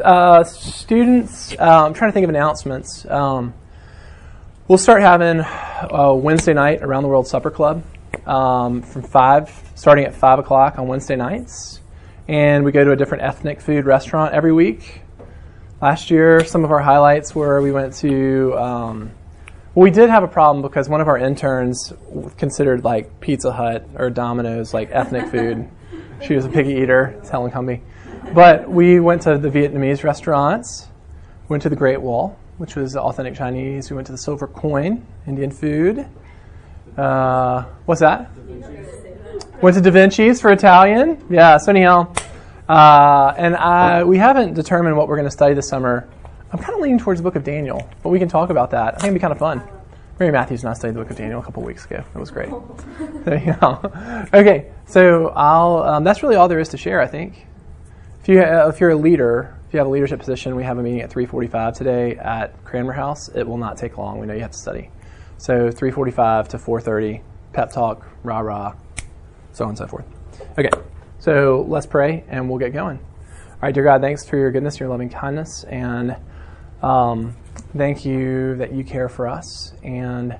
Uh, 0.00 0.42
students, 0.42 1.54
uh, 1.58 1.84
I'm 1.84 1.92
trying 1.92 2.10
to 2.10 2.14
think 2.14 2.24
of 2.24 2.30
announcements. 2.30 3.04
Um, 3.04 3.52
we'll 4.66 4.78
start 4.78 5.02
having 5.02 5.44
a 5.44 6.14
Wednesday 6.14 6.54
night 6.54 6.82
around 6.82 7.02
the 7.02 7.10
World 7.10 7.26
Supper 7.26 7.50
Club 7.50 7.84
um, 8.26 8.80
from 8.80 9.02
five, 9.02 9.52
starting 9.74 10.06
at 10.06 10.14
five 10.14 10.38
o'clock 10.38 10.78
on 10.78 10.88
Wednesday 10.88 11.16
nights, 11.16 11.80
and 12.26 12.64
we 12.64 12.72
go 12.72 12.84
to 12.84 12.92
a 12.92 12.96
different 12.96 13.22
ethnic 13.22 13.60
food 13.60 13.84
restaurant 13.84 14.32
every 14.32 14.52
week. 14.52 15.02
Last 15.82 16.10
year, 16.10 16.42
some 16.42 16.64
of 16.64 16.70
our 16.70 16.80
highlights 16.80 17.34
were 17.34 17.60
we 17.60 17.70
went 17.70 17.92
to. 17.96 18.54
Um, 18.56 19.10
well, 19.74 19.84
we 19.84 19.90
did 19.90 20.08
have 20.08 20.22
a 20.22 20.28
problem 20.28 20.62
because 20.62 20.88
one 20.88 21.02
of 21.02 21.08
our 21.08 21.18
interns 21.18 21.92
considered 22.38 22.82
like 22.82 23.20
Pizza 23.20 23.52
Hut 23.52 23.86
or 23.96 24.08
Domino's 24.08 24.72
like 24.72 24.88
ethnic 24.90 25.30
food. 25.30 25.68
she 26.22 26.34
was 26.34 26.46
a 26.46 26.48
piggy 26.48 26.80
eater. 26.80 27.16
It's 27.18 27.28
Helen 27.28 27.50
Cumby. 27.50 27.82
But 28.34 28.70
we 28.70 29.00
went 29.00 29.22
to 29.22 29.36
the 29.36 29.50
Vietnamese 29.50 30.04
restaurants, 30.04 30.88
went 31.48 31.62
to 31.64 31.68
the 31.68 31.76
Great 31.76 32.00
Wall, 32.00 32.38
which 32.56 32.76
was 32.76 32.96
authentic 32.96 33.34
Chinese. 33.34 33.90
We 33.90 33.96
went 33.96 34.06
to 34.06 34.12
the 34.12 34.18
Silver 34.18 34.46
Coin, 34.46 35.06
Indian 35.26 35.50
food. 35.50 36.06
Uh, 36.96 37.64
what's 37.84 38.00
that? 38.00 38.30
Went 39.60 39.76
to 39.76 39.82
Da 39.82 39.90
Vinci's 39.90 40.40
for 40.40 40.50
Italian. 40.50 41.24
Yeah, 41.28 41.56
so 41.58 41.70
anyhow. 41.70 42.12
Uh, 42.68 43.34
and 43.36 43.54
I, 43.54 44.04
we 44.04 44.16
haven't 44.16 44.54
determined 44.54 44.96
what 44.96 45.08
we're 45.08 45.16
going 45.16 45.28
to 45.28 45.30
study 45.30 45.54
this 45.54 45.68
summer. 45.68 46.08
I'm 46.52 46.58
kind 46.58 46.74
of 46.74 46.80
leaning 46.80 46.98
towards 46.98 47.20
the 47.20 47.24
book 47.24 47.36
of 47.36 47.44
Daniel, 47.44 47.88
but 48.02 48.10
we 48.10 48.18
can 48.18 48.28
talk 48.28 48.50
about 48.50 48.70
that. 48.70 48.94
I 48.94 48.98
think 48.98 49.04
it'd 49.04 49.14
be 49.14 49.20
kind 49.20 49.32
of 49.32 49.38
fun. 49.38 49.62
Mary 50.18 50.30
Matthews 50.30 50.62
and 50.62 50.70
I 50.70 50.74
studied 50.74 50.94
the 50.94 51.00
book 51.00 51.10
of 51.10 51.16
Daniel 51.16 51.40
a 51.40 51.42
couple 51.42 51.62
weeks 51.62 51.84
ago. 51.84 52.04
It 52.14 52.18
was 52.18 52.30
great. 52.30 52.48
so, 53.24 53.34
you 53.34 53.56
know. 53.60 54.28
Okay, 54.34 54.70
so 54.86 55.28
I'll, 55.28 55.82
um, 55.82 56.04
that's 56.04 56.22
really 56.22 56.36
all 56.36 56.48
there 56.48 56.60
is 56.60 56.68
to 56.70 56.76
share, 56.76 57.00
I 57.00 57.06
think. 57.06 57.46
If, 58.22 58.28
you, 58.28 58.40
uh, 58.40 58.68
if 58.72 58.78
you're 58.78 58.90
a 58.90 58.96
leader, 58.96 59.58
if 59.66 59.74
you 59.74 59.78
have 59.78 59.88
a 59.88 59.90
leadership 59.90 60.20
position, 60.20 60.54
we 60.54 60.62
have 60.62 60.78
a 60.78 60.82
meeting 60.82 61.00
at 61.00 61.10
3:45 61.10 61.74
today 61.74 62.14
at 62.14 62.64
Cranmer 62.64 62.92
House. 62.92 63.26
It 63.26 63.42
will 63.48 63.58
not 63.58 63.76
take 63.76 63.98
long. 63.98 64.20
We 64.20 64.28
know 64.28 64.34
you 64.34 64.42
have 64.42 64.52
to 64.52 64.58
study. 64.58 64.90
So 65.38 65.72
3:45 65.72 66.46
to 66.50 66.58
4:30, 66.58 67.20
pep 67.52 67.72
talk, 67.72 68.06
rah 68.22 68.38
rah, 68.38 68.74
so 69.50 69.64
on 69.64 69.70
and 69.70 69.78
so 69.78 69.88
forth. 69.88 70.04
Okay, 70.56 70.70
so 71.18 71.66
let's 71.66 71.84
pray 71.84 72.22
and 72.28 72.48
we'll 72.48 72.60
get 72.60 72.72
going. 72.72 72.98
All 72.98 73.58
right, 73.60 73.74
dear 73.74 73.82
God, 73.82 74.00
thanks 74.00 74.24
for 74.24 74.36
your 74.36 74.52
goodness, 74.52 74.78
your 74.78 74.88
loving 74.88 75.08
kindness, 75.08 75.64
and 75.64 76.14
um, 76.80 77.34
thank 77.76 78.04
you 78.04 78.54
that 78.54 78.72
you 78.72 78.84
care 78.84 79.08
for 79.08 79.26
us. 79.26 79.72
And 79.82 80.38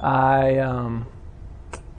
I, 0.00 0.58
um, 0.58 1.08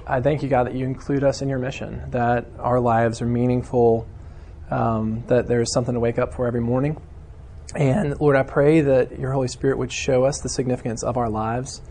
I 0.07 0.21
thank 0.21 0.41
you, 0.41 0.47
God, 0.47 0.67
that 0.67 0.73
you 0.73 0.85
include 0.85 1.25
us 1.25 1.41
in 1.41 1.49
your 1.49 1.59
mission, 1.59 2.01
that 2.11 2.45
our 2.59 2.79
lives 2.79 3.21
are 3.21 3.27
meaningful 3.27 4.07
um, 4.71 5.23
that 5.27 5.47
there's 5.47 5.71
something 5.73 5.93
to 5.93 5.99
wake 5.99 6.17
up 6.17 6.33
for 6.33 6.47
every 6.47 6.61
morning. 6.61 6.99
And 7.75 8.19
Lord, 8.19 8.35
I 8.35 8.43
pray 8.43 8.81
that 8.81 9.19
your 9.19 9.31
Holy 9.31 9.47
Spirit 9.47 9.77
would 9.77 9.91
show 9.91 10.25
us 10.25 10.39
the 10.39 10.49
significance 10.49 11.03
of 11.03 11.17
our 11.17 11.29
lives 11.29 11.81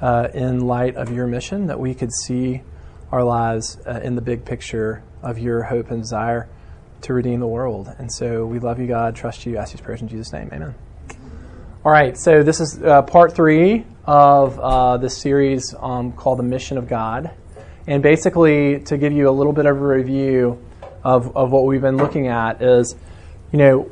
uh, 0.00 0.28
in 0.34 0.66
light 0.66 0.96
of 0.96 1.12
your 1.12 1.26
mission, 1.26 1.66
that 1.66 1.80
we 1.80 1.94
could 1.94 2.12
see 2.12 2.62
our 3.10 3.24
lives 3.24 3.78
uh, 3.86 4.00
in 4.02 4.14
the 4.14 4.20
big 4.20 4.44
picture 4.44 5.02
of 5.22 5.38
your 5.38 5.62
hope 5.62 5.90
and 5.90 6.02
desire 6.02 6.48
to 7.02 7.14
redeem 7.14 7.40
the 7.40 7.46
world. 7.46 7.92
And 7.98 8.12
so 8.12 8.46
we 8.46 8.58
love 8.58 8.78
you, 8.78 8.86
God, 8.86 9.16
trust 9.16 9.46
you, 9.46 9.56
ask 9.56 9.72
these 9.72 9.80
prayers 9.80 10.02
in 10.02 10.08
Jesus' 10.08 10.32
name. 10.32 10.50
Amen. 10.52 10.74
All 11.84 11.92
right, 11.92 12.16
so 12.16 12.42
this 12.42 12.60
is 12.60 12.82
uh, 12.82 13.02
part 13.02 13.34
three 13.34 13.84
of 14.06 14.58
uh, 14.58 14.96
this 14.96 15.16
series 15.16 15.74
um, 15.78 16.12
called 16.12 16.38
The 16.40 16.42
Mission 16.42 16.78
of 16.78 16.88
God. 16.88 17.30
And 17.86 18.02
basically, 18.02 18.80
to 18.80 18.98
give 18.98 19.12
you 19.12 19.28
a 19.28 19.30
little 19.30 19.52
bit 19.52 19.66
of 19.66 19.76
a 19.76 19.86
review, 19.86 20.60
of, 21.06 21.36
of 21.36 21.52
what 21.52 21.64
we've 21.66 21.80
been 21.80 21.96
looking 21.96 22.26
at 22.26 22.60
is, 22.60 22.96
you 23.52 23.60
know, 23.60 23.88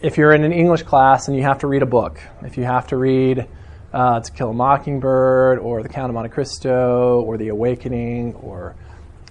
if 0.00 0.16
you're 0.16 0.32
in 0.32 0.44
an 0.44 0.52
English 0.52 0.84
class 0.84 1.26
and 1.26 1.36
you 1.36 1.42
have 1.42 1.58
to 1.58 1.66
read 1.66 1.82
a 1.82 1.86
book, 1.86 2.20
if 2.42 2.56
you 2.56 2.62
have 2.62 2.86
to 2.88 2.96
read 2.96 3.48
uh, 3.92 4.20
To 4.20 4.30
Kill 4.30 4.50
a 4.50 4.54
Mockingbird 4.54 5.58
or 5.58 5.82
The 5.82 5.88
Count 5.88 6.10
of 6.10 6.14
Monte 6.14 6.28
Cristo 6.30 7.20
or 7.22 7.36
The 7.36 7.48
Awakening 7.48 8.34
or 8.34 8.76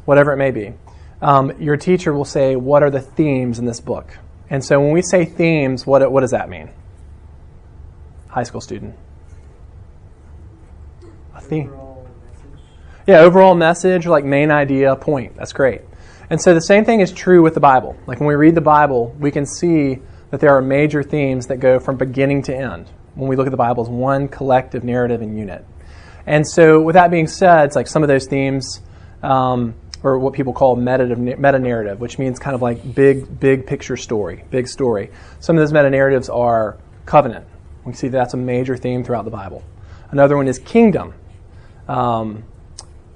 whatever 0.03 0.34
it 0.34 0.38
may 0.38 0.52
be, 0.52 0.74
um, 1.22 1.53
your 1.62 1.78
teacher 1.78 2.12
will 2.12 2.25
say, 2.25 2.58
What 2.58 2.84
are 2.84 2.90
the 2.90 3.00
themes 3.00 3.59
in 3.59 3.66
this 3.66 3.80
book? 3.80 4.18
And 4.50 4.64
so 4.64 4.81
when 4.81 4.91
we 4.91 5.02
say 5.02 5.24
themes, 5.24 5.88
what, 5.88 6.12
what 6.12 6.22
does 6.22 6.31
that 6.31 6.50
mean? 6.50 6.70
High 8.28 8.44
school 8.44 8.59
student. 8.59 8.94
A 11.34 11.40
theme. 11.40 11.74
Yeah, 13.08 13.20
overall 13.20 13.56
message, 13.56 14.06
like 14.06 14.25
main 14.25 14.52
idea, 14.52 14.97
point. 14.97 15.38
That's 15.38 15.53
great. 15.53 15.81
And 16.31 16.42
so 16.42 16.53
the 16.53 16.62
same 16.62 16.86
thing 16.86 17.02
is 17.02 17.12
true 17.12 17.44
with 17.44 17.56
the 17.56 17.59
Bible. 17.59 17.97
Like 18.08 18.22
when 18.22 18.28
we 18.28 18.36
read 18.36 18.56
the 18.56 18.62
Bible, 18.62 19.14
we 19.19 19.31
can 19.31 19.46
see 19.46 20.00
that 20.30 20.40
there 20.40 20.56
are 20.56 20.62
major 20.62 21.03
themes 21.03 21.47
that 21.47 21.58
go 21.58 21.78
from 21.78 21.97
beginning 21.97 22.44
to 22.44 22.56
end 22.56 22.90
when 23.16 23.28
we 23.28 23.36
look 23.36 23.47
at 23.47 23.52
the 23.52 23.58
Bible 23.58 23.84
as 23.84 23.90
one 23.90 24.30
collective 24.30 24.86
narrative 24.86 25.22
and 25.22 25.38
unit. 25.38 25.66
And 26.25 26.47
so, 26.47 26.80
with 26.80 26.94
that 26.94 27.12
being 27.12 27.28
said, 27.28 27.66
it's 27.66 27.75
like 27.75 27.88
some 27.88 28.02
of 28.02 28.08
those 28.08 28.28
themes, 28.28 28.80
um, 29.22 29.74
or 30.03 30.20
what 30.20 30.31
people 30.31 30.53
call 30.53 30.78
meta 30.78 31.59
narrative, 31.59 32.00
which 32.00 32.18
means 32.18 32.40
kind 32.40 32.56
of 32.56 32.62
like 32.62 32.96
big, 32.96 33.38
big 33.38 33.68
picture 33.68 33.97
story, 33.97 34.46
big 34.52 34.70
story. 34.70 35.12
Some 35.41 35.58
of 35.58 35.62
those 35.62 35.74
meta 35.74 35.90
narratives 35.90 36.30
are 36.30 36.78
covenant. 37.06 37.46
We 37.84 37.91
see 37.91 38.08
that's 38.08 38.36
a 38.36 38.38
major 38.38 38.78
theme 38.78 39.03
throughout 39.03 39.25
the 39.25 39.31
Bible. 39.31 39.66
Another 40.12 40.38
one 40.38 40.47
is 40.47 40.59
kingdom. 40.59 41.14
Um, 41.90 42.46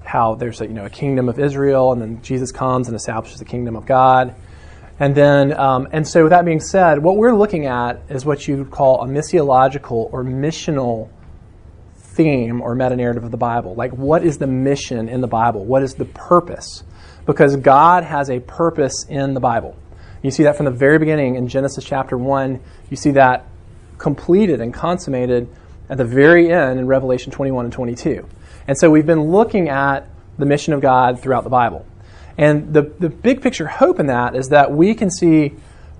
how 0.05 0.35
there's 0.35 0.61
a, 0.61 0.65
you 0.65 0.73
know, 0.73 0.85
a 0.85 0.89
kingdom 0.89 1.29
of 1.29 1.39
Israel, 1.39 1.91
and 1.91 2.01
then 2.01 2.21
Jesus 2.21 2.51
comes 2.51 2.87
and 2.87 2.95
establishes 2.95 3.39
the 3.39 3.45
kingdom 3.45 3.75
of 3.75 3.85
God. 3.85 4.35
And 4.99 5.13
then, 5.13 5.57
um, 5.59 5.87
and 5.91 6.07
so 6.07 6.23
with 6.23 6.29
that 6.29 6.45
being 6.45 6.61
said, 6.61 6.99
what 6.99 7.17
we're 7.17 7.35
looking 7.35 7.65
at 7.65 8.01
is 8.09 8.25
what 8.25 8.47
you 8.47 8.57
would 8.57 8.71
call 8.71 9.01
a 9.01 9.07
missiological 9.07 10.11
or 10.13 10.23
missional 10.23 11.09
theme 11.97 12.61
or 12.61 12.75
meta 12.75 12.95
narrative 12.95 13.23
of 13.23 13.31
the 13.31 13.37
Bible. 13.37 13.75
Like, 13.75 13.91
what 13.91 14.23
is 14.23 14.37
the 14.37 14.47
mission 14.47 15.09
in 15.09 15.19
the 15.21 15.27
Bible? 15.27 15.65
What 15.65 15.83
is 15.83 15.95
the 15.95 16.05
purpose? 16.05 16.83
Because 17.25 17.57
God 17.57 18.03
has 18.03 18.29
a 18.29 18.39
purpose 18.39 19.05
in 19.09 19.33
the 19.33 19.39
Bible. 19.39 19.75
You 20.21 20.31
see 20.31 20.43
that 20.43 20.55
from 20.55 20.65
the 20.65 20.71
very 20.71 20.97
beginning 20.97 21.35
in 21.35 21.47
Genesis 21.47 21.83
chapter 21.83 22.17
1. 22.17 22.59
You 22.89 22.97
see 22.97 23.11
that 23.11 23.45
completed 23.97 24.61
and 24.61 24.73
consummated 24.73 25.49
at 25.89 25.97
the 25.97 26.05
very 26.05 26.51
end 26.51 26.79
in 26.79 26.87
Revelation 26.87 27.31
21 27.31 27.65
and 27.65 27.73
22. 27.73 28.27
And 28.67 28.77
so 28.77 28.89
we've 28.89 29.05
been 29.05 29.31
looking 29.31 29.69
at 29.69 30.07
the 30.37 30.45
mission 30.45 30.73
of 30.73 30.81
God 30.81 31.19
throughout 31.19 31.43
the 31.43 31.49
Bible. 31.49 31.85
And 32.37 32.73
the, 32.73 32.81
the 32.99 33.09
big 33.09 33.41
picture 33.41 33.67
hope 33.67 33.99
in 33.99 34.07
that 34.07 34.35
is 34.35 34.49
that 34.49 34.71
we 34.71 34.93
can 34.93 35.09
see, 35.09 35.53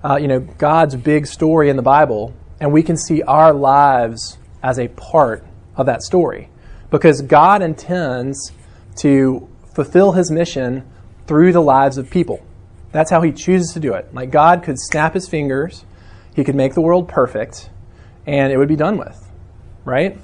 uh, 0.04 0.16
you 0.16 0.28
know, 0.28 0.40
God's 0.40 0.96
big 0.96 1.26
story 1.26 1.70
in 1.70 1.76
the 1.76 1.82
Bible, 1.82 2.34
and 2.60 2.72
we 2.72 2.82
can 2.82 2.96
see 2.96 3.22
our 3.22 3.52
lives 3.54 4.36
as 4.62 4.78
a 4.78 4.88
part 4.88 5.44
of 5.76 5.86
that 5.86 6.02
story. 6.02 6.48
Because 6.90 7.22
God 7.22 7.62
intends 7.62 8.52
to 8.96 9.48
fulfill 9.74 10.12
his 10.12 10.30
mission 10.30 10.84
through 11.26 11.52
the 11.52 11.62
lives 11.62 11.98
of 11.98 12.10
people. 12.10 12.44
That's 12.92 13.10
how 13.10 13.22
he 13.22 13.32
chooses 13.32 13.72
to 13.74 13.80
do 13.80 13.94
it. 13.94 14.12
Like 14.14 14.30
God 14.30 14.62
could 14.62 14.78
snap 14.78 15.14
his 15.14 15.28
fingers, 15.28 15.84
he 16.34 16.44
could 16.44 16.54
make 16.54 16.74
the 16.74 16.80
world 16.80 17.08
perfect, 17.08 17.70
and 18.26 18.52
it 18.52 18.56
would 18.56 18.68
be 18.68 18.76
done 18.76 18.98
with, 18.98 19.30
right? 19.84 20.18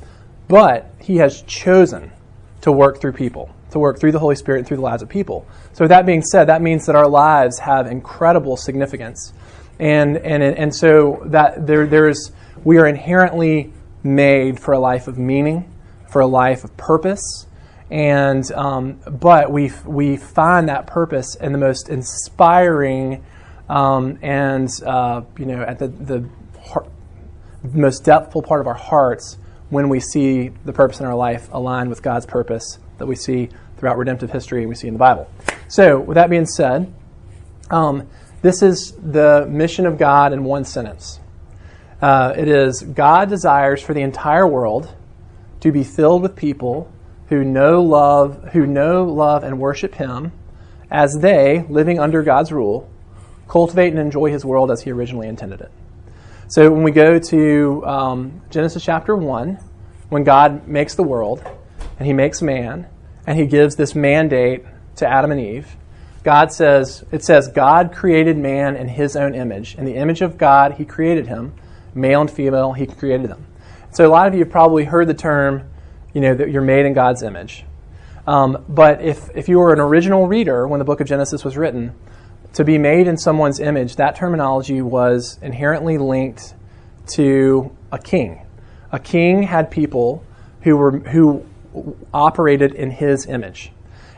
But 0.49 0.91
he 1.01 1.17
has 1.17 1.43
chosen 1.43 2.13
to 2.63 2.73
work 2.73 3.01
through 3.01 3.13
people, 3.13 3.51
to 3.71 3.79
work 3.79 4.01
through 4.01 4.13
the 4.13 4.19
Holy 4.19 4.35
Spirit 4.37 4.61
and 4.61 4.67
through 4.67 4.79
the 4.79 4.83
lives 4.83 5.03
of 5.03 5.09
people. 5.09 5.47
So, 5.73 5.85
with 5.85 5.91
that 5.91 6.07
being 6.07 6.23
said, 6.23 6.47
that 6.47 6.63
means 6.63 6.87
that 6.87 6.97
our 6.97 7.09
lives 7.09 7.59
have 7.59 7.87
incredible 7.87 8.57
significance. 8.57 9.33
And, 9.79 10.17
and, 10.19 10.43
and 10.43 10.75
so 10.75 11.23
that 11.27 11.67
there, 11.67 11.87
there's, 11.87 12.31
we 12.65 12.79
are 12.79 12.87
inherently 12.87 13.73
made 14.03 14.61
for 14.61 14.73
a 14.73 14.79
life 14.79 15.09
of 15.09 15.19
meaning, 15.19 15.73
for 16.11 16.21
a 16.21 16.27
life 16.27 16.65
of 16.65 16.77
purpose. 16.77 17.47
And, 17.91 18.51
um, 18.53 19.01
but 19.11 19.51
we, 19.51 19.73
we 19.85 20.17
find 20.17 20.69
that 20.69 20.87
purpose 20.87 21.35
in 21.35 21.53
the 21.53 21.59
most 21.59 21.89
inspiring 21.89 23.25
um, 23.69 24.19
and, 24.23 24.69
uh, 24.85 25.23
you 25.39 25.47
know, 25.47 25.63
at 25.63 25.79
the, 25.79 25.89
the 25.89 26.29
heart, 26.61 26.89
most 27.63 28.05
depthful 28.05 28.45
part 28.45 28.61
of 28.61 28.67
our 28.67 28.75
hearts 28.75 29.37
when 29.73 29.89
we 29.89 29.99
see 30.01 30.51
the 30.67 30.73
purpose 30.73 31.01
in 31.01 31.07
our 31.07 31.15
life 31.15 31.49
aligned 31.51 31.89
with 31.89 32.03
God's 32.03 32.27
purpose 32.27 32.79
that 32.99 33.07
we 33.07 33.17
see 33.17 33.49
throughout 33.79 33.97
redemptive 33.97 34.31
history 34.31 34.61
and 34.61 34.69
we 34.69 34.75
see 34.75 34.87
in 34.87 34.93
the 34.93 34.99
Bible. 34.99 35.27
So, 35.67 35.99
with 35.99 36.17
that 36.17 36.29
being 36.29 36.45
said, 36.45 36.93
um, 37.71 38.07
this 38.43 38.61
is 38.61 38.93
the 38.93 39.47
mission 39.49 39.87
of 39.87 39.97
God 39.97 40.35
in 40.35 40.45
one 40.45 40.67
sentence. 40.67 41.21
Uh, 42.03 42.35
it 42.37 42.49
is 42.49 42.83
God 42.83 43.31
desires 43.31 43.81
for 43.81 43.95
the 43.95 44.03
entire 44.03 44.47
world 44.47 44.95
to 45.61 45.73
be 45.73 45.85
filled 45.85 46.21
with 46.21 46.37
people 46.37 46.93
who 47.31 47.43
know 47.43 47.81
love, 47.83 48.51
who 48.53 48.67
know 48.67 49.05
love 49.05 49.43
and 49.43 49.59
worship 49.59 49.95
Him, 49.95 50.33
as 50.91 51.17
they, 51.21 51.65
living 51.71 51.99
under 51.99 52.23
God's 52.23 52.53
rule, 52.53 52.91
cultivate 53.49 53.89
and 53.89 53.99
enjoy 53.99 54.31
His 54.31 54.45
world 54.45 54.71
as 54.71 54.83
He 54.83 54.91
originally 54.91 55.29
intended 55.29 55.63
it. 55.63 55.73
So 56.53 56.71
when 56.71 56.83
we 56.83 56.91
go 56.91 57.19
to 57.19 57.87
um, 57.87 58.43
Genesis 58.51 58.85
chapter 58.85 59.17
1, 59.17 59.59
when 60.11 60.23
God 60.23 60.69
makes 60.69 60.95
the 60.95 61.03
world 61.03 61.43
and 61.99 62.07
he 62.07 62.13
makes 62.13 62.43
man 62.43 62.87
and 63.27 63.39
he 63.39 63.47
gives 63.47 63.77
this 63.77 63.95
mandate 63.95 64.67
to 64.97 65.09
Adam 65.09 65.31
and 65.31 65.41
Eve 65.41 65.75
God 66.23 66.53
says, 66.53 67.07
it 67.11 67.25
says, 67.25 67.49
God 67.49 67.95
created 67.95 68.37
man 68.37 68.77
in 68.77 68.87
his 68.87 69.17
own 69.17 69.35
image. 69.35 69.77
In 69.77 69.87
the 69.87 69.95
image 69.95 70.21
of 70.21 70.37
God, 70.37 70.75
he 70.75 70.85
created 70.85 71.27
him. 71.27 71.55
Male 71.95 72.21
and 72.21 72.31
female, 72.31 72.75
he 72.75 72.87
created 72.87 73.31
them. 73.31 73.47
So 73.91 74.07
a 74.07 74.11
lot 74.11 74.29
of 74.29 74.35
you 74.35 74.41
have 74.41 74.51
probably 74.51 74.85
heard 74.85 75.09
the 75.09 75.15
term, 75.15 75.71
you 76.13 76.21
know, 76.21 76.35
that 76.35 76.51
you're 76.51 76.61
made 76.61 76.85
in 76.85 76.93
God's 76.93 77.23
image. 77.23 77.65
Um, 78.27 78.63
but 78.69 79.01
if, 79.01 79.31
if 79.35 79.49
you 79.49 79.59
were 79.59 79.73
an 79.73 79.81
original 79.81 80.29
reader 80.29 80.69
when 80.69 80.79
the 80.79 80.85
book 80.85 81.01
of 81.01 81.07
Genesis 81.07 81.45
was 81.45 81.57
written, 81.57 81.95
to 82.55 82.65
be 82.65 82.79
made 82.79 83.07
in 83.07 83.17
someone's 83.17 83.61
image, 83.61 83.97
that 83.97 84.17
terminology 84.17 84.83
was 84.83 85.39
inherently 85.43 85.99
linked 85.99 86.55
to 87.15 87.75
a 87.91 87.99
king. 87.99 88.43
A 88.91 88.99
king 88.99 89.45
had 89.45 89.71
people 89.71 90.25
who 90.63 90.77
were 90.77 90.99
who 90.99 91.47
operated 92.13 92.73
in 92.75 92.91
his 92.91 93.27
image. 93.27 93.73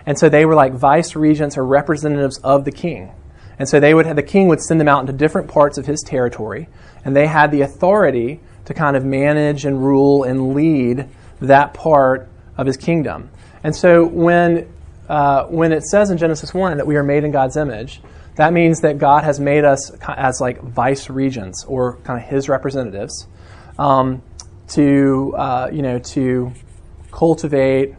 And 0.07 0.19
so 0.19 0.29
they 0.29 0.45
were 0.45 0.55
like 0.55 0.73
vice 0.73 1.15
regents 1.15 1.57
or 1.57 1.65
representatives 1.65 2.39
of 2.39 2.65
the 2.65 2.73
king. 2.73 3.13
And 3.59 3.69
so 3.69 3.79
they 3.79 3.95
would 3.95 4.07
have, 4.07 4.17
the 4.17 4.23
king 4.23 4.49
would 4.49 4.61
send 4.61 4.81
them 4.81 4.89
out 4.89 5.01
into 5.01 5.13
different 5.13 5.49
parts 5.49 5.79
of 5.79 5.87
his 5.87 6.03
territory, 6.03 6.69
and 7.05 7.15
they 7.15 7.27
had 7.27 7.53
the 7.53 7.61
authority 7.61 8.41
to 8.65 8.75
kind 8.75 8.97
of 8.97 9.05
manage 9.05 9.65
and 9.65 9.85
rule 9.85 10.25
and 10.25 10.55
lead 10.55 11.09
that 11.41 11.73
part 11.75 12.29
of 12.57 12.67
his 12.67 12.77
kingdom. 12.77 13.31
And 13.63 13.75
so 13.75 14.05
when 14.05 14.69
uh, 15.09 15.45
when 15.47 15.73
it 15.73 15.83
says 15.85 16.11
in 16.11 16.17
Genesis 16.17 16.55
1 16.55 16.79
that 16.79 16.87
we 16.87 16.97
are 16.97 17.03
made 17.03 17.25
in 17.25 17.31
God's 17.31 17.57
image, 17.57 18.01
that 18.37 18.53
means 18.53 18.81
that 18.81 18.99
God 18.99 19.25
has 19.25 19.39
made 19.39 19.65
us 19.65 19.91
as 20.09 20.41
like 20.41 20.61
vice 20.61 21.09
regents 21.09 21.65
or 21.65 21.99
kind 21.99 22.21
of 22.21 22.29
his 22.29 22.49
representatives 22.49 23.29
um, 23.79 24.23
to, 24.69 25.35
uh, 25.37 25.71
you 25.73 25.83
know, 25.83 25.99
to 26.01 26.53
cultivate 27.13 27.95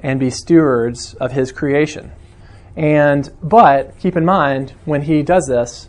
and 0.00 0.18
be 0.18 0.30
stewards 0.30 1.14
of 1.14 1.32
his 1.32 1.52
creation. 1.52 2.12
And 2.76 3.30
but 3.42 3.98
keep 3.98 4.16
in 4.16 4.24
mind 4.24 4.74
when 4.84 5.02
he 5.02 5.22
does 5.22 5.46
this, 5.46 5.88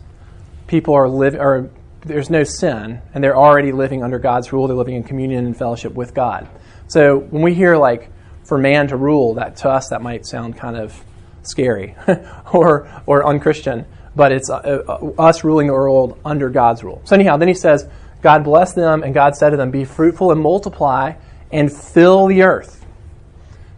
people 0.66 0.94
are 0.94 1.08
living 1.08 1.40
or 1.40 1.70
there's 2.04 2.30
no 2.30 2.44
sin 2.44 3.00
and 3.14 3.24
they're 3.24 3.36
already 3.36 3.72
living 3.72 4.02
under 4.02 4.18
God's 4.18 4.52
rule. 4.52 4.68
They're 4.68 4.76
living 4.76 4.94
in 4.94 5.02
communion 5.02 5.46
and 5.46 5.56
fellowship 5.56 5.94
with 5.94 6.14
God. 6.14 6.48
So 6.86 7.18
when 7.18 7.42
we 7.42 7.54
hear 7.54 7.76
like 7.76 8.10
for 8.44 8.58
man 8.58 8.88
to 8.88 8.96
rule, 8.96 9.34
that 9.34 9.56
to 9.58 9.68
us 9.68 9.88
that 9.88 10.02
might 10.02 10.24
sound 10.26 10.56
kind 10.56 10.76
of 10.76 11.02
scary 11.48 11.94
or 12.52 12.88
or 13.06 13.26
unchristian, 13.26 13.86
but 14.14 14.32
it's 14.32 14.50
uh, 14.50 14.56
uh, 14.88 15.12
us 15.18 15.44
ruling 15.44 15.68
the 15.68 15.72
world 15.72 16.18
under 16.24 16.50
God's 16.50 16.82
rule. 16.82 17.02
So 17.04 17.14
anyhow, 17.14 17.36
then 17.36 17.48
he 17.48 17.54
says, 17.54 17.88
God 18.22 18.44
blessed 18.44 18.74
them, 18.74 19.02
and 19.02 19.14
God 19.14 19.36
said 19.36 19.50
to 19.50 19.56
them, 19.56 19.70
"Be 19.70 19.84
fruitful 19.84 20.32
and 20.32 20.40
multiply, 20.40 21.14
and 21.52 21.72
fill 21.72 22.26
the 22.26 22.42
earth." 22.42 22.84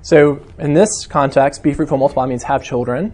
So 0.03 0.41
in 0.59 0.73
this 0.73 1.07
context, 1.07 1.63
be 1.63 1.75
fruitful 1.75 1.97
and 1.97 2.01
multiply 2.01 2.27
means 2.27 2.45
have 2.45 2.65
children 2.65 3.13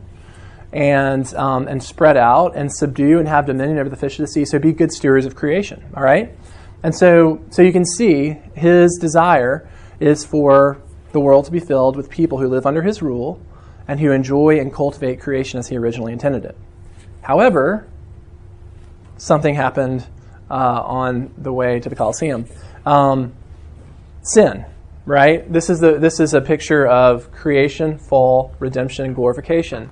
and, 0.73 1.33
um, 1.35 1.67
and 1.69 1.83
spread 1.83 2.17
out 2.17 2.56
and 2.56 2.71
subdue 2.73 3.19
and 3.19 3.29
have 3.29 3.47
dominion 3.47 3.79
over 3.79 3.89
the 3.89 3.97
fish 3.97 4.19
of 4.19 4.25
the 4.25 4.29
sea. 4.29 4.45
So 4.45 4.59
be 4.59 4.73
good 4.73 4.93
stewards 4.93 5.25
of 5.25 5.35
creation, 5.35 5.85
all 5.97 6.03
right? 6.03 6.37
And 6.83 6.95
so, 6.95 7.43
so 7.51 7.62
you 7.62 7.73
can 7.73 7.85
see 7.85 8.37
his 8.55 8.99
desire 9.01 9.69
is 10.01 10.25
for 10.25 10.83
the 11.12 11.21
world 11.21 11.47
to 11.47 11.53
be 11.53 11.61
filled 11.61 11.97
with 11.97 12.11
people 12.11 12.39
who 12.39 12.49
live 12.49 12.67
under 12.67 12.83
his 12.83 13.01
rule 13.01 13.41
and 13.87 14.01
who 14.01 14.11
enjoy 14.11 14.59
and 14.59 14.73
cultivate 14.73 15.21
creation 15.21 15.59
as 15.59 15.69
he 15.69 15.77
originally 15.77 16.13
intended 16.13 16.45
it. 16.45 16.57
However, 17.23 17.87
something 19.17 19.55
happened 19.55 20.07
uh, 20.51 20.55
on 20.55 21.33
the 21.39 21.53
way 21.53 21.81
to 21.81 21.89
the 21.89 21.97
Colosseum. 21.97 22.47
Um, 22.87 23.35
sin 24.23 24.67
right? 25.07 25.51
This 25.53 25.71
is, 25.71 25.81
the, 25.81 25.99
this 25.99 26.21
is 26.21 26.35
a 26.35 26.41
picture 26.41 26.87
of 26.87 27.31
creation, 27.33 27.99
fall, 27.99 28.55
redemption, 28.59 29.05
and 29.05 29.15
glorification. 29.15 29.91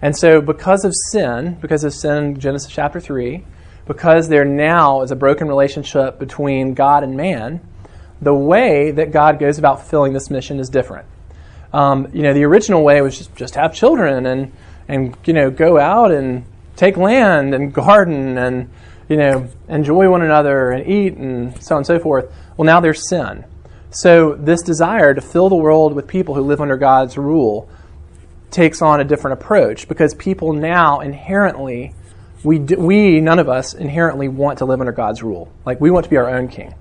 And 0.00 0.16
so, 0.16 0.40
because 0.40 0.84
of 0.84 0.92
sin, 1.10 1.58
because 1.60 1.84
of 1.84 1.92
sin 1.92 2.24
in 2.24 2.40
Genesis 2.40 2.70
chapter 2.70 3.00
3, 3.00 3.44
because 3.86 4.28
there 4.28 4.44
now 4.44 5.02
is 5.02 5.10
a 5.10 5.16
broken 5.16 5.48
relationship 5.48 6.18
between 6.18 6.74
God 6.74 7.02
and 7.02 7.16
man, 7.16 7.60
the 8.20 8.34
way 8.34 8.92
that 8.92 9.12
God 9.12 9.38
goes 9.38 9.58
about 9.58 9.80
fulfilling 9.80 10.12
this 10.12 10.30
mission 10.30 10.60
is 10.60 10.68
different. 10.68 11.06
Um, 11.72 12.08
you 12.12 12.22
know, 12.22 12.34
the 12.34 12.44
original 12.44 12.82
way 12.82 13.00
was 13.00 13.16
just, 13.16 13.34
just 13.34 13.54
have 13.54 13.74
children 13.74 14.26
and, 14.26 14.52
and, 14.88 15.16
you 15.24 15.32
know, 15.32 15.50
go 15.50 15.78
out 15.78 16.12
and 16.12 16.44
take 16.76 16.96
land 16.96 17.54
and 17.54 17.72
garden 17.72 18.36
and, 18.36 18.70
you 19.08 19.16
know, 19.16 19.48
enjoy 19.68 20.10
one 20.10 20.22
another 20.22 20.70
and 20.70 20.86
eat 20.86 21.14
and 21.14 21.62
so 21.62 21.74
on 21.74 21.78
and 21.80 21.86
so 21.86 21.98
forth. 21.98 22.30
Well, 22.56 22.66
now 22.66 22.80
there's 22.80 23.08
sin. 23.08 23.44
So, 23.90 24.34
this 24.34 24.62
desire 24.62 25.12
to 25.12 25.20
fill 25.20 25.50
the 25.50 25.56
world 25.56 25.94
with 25.94 26.06
people 26.06 26.34
who 26.34 26.40
live 26.42 26.62
under 26.62 26.78
God's 26.78 27.18
rule 27.18 27.68
takes 28.50 28.80
on 28.80 29.00
a 29.00 29.04
different 29.04 29.40
approach 29.40 29.86
because 29.86 30.14
people 30.14 30.52
now 30.52 31.00
inherently, 31.00 31.94
we, 32.42 32.58
we 32.58 33.20
none 33.20 33.38
of 33.38 33.48
us 33.48 33.74
inherently 33.74 34.28
want 34.28 34.58
to 34.58 34.64
live 34.64 34.80
under 34.80 34.92
God's 34.92 35.22
rule. 35.22 35.52
Like, 35.66 35.80
we 35.80 35.90
want 35.90 36.04
to 36.04 36.10
be 36.10 36.16
our 36.16 36.30
own 36.30 36.48
king. 36.48 36.74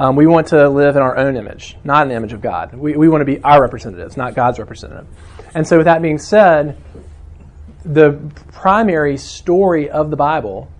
Um, 0.00 0.14
we 0.14 0.26
want 0.26 0.48
to 0.48 0.68
live 0.68 0.94
in 0.94 1.02
our 1.02 1.16
own 1.16 1.36
image, 1.36 1.76
not 1.82 2.02
in 2.02 2.08
the 2.08 2.14
image 2.14 2.32
of 2.32 2.40
God. 2.40 2.72
We, 2.72 2.96
we 2.96 3.08
want 3.08 3.20
to 3.20 3.24
be 3.24 3.42
our 3.42 3.60
representatives, 3.60 4.16
not 4.16 4.34
God's 4.34 4.58
representative. 4.58 5.06
And 5.54 5.66
so, 5.66 5.78
with 5.78 5.86
that 5.86 6.02
being 6.02 6.18
said, 6.18 6.76
the 7.84 8.12
primary 8.52 9.16
story 9.16 9.90
of 9.90 10.10
the 10.10 10.16
Bible 10.16 10.70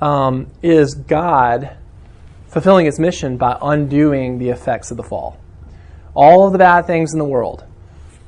um, 0.00 0.48
is 0.62 0.94
God 0.94 1.76
fulfilling 2.48 2.86
its 2.86 2.98
mission 2.98 3.36
by 3.36 3.56
undoing 3.60 4.38
the 4.38 4.48
effects 4.48 4.90
of 4.90 4.96
the 4.96 5.02
fall. 5.02 5.38
All 6.14 6.46
of 6.46 6.52
the 6.52 6.58
bad 6.58 6.86
things 6.86 7.12
in 7.12 7.18
the 7.18 7.24
world, 7.24 7.64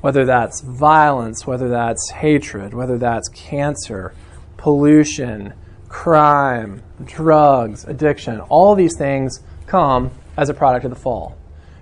whether 0.02 0.25
that's 0.25 0.61
violence, 0.61 1.46
whether 1.46 1.69
that's 1.69 2.11
hatred, 2.11 2.75
whether 2.75 2.99
that's 2.99 3.29
cancer, 3.31 4.14
pollution, 4.56 5.55
crime, 5.88 6.82
drugs, 7.05 7.84
addiction, 7.87 8.41
all 8.41 8.75
these 8.75 8.96
things 8.96 9.43
come 9.67 10.11
as 10.38 10.49
a 10.49 10.55
product 10.55 10.85
of 10.85 10.90
the 10.90 10.96
fall. 10.96 11.37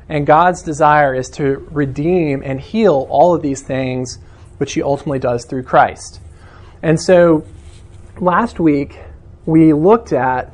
And 0.09 0.27
God's 0.27 0.63
desire 0.63 1.15
is 1.15 1.29
to 1.31 1.69
redeem 1.71 2.43
and 2.43 2.61
heal 2.61 3.07
all 3.11 3.35
of 3.35 3.43
these 3.43 3.63
things, 3.63 4.19
which 4.59 4.73
He 4.73 4.83
ultimately 4.83 5.19
does 5.19 5.45
through 5.45 5.65
Christ. 5.65 6.21
And 6.83 7.01
so 7.01 7.45
last 8.19 8.59
week, 8.59 8.99
we 9.45 9.73
looked 9.73 10.13
at 10.13 10.53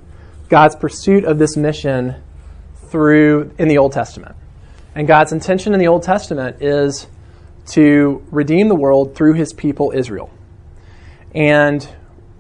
God's 0.49 0.77
pursuit 0.77 1.25
of 1.25 1.39
this 1.39 1.57
mission 1.57 2.17
through 2.89 3.55
in 3.59 3.69
the 3.69 3.79
Old 3.79 3.93
Testament. 3.93 4.37
And 4.95 5.07
God's 5.07 5.33
intention 5.33 5.73
in 5.73 5.81
the 5.81 5.89
Old 5.89 6.03
Testament 6.03 6.61
is 6.61 7.07
to 7.69 8.23
redeem 8.31 8.69
the 8.69 8.75
world 8.75 9.15
through 9.15 9.35
his 9.35 9.53
people 9.53 9.93
Israel. 9.95 10.31
And 11.35 11.87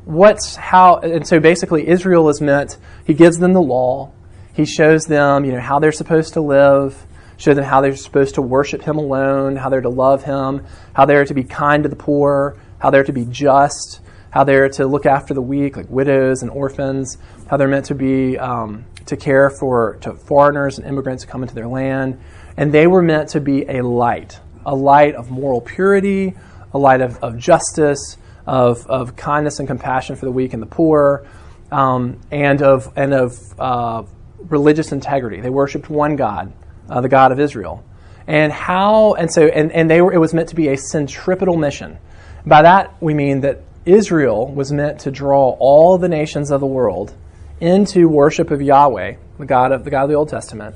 what's 0.04 0.56
how 0.56 0.96
and 0.96 1.26
so 1.26 1.40
basically 1.40 1.88
Israel 1.88 2.28
is 2.28 2.40
meant 2.40 2.76
he 3.06 3.14
gives 3.14 3.38
them 3.38 3.52
the 3.52 3.62
law. 3.62 4.12
He 4.52 4.64
shows 4.64 5.06
them, 5.06 5.44
you 5.44 5.52
know, 5.52 5.60
how 5.60 5.78
they're 5.78 5.92
supposed 5.92 6.34
to 6.34 6.40
live, 6.40 7.06
show 7.36 7.54
them 7.54 7.64
how 7.64 7.80
they're 7.80 7.96
supposed 7.96 8.34
to 8.36 8.42
worship 8.42 8.82
him 8.82 8.98
alone, 8.98 9.56
how 9.56 9.68
they're 9.68 9.80
to 9.80 9.88
love 9.88 10.24
him, 10.24 10.64
how 10.92 11.06
they're 11.06 11.24
to 11.24 11.34
be 11.34 11.44
kind 11.44 11.82
to 11.82 11.88
the 11.88 11.96
poor, 11.96 12.56
how 12.78 12.90
they're 12.90 13.04
to 13.04 13.12
be 13.12 13.24
just, 13.24 14.00
how 14.30 14.44
they're 14.44 14.68
to 14.68 14.86
look 14.86 15.06
after 15.06 15.34
the 15.34 15.42
weak, 15.42 15.76
like 15.76 15.88
widows 15.88 16.42
and 16.42 16.50
orphans, 16.50 17.18
how 17.48 17.56
they're 17.56 17.68
meant 17.68 17.86
to 17.86 17.94
be 17.94 18.38
um, 18.38 18.84
to 19.06 19.16
care 19.16 19.50
for 19.50 19.96
to 20.02 20.14
foreigners 20.14 20.78
and 20.78 20.86
immigrants 20.86 21.24
who 21.24 21.30
come 21.30 21.42
into 21.42 21.54
their 21.54 21.68
land, 21.68 22.20
and 22.56 22.72
they 22.72 22.86
were 22.86 23.02
meant 23.02 23.30
to 23.30 23.40
be 23.40 23.64
a 23.68 23.82
light, 23.82 24.40
a 24.64 24.74
light 24.74 25.14
of 25.14 25.30
moral 25.30 25.60
purity, 25.60 26.34
a 26.72 26.78
light 26.78 27.00
of, 27.00 27.16
of 27.22 27.38
justice, 27.38 28.16
of, 28.46 28.86
of 28.86 29.16
kindness 29.16 29.58
and 29.58 29.68
compassion 29.68 30.16
for 30.16 30.26
the 30.26 30.32
weak 30.32 30.52
and 30.52 30.62
the 30.62 30.66
poor, 30.66 31.26
um, 31.70 32.20
and 32.30 32.62
of 32.62 32.92
and 32.96 33.14
of 33.14 33.38
uh, 33.58 34.02
religious 34.48 34.92
integrity. 34.92 35.40
They 35.40 35.50
worshipped 35.50 35.90
one 35.90 36.16
God, 36.16 36.52
uh, 36.88 37.00
the 37.00 37.08
God 37.08 37.32
of 37.32 37.40
Israel, 37.40 37.84
and 38.26 38.52
how 38.52 39.14
and 39.14 39.32
so 39.32 39.46
and, 39.46 39.72
and 39.72 39.90
they 39.90 40.00
were 40.00 40.12
it 40.12 40.18
was 40.18 40.34
meant 40.34 40.48
to 40.50 40.54
be 40.54 40.68
a 40.68 40.76
centripetal 40.76 41.56
mission. 41.56 41.98
By 42.46 42.62
that 42.62 42.94
we 43.00 43.14
mean 43.14 43.40
that 43.40 43.62
Israel 43.84 44.52
was 44.52 44.72
meant 44.72 45.00
to 45.00 45.10
draw 45.10 45.56
all 45.58 45.98
the 45.98 46.08
nations 46.08 46.50
of 46.50 46.60
the 46.60 46.66
world 46.66 47.14
into 47.60 48.08
worship 48.08 48.50
of 48.50 48.60
Yahweh, 48.60 49.16
the 49.38 49.46
God 49.46 49.72
of 49.72 49.84
the 49.84 49.90
God 49.90 50.04
of 50.04 50.08
the 50.08 50.16
Old 50.16 50.28
Testament, 50.28 50.74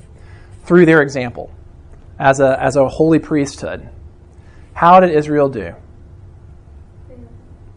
through 0.64 0.86
their 0.86 1.02
example 1.02 1.52
as 2.18 2.40
a 2.40 2.60
as 2.60 2.76
a 2.76 2.88
holy 2.88 3.18
priesthood. 3.18 3.88
How 4.72 5.00
did 5.00 5.10
Israel 5.10 5.48
do? 5.48 5.74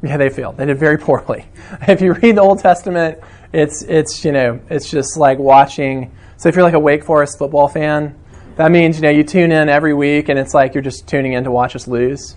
Yeah, 0.02 0.18
they 0.18 0.30
failed. 0.30 0.58
They 0.58 0.66
did 0.66 0.80
very 0.80 0.98
poorly. 0.98 1.46
If 1.88 2.02
you 2.02 2.14
read 2.14 2.36
the 2.36 2.42
Old 2.42 2.60
Testament, 2.60 3.20
it's 3.54 3.84
it's 3.84 4.24
you 4.24 4.32
know 4.32 4.60
it's 4.70 4.90
just 4.90 5.18
like 5.18 5.40
watching. 5.40 6.12
So 6.38 6.50
if 6.50 6.56
you're 6.56 6.64
like 6.64 6.74
a 6.74 6.80
Wake 6.80 7.04
Forest 7.04 7.38
football 7.38 7.68
fan, 7.68 8.18
that 8.56 8.72
means 8.72 8.98
you 8.98 9.04
know 9.04 9.10
you 9.10 9.24
tune 9.24 9.52
in 9.52 9.70
every 9.70 9.94
week 9.94 10.30
and 10.30 10.38
it's 10.38 10.54
like 10.54 10.74
you're 10.74 10.84
just 10.84 11.08
tuning 11.08 11.34
in 11.34 11.44
to 11.44 11.52
watch 11.52 11.76
us 11.76 11.88
lose. 11.88 12.36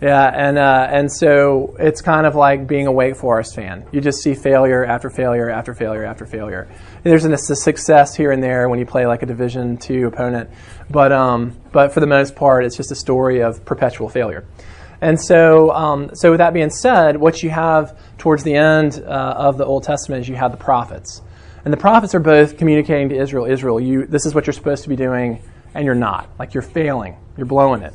Yeah, 0.00 0.30
and 0.34 0.58
uh, 0.58 0.88
and 0.90 1.10
so 1.10 1.76
it's 1.78 2.02
kind 2.02 2.26
of 2.26 2.34
like 2.34 2.66
being 2.66 2.86
a 2.86 2.92
Wake 2.92 3.16
Forest 3.16 3.54
fan. 3.54 3.86
You 3.92 4.00
just 4.00 4.22
see 4.22 4.34
failure 4.34 4.84
after 4.84 5.08
failure 5.08 5.48
after 5.48 5.72
failure 5.72 6.04
after 6.04 6.26
failure. 6.26 6.68
There's 7.04 7.24
a 7.24 7.36
success 7.38 8.14
here 8.14 8.30
and 8.30 8.42
there 8.42 8.68
when 8.68 8.78
you 8.78 8.86
play 8.86 9.06
like 9.06 9.22
a 9.22 9.26
Division 9.26 9.78
two 9.78 10.06
opponent, 10.06 10.50
but 10.90 11.12
um, 11.12 11.58
but 11.72 11.94
for 11.94 12.00
the 12.00 12.06
most 12.06 12.36
part, 12.36 12.64
it's 12.64 12.76
just 12.76 12.92
a 12.92 12.96
story 12.96 13.42
of 13.42 13.64
perpetual 13.64 14.08
failure. 14.08 14.44
And 15.04 15.20
so, 15.20 15.70
um, 15.72 16.12
so 16.14 16.30
with 16.30 16.38
that 16.38 16.54
being 16.54 16.70
said, 16.70 17.18
what 17.18 17.42
you 17.42 17.50
have 17.50 17.98
towards 18.16 18.42
the 18.42 18.54
end 18.54 19.04
uh, 19.06 19.34
of 19.36 19.58
the 19.58 19.64
Old 19.66 19.82
Testament 19.82 20.22
is 20.22 20.30
you 20.30 20.34
have 20.34 20.50
the 20.50 20.56
prophets. 20.56 21.20
And 21.62 21.70
the 21.70 21.76
prophets 21.76 22.14
are 22.14 22.20
both 22.20 22.56
communicating 22.56 23.10
to 23.10 23.14
Israel, 23.14 23.44
Israel, 23.44 23.78
you, 23.78 24.06
this 24.06 24.24
is 24.24 24.34
what 24.34 24.46
you're 24.46 24.54
supposed 24.54 24.82
to 24.84 24.88
be 24.88 24.96
doing, 24.96 25.42
and 25.74 25.84
you're 25.84 25.94
not. 25.94 26.30
Like 26.38 26.54
you're 26.54 26.62
failing, 26.62 27.18
you're 27.36 27.44
blowing 27.44 27.82
it. 27.82 27.92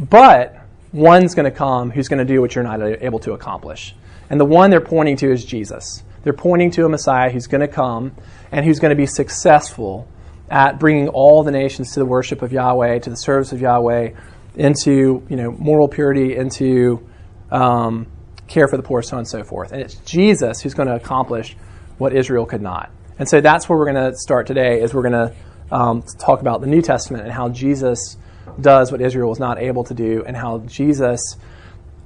But 0.00 0.56
one's 0.94 1.34
going 1.34 1.44
to 1.44 1.54
come 1.54 1.90
who's 1.90 2.08
going 2.08 2.26
to 2.26 2.32
do 2.32 2.40
what 2.40 2.54
you're 2.54 2.64
not 2.64 2.80
able 2.80 3.18
to 3.18 3.34
accomplish. 3.34 3.94
And 4.30 4.40
the 4.40 4.46
one 4.46 4.70
they're 4.70 4.80
pointing 4.80 5.18
to 5.18 5.30
is 5.30 5.44
Jesus. 5.44 6.02
They're 6.22 6.32
pointing 6.32 6.70
to 6.70 6.86
a 6.86 6.88
Messiah 6.88 7.28
who's 7.28 7.48
going 7.48 7.60
to 7.60 7.68
come 7.68 8.12
and 8.50 8.64
who's 8.64 8.80
going 8.80 8.92
to 8.92 8.96
be 8.96 9.04
successful 9.04 10.08
at 10.50 10.78
bringing 10.78 11.08
all 11.08 11.42
the 11.42 11.50
nations 11.50 11.92
to 11.92 12.00
the 12.00 12.06
worship 12.06 12.40
of 12.40 12.50
Yahweh, 12.50 13.00
to 13.00 13.10
the 13.10 13.16
service 13.16 13.52
of 13.52 13.60
Yahweh, 13.60 14.12
into 14.56 15.26
you 15.28 15.36
know 15.36 15.52
moral 15.52 15.88
purity, 15.88 16.36
into 16.36 17.06
um, 17.50 18.06
care 18.46 18.68
for 18.68 18.76
the 18.76 18.82
poor, 18.82 19.02
so 19.02 19.16
on 19.16 19.20
and 19.20 19.28
so 19.28 19.42
forth. 19.42 19.72
And 19.72 19.80
it's 19.80 19.96
Jesus 19.96 20.60
who's 20.60 20.74
going 20.74 20.88
to 20.88 20.94
accomplish 20.94 21.56
what 21.98 22.14
Israel 22.14 22.46
could 22.46 22.62
not. 22.62 22.90
And 23.18 23.28
so 23.28 23.40
that's 23.40 23.68
where 23.68 23.78
we're 23.78 23.92
going 23.92 24.12
to 24.12 24.16
start 24.16 24.46
today. 24.46 24.80
Is 24.80 24.92
we're 24.92 25.08
going 25.08 25.30
to 25.30 25.34
um, 25.74 26.02
talk 26.18 26.40
about 26.40 26.60
the 26.60 26.66
New 26.66 26.82
Testament 26.82 27.24
and 27.24 27.32
how 27.32 27.48
Jesus 27.48 28.16
does 28.60 28.92
what 28.92 29.00
Israel 29.00 29.30
was 29.30 29.40
not 29.40 29.58
able 29.58 29.84
to 29.84 29.94
do, 29.94 30.24
and 30.26 30.36
how 30.36 30.58
Jesus 30.60 31.36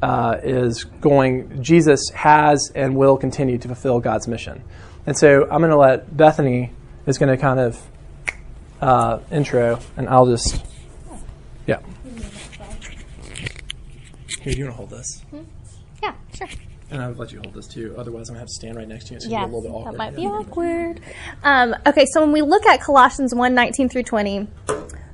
uh, 0.02 0.36
is 0.42 0.84
going. 0.84 1.62
Jesus 1.62 2.10
has 2.14 2.70
and 2.74 2.96
will 2.96 3.16
continue 3.16 3.58
to 3.58 3.68
fulfill 3.68 4.00
God's 4.00 4.28
mission. 4.28 4.62
And 5.06 5.16
so 5.16 5.42
I'm 5.50 5.60
going 5.60 5.70
to 5.70 5.76
let 5.76 6.14
Bethany 6.14 6.72
is 7.06 7.18
going 7.18 7.34
to 7.34 7.40
kind 7.40 7.58
of 7.58 7.82
uh, 8.80 9.20
intro, 9.30 9.80
and 9.96 10.08
I'll 10.08 10.26
just 10.26 10.62
yeah. 11.66 11.80
Here, 14.40 14.52
do 14.52 14.58
you 14.58 14.64
want 14.64 14.74
to 14.74 14.76
hold 14.76 14.90
this? 14.90 15.20
Hmm? 15.30 15.42
Yeah, 16.02 16.14
sure. 16.34 16.48
And 16.90 17.02
I 17.02 17.08
would 17.08 17.18
let 17.18 17.32
you 17.32 17.40
hold 17.42 17.54
this 17.54 17.66
too. 17.66 17.94
Otherwise, 17.98 18.28
I'm 18.28 18.34
gonna 18.34 18.40
have 18.40 18.48
to 18.48 18.54
stand 18.54 18.76
right 18.76 18.88
next 18.88 19.06
to 19.06 19.10
you. 19.10 19.16
It's 19.16 19.26
yeah, 19.26 19.44
a 19.44 19.46
little 19.46 19.62
bit 19.62 19.70
awkward. 19.70 19.94
That 19.94 19.98
might 19.98 20.16
be 20.16 20.26
awkward. 20.26 21.00
Um, 21.42 21.74
okay, 21.86 22.06
so 22.12 22.22
when 22.22 22.32
we 22.32 22.40
look 22.40 22.64
at 22.66 22.80
Colossians 22.80 23.34
1 23.34 23.54
19 23.54 23.88
through 23.88 24.04
20, 24.04 24.48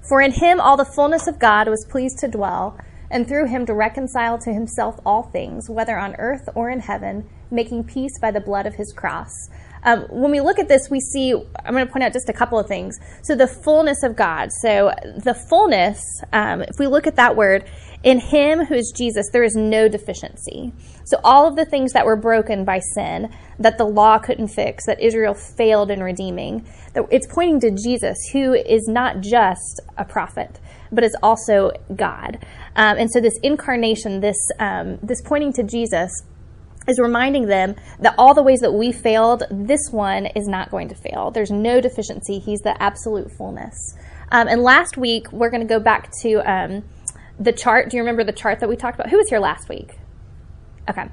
for 0.09 0.21
in 0.21 0.31
him 0.31 0.61
all 0.61 0.77
the 0.77 0.85
fullness 0.85 1.27
of 1.27 1.39
God 1.39 1.69
was 1.69 1.85
pleased 1.91 2.19
to 2.19 2.29
dwell, 2.29 2.79
and 3.11 3.27
through 3.27 3.47
him 3.47 3.67
to 3.67 3.75
reconcile 3.75 4.39
to 4.39 4.53
himself 4.53 5.01
all 5.05 5.25
things, 5.25 5.69
whether 5.69 5.99
on 5.99 6.15
earth 6.17 6.49
or 6.55 6.71
in 6.71 6.81
heaven, 6.81 7.29
making 7.51 7.85
peace 7.85 8.19
by 8.21 8.31
the 8.31 8.41
blood 8.41 8.67
of 8.67 8.75
his 8.75 8.93
cross. 8.93 9.31
Um, 9.85 10.07
when 10.09 10.31
we 10.31 10.41
look 10.41 10.59
at 10.59 10.69
this, 10.69 10.89
we 10.91 10.99
see, 10.99 11.33
I'm 11.33 11.75
going 11.75 11.87
to 11.87 11.93
point 11.93 12.05
out 12.05 12.13
just 12.13 12.29
a 12.29 12.33
couple 12.33 12.59
of 12.59 12.67
things. 12.67 12.99
So, 13.23 13.35
the 13.35 13.47
fullness 13.47 14.03
of 14.03 14.17
God. 14.17 14.51
So, 14.63 14.93
the 15.19 15.35
fullness, 15.35 16.01
um, 16.33 16.63
if 16.63 16.79
we 16.79 16.87
look 16.87 17.07
at 17.07 17.17
that 17.17 17.37
word, 17.37 17.69
in 18.05 18.21
him 18.21 18.67
who 18.67 18.75
is 18.75 18.93
Jesus, 18.95 19.31
there 19.33 19.43
is 19.43 19.57
no 19.57 19.89
deficiency. 19.89 20.73
So, 21.05 21.19
all 21.25 21.49
of 21.49 21.57
the 21.57 21.65
things 21.65 21.93
that 21.93 22.05
were 22.05 22.17
broken 22.17 22.65
by 22.65 22.81
sin, 22.95 23.35
that 23.59 23.79
the 23.79 23.87
law 23.87 24.19
couldn't 24.19 24.49
fix, 24.49 24.85
that 24.87 25.01
Israel 25.01 25.35
failed 25.35 25.91
in 25.91 26.03
redeeming, 26.03 26.67
it's 26.95 27.27
pointing 27.27 27.61
to 27.61 27.71
Jesus, 27.71 28.17
who 28.33 28.53
is 28.53 28.87
not 28.89 29.21
just 29.21 29.81
a 29.97 30.05
prophet, 30.05 30.61
but 30.93 31.03
is 31.03 31.17
also 31.23 31.73
God. 31.97 32.39
Um, 32.77 32.99
and 32.99 33.11
so, 33.11 33.21
this 33.21 33.39
incarnation, 33.43 34.21
this, 34.21 34.39
um, 34.61 34.99
this 35.03 35.23
pointing 35.23 35.55
to 35.55 35.63
Jesus, 35.63 36.11
is 36.87 36.99
reminding 36.99 37.47
them 37.47 37.75
that 38.01 38.15
all 38.19 38.35
the 38.35 38.43
ways 38.43 38.61
that 38.61 38.73
we 38.73 38.93
failed, 38.93 39.45
this 39.51 39.89
one 39.91 40.27
is 40.27 40.47
not 40.47 40.71
going 40.71 40.89
to 40.91 40.95
fail. 40.95 41.31
There's 41.31 41.51
no 41.51 41.81
deficiency. 41.81 42.39
He's 42.39 42.61
the 42.61 42.81
absolute 42.83 43.31
fullness. 43.39 43.97
Um, 44.31 44.49
and 44.49 44.63
last 44.63 44.99
week, 44.99 45.33
we're 45.33 45.49
going 45.49 45.63
to 45.63 45.67
go 45.67 45.81
back 45.81 46.11
to 46.23 46.41
um, 46.41 46.85
the 47.39 47.53
chart. 47.53 47.91
Do 47.91 47.97
you 47.97 48.03
remember 48.03 48.25
the 48.25 48.33
chart 48.33 48.61
that 48.61 48.69
we 48.69 48.77
talked 48.77 48.97
about? 48.97 49.11
Who 49.11 49.17
was 49.17 49.29
here 49.29 49.39
last 49.39 49.69
week? 49.69 49.99
Okay. 50.89 51.09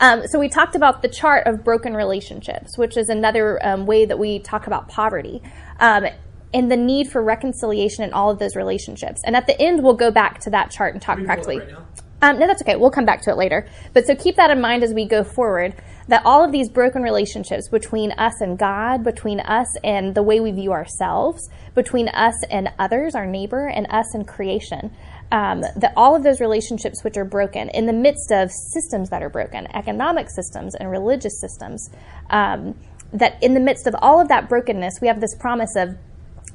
Um, 0.00 0.26
so 0.26 0.38
we 0.38 0.48
talked 0.48 0.74
about 0.74 1.02
the 1.02 1.08
chart 1.08 1.46
of 1.46 1.64
broken 1.64 1.94
relationships, 1.94 2.78
which 2.78 2.96
is 2.96 3.08
another 3.08 3.64
um, 3.64 3.86
way 3.86 4.04
that 4.04 4.18
we 4.18 4.38
talk 4.38 4.66
about 4.66 4.88
poverty 4.88 5.42
um, 5.80 6.06
and 6.54 6.70
the 6.70 6.76
need 6.76 7.08
for 7.08 7.22
reconciliation 7.22 8.04
in 8.04 8.12
all 8.12 8.30
of 8.30 8.38
those 8.38 8.56
relationships. 8.56 9.22
And 9.24 9.36
at 9.36 9.46
the 9.46 9.60
end, 9.60 9.82
we'll 9.82 9.94
go 9.94 10.10
back 10.10 10.40
to 10.40 10.50
that 10.50 10.70
chart 10.70 10.94
and 10.94 11.02
talk 11.02 11.22
practically. 11.24 11.58
Right 11.58 11.76
um, 12.22 12.38
no, 12.38 12.46
that's 12.46 12.62
okay. 12.62 12.76
We'll 12.76 12.90
come 12.90 13.04
back 13.04 13.22
to 13.22 13.30
it 13.30 13.36
later. 13.36 13.66
But 13.92 14.06
so 14.06 14.14
keep 14.14 14.36
that 14.36 14.50
in 14.50 14.60
mind 14.60 14.84
as 14.84 14.94
we 14.94 15.04
go 15.04 15.24
forward 15.24 15.74
that 16.06 16.24
all 16.24 16.44
of 16.44 16.52
these 16.52 16.68
broken 16.68 17.02
relationships 17.02 17.68
between 17.68 18.12
us 18.12 18.40
and 18.40 18.56
God, 18.58 19.02
between 19.02 19.40
us 19.40 19.76
and 19.82 20.14
the 20.14 20.22
way 20.22 20.38
we 20.40 20.52
view 20.52 20.72
ourselves, 20.72 21.48
between 21.74 22.08
us 22.08 22.34
and 22.50 22.70
others, 22.78 23.14
our 23.14 23.26
neighbor, 23.26 23.66
and 23.66 23.86
us 23.90 24.14
and 24.14 24.26
creation, 24.26 24.94
um, 25.32 25.62
that 25.62 25.92
all 25.96 26.14
of 26.14 26.22
those 26.22 26.40
relationships 26.40 27.02
which 27.02 27.16
are 27.16 27.24
broken 27.24 27.68
in 27.70 27.86
the 27.86 27.92
midst 27.92 28.30
of 28.30 28.50
systems 28.52 29.10
that 29.10 29.22
are 29.22 29.30
broken, 29.30 29.66
economic 29.74 30.30
systems 30.30 30.74
and 30.76 30.90
religious 30.90 31.40
systems, 31.40 31.90
um, 32.30 32.78
that 33.12 33.42
in 33.42 33.54
the 33.54 33.60
midst 33.60 33.86
of 33.86 33.96
all 34.00 34.20
of 34.20 34.28
that 34.28 34.48
brokenness, 34.48 34.98
we 35.00 35.08
have 35.08 35.20
this 35.20 35.34
promise 35.34 35.74
of 35.74 35.96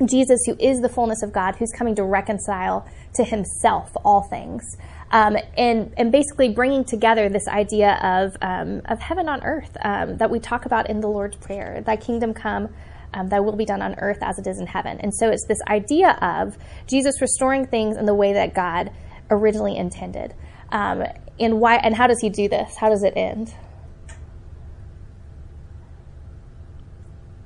Jesus, 0.06 0.40
who 0.46 0.56
is 0.60 0.80
the 0.80 0.90
fullness 0.90 1.24
of 1.24 1.34
God, 1.34 1.56
who's 1.56 1.72
coming 1.72 1.96
to 1.96 2.04
reconcile 2.04 2.88
to 3.16 3.24
himself 3.24 3.92
all 4.06 4.22
things 4.22 4.78
um, 5.12 5.38
and 5.58 5.94
and 5.98 6.12
basically 6.12 6.50
bringing 6.50 6.84
together 6.84 7.30
this 7.30 7.48
idea 7.48 7.96
of 8.04 8.38
um, 8.42 8.82
of 8.86 9.00
heaven 9.00 9.30
on 9.30 9.44
earth 9.44 9.76
um, 9.82 10.18
that 10.18 10.30
we 10.30 10.40
talk 10.40 10.66
about 10.66 10.90
in 10.90 11.02
the 11.02 11.08
Lord's 11.08 11.38
prayer. 11.38 11.82
Thy 11.86 11.96
kingdom 11.96 12.34
come. 12.34 12.70
Um, 13.14 13.30
thy 13.30 13.40
will 13.40 13.56
be 13.56 13.66
done 13.66 13.82
on 13.82 13.96
earth 14.00 14.20
as 14.22 14.38
it 14.38 14.48
is 14.48 14.60
in 14.60 14.68
heaven. 14.68 15.00
And 15.00 15.14
so 15.14 15.30
it's 15.30 15.46
this 15.48 15.60
idea 15.68 16.12
of 16.22 16.58
Jesus 16.88 17.22
restoring 17.22 17.66
things 17.66 17.98
in 17.98 18.06
the 18.06 18.14
way 18.14 18.34
that 18.34 18.54
God 18.54 18.92
originally 19.30 19.78
intended. 19.78 20.34
Um, 20.72 21.04
and 21.40 21.60
why? 21.60 21.78
And 21.78 21.96
how 21.96 22.08
does 22.08 22.20
He 22.20 22.30
do 22.30 22.50
this? 22.50 22.76
How 22.78 22.90
does 22.90 23.04
it 23.04 23.14
end? 23.16 23.54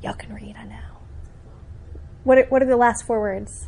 Y'all 0.01 0.13
can 0.13 0.33
read. 0.33 0.55
I 0.57 0.65
know. 0.65 0.75
What 2.23 2.39
are, 2.39 2.45
what 2.45 2.63
are 2.63 2.67
the 2.67 2.77
last 2.77 3.05
four 3.05 3.19
words? 3.19 3.67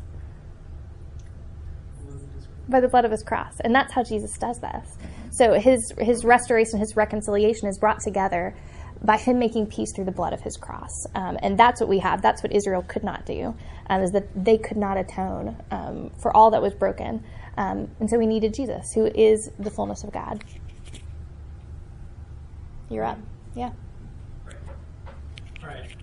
by 2.70 2.80
the 2.80 2.88
blood 2.88 3.06
of 3.06 3.12
his 3.12 3.24
cross. 3.24 3.60
And 3.62 3.74
that's 3.74 3.94
how 3.94 4.04
Jesus 4.04 4.38
does 4.38 4.60
this. 4.60 4.98
So 5.32 5.54
his 5.54 5.94
his 5.98 6.24
restoration, 6.24 6.80
his 6.80 6.96
reconciliation 6.96 7.68
is 7.68 7.78
brought 7.78 8.00
together 8.02 8.56
by 9.04 9.18
him 9.18 9.38
making 9.38 9.68
peace 9.68 9.92
through 9.92 10.06
the 10.06 10.12
blood 10.12 10.34
of 10.34 10.42
his 10.42 10.56
cross. 10.58 11.06
Um, 11.14 11.38
and 11.42 11.58
that's 11.58 11.82
what 11.82 11.90
we 11.90 12.00
have. 12.00 12.22
That's 12.22 12.42
what 12.42 12.54
Israel 12.54 12.84
could 12.88 13.04
not 13.04 13.26
do, 13.26 13.56
um, 13.90 14.02
is 14.02 14.12
that 14.12 14.28
they 14.34 14.58
could 14.58 14.78
not 14.78 14.98
atone 14.98 15.58
um, 15.72 16.12
for 16.22 16.36
all 16.36 16.52
that 16.52 16.62
was 16.62 16.74
broken. 16.74 17.24
Um, 17.58 17.90
and 18.00 18.10
so 18.10 18.18
we 18.18 18.26
needed 18.26 18.54
Jesus, 18.54 18.94
who 18.94 19.06
is 19.06 19.52
the 19.60 19.70
fullness 19.70 20.04
of 20.04 20.12
God. 20.12 20.44
You're 22.90 23.06
up. 23.06 23.20
Yeah. 23.56 23.72
All 25.62 25.70
right. 25.70 25.96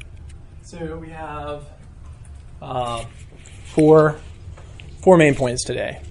So 0.62 0.96
we 0.98 1.08
have 1.10 1.64
uh, 2.62 3.04
four 3.64 4.18
four 5.02 5.16
main 5.16 5.34
points 5.34 5.64
today. 5.64 6.02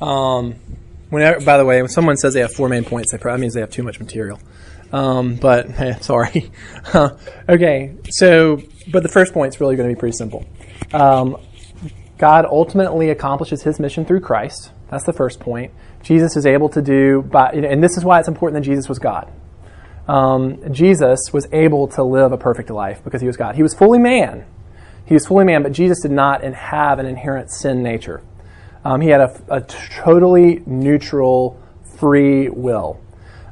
Um, 0.00 0.54
whenever, 1.10 1.44
by 1.44 1.56
the 1.56 1.64
way, 1.64 1.80
when 1.80 1.88
someone 1.88 2.16
says 2.16 2.34
they 2.34 2.40
have 2.40 2.52
four 2.52 2.68
main 2.68 2.84
points, 2.84 3.12
that 3.12 3.20
probably 3.20 3.40
means 3.40 3.54
they 3.54 3.60
have 3.60 3.70
too 3.70 3.82
much 3.82 3.98
material. 3.98 4.38
Um, 4.92 5.36
but 5.36 5.70
hey, 5.70 5.96
sorry. 6.00 6.50
okay, 7.48 7.94
so 8.10 8.60
but 8.90 9.02
the 9.02 9.08
first 9.08 9.32
point 9.32 9.54
is 9.54 9.60
really 9.60 9.76
going 9.76 9.88
to 9.88 9.94
be 9.94 9.98
pretty 9.98 10.16
simple. 10.16 10.44
Um, 10.92 11.36
God 12.18 12.46
ultimately 12.46 13.10
accomplishes 13.10 13.62
His 13.62 13.78
mission 13.78 14.04
through 14.04 14.20
Christ. 14.20 14.70
That's 14.90 15.04
the 15.04 15.12
first 15.12 15.40
point. 15.40 15.72
Jesus 16.02 16.36
is 16.36 16.46
able 16.46 16.68
to 16.70 16.80
do, 16.80 17.22
by, 17.22 17.50
and 17.50 17.82
this 17.82 17.96
is 17.96 18.04
why 18.04 18.20
it's 18.20 18.28
important 18.28 18.62
that 18.62 18.68
Jesus 18.68 18.88
was 18.88 18.98
God. 18.98 19.30
Um, 20.06 20.72
Jesus 20.72 21.18
was 21.32 21.48
able 21.52 21.88
to 21.88 22.04
live 22.04 22.30
a 22.30 22.38
perfect 22.38 22.70
life 22.70 23.02
because 23.02 23.20
he 23.20 23.26
was 23.26 23.36
God. 23.36 23.56
He 23.56 23.62
was 23.62 23.74
fully 23.74 23.98
man. 23.98 24.46
He 25.04 25.14
was 25.14 25.26
fully 25.26 25.44
man, 25.44 25.64
but 25.64 25.72
Jesus 25.72 26.00
did 26.00 26.12
not 26.12 26.44
have 26.44 27.00
an 27.00 27.06
inherent 27.06 27.50
sin 27.50 27.82
nature. 27.82 28.22
Um, 28.84 29.00
he 29.00 29.08
had 29.08 29.20
a, 29.20 29.42
a, 29.48 29.60
totally 29.62 30.62
neutral, 30.64 31.60
free 31.98 32.48
will 32.48 33.00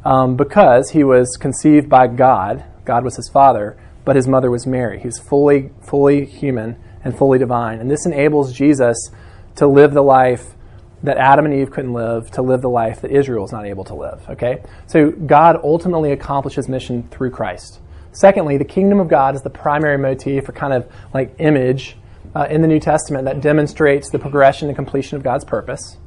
um, 0.05 0.37
because 0.37 0.91
he 0.91 1.05
was 1.05 1.37
conceived 1.37 1.89
by 1.89 2.07
God. 2.07 2.65
God 2.85 3.05
was 3.05 3.17
his 3.17 3.29
father, 3.29 3.77
but 4.05 4.17
his 4.17 4.29
mother 4.29 4.51
was 4.51 4.67
Mary. 4.67 5.01
He 5.01 5.07
was 5.07 5.19
fully, 5.19 5.71
fully 5.83 6.25
human 6.25 6.77
and 7.03 7.17
fully 7.17 7.39
divine. 7.39 7.81
And 7.81 7.91
this 7.91 8.07
enables 8.07 8.53
Jesus 8.53 9.11
to 9.57 9.67
live 9.67 9.95
the 9.95 10.03
life 10.03 10.55
that 11.03 11.19
Adam 11.19 11.45
and 11.45 11.55
Eve 11.55 11.71
couldn't 11.71 11.93
live, 11.93 12.31
to 12.33 12.43
live 12.43 12.63
the 12.63 12.69
life 12.69 13.03
that 13.03 13.11
Israel 13.11 13.45
is 13.45 13.53
not 13.53 13.67
able 13.67 13.85
to 13.85 13.95
live. 13.95 14.25
Okay? 14.31 14.63
So 14.87 15.11
God 15.11 15.61
ultimately 15.63 16.13
accomplishes 16.13 16.69
mission 16.69 17.03
through 17.05 17.31
Christ. 17.31 17.81
Secondly, 18.13 18.57
the 18.57 18.65
kingdom 18.65 19.01
of 19.01 19.09
God 19.09 19.35
is 19.35 19.43
the 19.43 19.51
primary 19.51 19.99
motif 19.99 20.49
or 20.49 20.53
kind 20.53 20.73
of 20.73 20.91
like 21.13 21.35
image 21.39 21.97
uh, 22.35 22.47
in 22.49 22.63
the 22.63 22.69
New 22.69 22.81
Testament 22.81 23.25
that 23.25 23.41
demonstrates 23.41 24.11
the 24.11 24.19
progression 24.19 24.69
and 24.69 24.77
completion 24.77 25.17
of 25.17 25.23
God's 25.23 25.45
purpose. 25.45 25.99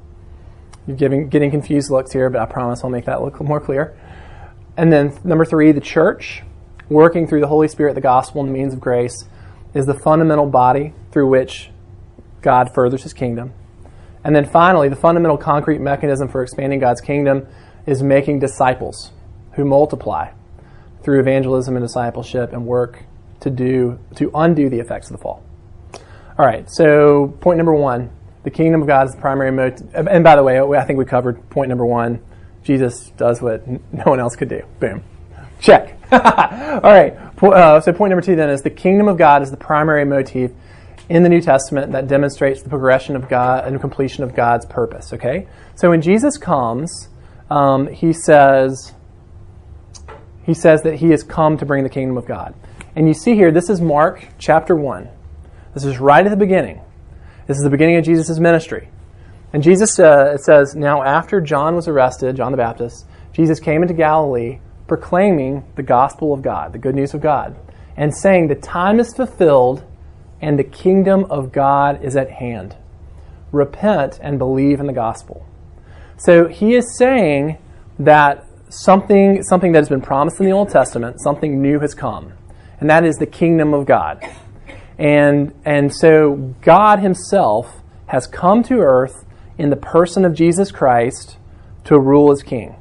You're 0.88 0.98
giving, 0.98 1.29
getting 1.29 1.51
confused 1.51 1.91
looks 1.91 2.13
here, 2.13 2.29
but 2.29 2.41
I 2.41 2.46
promise 2.46 2.84
I'll 2.84 2.89
make 2.89 3.06
that 3.06 3.22
look 3.22 3.39
more 3.41 3.60
clear. 3.60 3.98
And 4.77 4.91
then 4.91 5.17
number 5.24 5.44
three, 5.44 5.72
the 5.74 5.82
church, 5.82 6.44
working 6.89 7.27
through 7.27 7.41
the 7.41 7.48
Holy 7.48 7.67
Spirit, 7.67 7.96
the 7.96 8.01
gospel, 8.01 8.41
and 8.41 8.50
the 8.50 8.53
means 8.53 8.74
of 8.74 8.79
grace, 8.79 9.25
is 9.74 9.86
the 9.86 9.94
fundamental 9.94 10.46
body 10.46 10.94
through 11.12 11.27
which 11.27 11.70
God 12.41 12.74
furthers 12.74 13.03
his 13.03 13.13
kingdom. 13.13 13.53
And 14.24 14.36
then 14.36 14.46
finally, 14.46 14.89
the 14.89 14.96
fundamental 14.96 15.38
concrete 15.38 15.79
mechanism 15.79 16.29
for 16.29 16.41
expanding 16.41 16.79
God's 16.79 17.01
kingdom 17.01 17.48
is 17.86 18.01
making 18.01 18.39
disciples 18.39 19.12
who 19.53 19.65
multiply 19.65 20.32
through 21.03 21.20
evangelism 21.20 21.75
and 21.75 21.86
discipleship 21.86 22.53
and 22.53 22.65
work 22.65 23.03
to 23.39 23.50
do 23.50 24.00
to 24.15 24.32
undo 24.34 24.70
the 24.70 24.79
effects 24.79 25.10
of 25.10 25.17
the 25.17 25.22
fall. 25.22 25.44
All 26.38 26.46
right, 26.46 26.70
so 26.70 27.36
point 27.41 27.58
number 27.58 27.74
one, 27.74 28.12
the 28.48 28.51
kingdom 28.51 28.82
of 28.82 28.88
God 28.88 29.10
is 29.10 29.13
the 29.13 29.20
primary 29.20 29.51
motive. 29.51 29.94
And 29.94 30.24
by 30.24 30.38
the 30.38 30.44
way, 30.44 30.58
I 30.58 30.86
think 30.86 30.98
we 30.98 31.04
covered 31.04 31.50
point 31.50 31.68
number 31.68 31.86
one. 31.86 32.22
Jesus 32.63 33.10
does 33.18 33.42
what 33.42 33.68
no 33.68 34.04
one 34.06 34.22
else 34.22 34.38
could 34.38 34.48
do. 34.48 34.63
Boom. 34.80 35.04
Check. 35.60 35.98
All 36.13 36.80
right, 36.82 37.13
uh, 37.44 37.82
so 37.82 37.92
point 37.92 38.12
number 38.12 38.22
two 38.22 38.38
then 38.38 38.50
is 38.50 38.62
the 38.62 38.70
kingdom 38.70 39.10
of 39.10 39.18
God 39.18 39.42
is 39.42 39.51
the 39.51 39.58
primary 39.58 40.06
motif 40.06 40.51
in 41.10 41.24
the 41.24 41.30
New 41.30 41.42
Testament 41.42 41.92
that 41.92 42.08
demonstrates 42.08 42.62
the 42.62 42.70
progression 42.70 43.18
of 43.18 43.27
God 43.27 43.68
and 43.68 43.82
completion 43.82 44.24
of 44.24 44.34
God's 44.34 44.66
purpose. 44.66 45.12
Okay, 45.12 45.46
so 45.75 45.89
when 45.89 46.01
Jesus 46.01 46.38
comes, 46.38 47.10
um, 47.50 47.88
he 47.88 48.13
says 48.13 48.94
he 50.46 50.54
says 50.54 50.84
that 50.84 50.96
he 50.96 51.10
has 51.10 51.22
come 51.22 51.58
to 51.58 51.66
bring 51.66 51.84
the 51.84 51.89
kingdom 51.89 52.18
of 52.18 52.25
God. 52.25 52.56
And 52.96 53.10
you 53.10 53.13
see 53.13 53.36
here, 53.36 53.51
this 53.51 53.70
is 53.70 53.82
Mark 53.82 54.25
chapter 54.38 54.74
one. 54.74 55.10
This 55.74 55.84
is 55.84 55.98
right 55.98 56.25
at 56.25 56.30
the 56.30 56.38
beginning. 56.38 56.80
This 57.48 57.58
is 57.58 57.63
the 57.63 57.70
beginning 57.70 57.96
of 57.96 58.04
Jesus' 58.04 58.39
ministry. 58.39 58.89
And 59.54 59.63
Jesus 59.63 59.98
uh, 60.00 60.34
it 60.36 60.42
says, 60.42 60.75
now 60.75 61.01
after 61.01 61.39
John 61.39 61.75
was 61.75 61.88
arrested, 61.88 62.36
John 62.36 62.51
the 62.51 62.58
Baptist, 62.58 63.06
Jesus 63.32 63.60
came 63.60 63.82
into 63.82 63.94
Galilee 63.94 64.60
proclaiming 64.86 65.63
the 65.75 65.84
gospel 65.84 66.34
of 66.34 66.42
God, 66.42 66.74
the 66.74 66.77
good 66.77 66.96
news 66.96 67.13
of 67.13 67.22
God, 67.22 67.56
and 67.96 68.13
saying, 68.13 68.48
the 68.48 68.56
time 68.56 69.00
is 69.00 69.13
fulfilled 69.13 69.84
and 70.42 70.60
the 70.60 70.63
kingdom 70.63 71.25
of 71.30 71.54
God 71.54 72.04
is 72.04 72.18
at 72.18 72.30
hand. 72.30 72.75
Repent 73.54 74.20
and 74.22 74.38
believe 74.38 74.82
in 74.82 74.86
the 74.86 74.94
gospel. 74.94 75.46
So 76.18 76.48
he 76.48 76.75
is 76.75 76.98
saying 76.98 77.58
that 78.00 78.46
something, 78.70 79.42
something 79.44 79.72
that 79.72 79.80
has 79.80 79.89
been 79.89 80.01
promised 80.01 80.39
in 80.39 80.46
the 80.46 80.51
Old 80.51 80.70
Testament, 80.70 81.22
something 81.22 81.62
new 81.62 81.80
has 81.80 81.94
come, 81.94 82.34
and 82.80 82.89
that 82.89 83.06
is 83.06 83.16
the 83.16 83.25
kingdom 83.25 83.74
of 83.74 83.86
God. 83.86 84.22
And, 84.98 85.54
and 85.63 85.94
so 85.94 86.56
God 86.62 87.00
himself 87.00 87.82
has 88.08 88.25
come 88.25 88.63
to 88.63 88.80
earth 88.80 89.25
in 89.58 89.70
the 89.70 89.75
person 89.75 90.25
of 90.25 90.34
Jesus 90.34 90.72
Christ 90.72 91.38
to 91.86 92.00
rule 92.00 92.32
as 92.32 92.42
king 92.44 92.75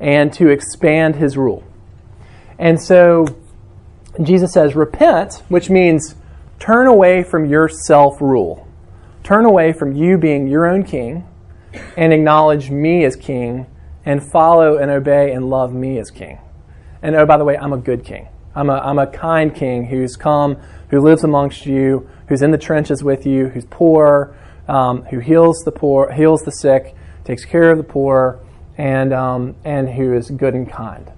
and 0.00 0.32
to 0.34 0.48
expand 0.48 1.16
his 1.16 1.36
rule. 1.36 1.64
And 2.58 2.80
so 2.80 3.26
Jesus 4.22 4.52
says, 4.52 4.74
repent, 4.74 5.42
which 5.48 5.70
means 5.70 6.16
turn 6.58 6.86
away 6.86 7.22
from 7.22 7.46
your 7.46 7.68
self 7.68 8.20
rule. 8.20 8.68
Turn 9.22 9.44
away 9.44 9.72
from 9.72 9.94
you 9.94 10.18
being 10.18 10.48
your 10.48 10.66
own 10.66 10.82
king 10.84 11.26
and 11.96 12.12
acknowledge 12.12 12.70
me 12.70 13.04
as 13.04 13.16
king 13.16 13.66
and 14.04 14.22
follow 14.32 14.76
and 14.76 14.90
obey 14.90 15.32
and 15.32 15.48
love 15.48 15.72
me 15.72 15.98
as 15.98 16.10
king. 16.10 16.38
And 17.02 17.14
oh, 17.14 17.24
by 17.24 17.36
the 17.36 17.44
way, 17.44 17.56
I'm 17.56 17.72
a 17.72 17.78
good 17.78 18.04
king. 18.04 18.28
I'm 18.54 18.68
a, 18.68 18.74
I'm 18.74 18.98
a 18.98 19.06
kind 19.06 19.54
king 19.54 19.86
who's 19.86 20.16
come, 20.16 20.60
who 20.92 21.00
lives 21.00 21.24
amongst 21.24 21.64
you, 21.64 22.08
who's 22.28 22.42
in 22.42 22.50
the 22.50 22.58
trenches 22.58 23.02
with 23.02 23.26
you, 23.26 23.48
who's 23.48 23.64
poor, 23.64 24.36
um, 24.68 25.02
who 25.06 25.18
heals 25.18 25.58
the 25.64 25.72
poor, 25.72 26.12
heals 26.12 26.42
the 26.42 26.52
sick, 26.52 26.94
takes 27.24 27.46
care 27.46 27.70
of 27.70 27.78
the 27.78 27.84
poor, 27.84 28.38
and, 28.76 29.12
um, 29.14 29.56
and 29.64 29.88
who 29.88 30.12
is 30.14 30.30
good 30.30 30.52
and 30.52 30.70
kind. 30.70 31.10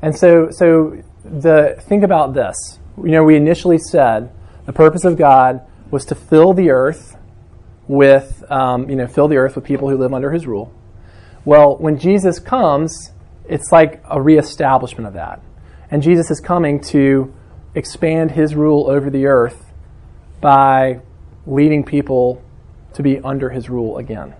And 0.00 0.16
so, 0.16 0.48
so 0.52 1.02
the, 1.24 1.74
think 1.88 2.04
about 2.04 2.34
this. 2.34 2.78
You 2.96 3.10
know, 3.10 3.24
we 3.24 3.34
initially 3.34 3.78
said 3.78 4.32
the 4.64 4.72
purpose 4.72 5.04
of 5.04 5.18
God 5.18 5.60
was 5.90 6.04
to 6.06 6.14
fill 6.14 6.54
the 6.54 6.70
earth 6.70 7.16
with, 7.88 8.44
um, 8.48 8.88
you 8.88 8.94
know, 8.94 9.08
fill 9.08 9.26
the 9.26 9.38
earth 9.38 9.56
with 9.56 9.64
people 9.64 9.90
who 9.90 9.96
live 9.96 10.14
under 10.14 10.30
his 10.30 10.46
rule. 10.46 10.72
Well, 11.44 11.76
when 11.78 11.98
Jesus 11.98 12.38
comes, 12.38 13.10
it's 13.48 13.72
like 13.72 14.02
a 14.08 14.22
reestablishment 14.22 15.08
of 15.08 15.14
that. 15.14 15.40
And 15.90 16.00
Jesus 16.00 16.30
is 16.30 16.38
coming 16.38 16.80
to 16.90 17.34
expand 17.76 18.32
his 18.32 18.54
rule 18.54 18.90
over 18.90 19.10
the 19.10 19.26
earth 19.26 19.70
by 20.40 21.00
leading 21.46 21.84
people 21.84 22.42
to 22.94 23.02
be 23.02 23.20
under 23.20 23.50
his 23.50 23.68
rule 23.68 23.98
again. 23.98 24.34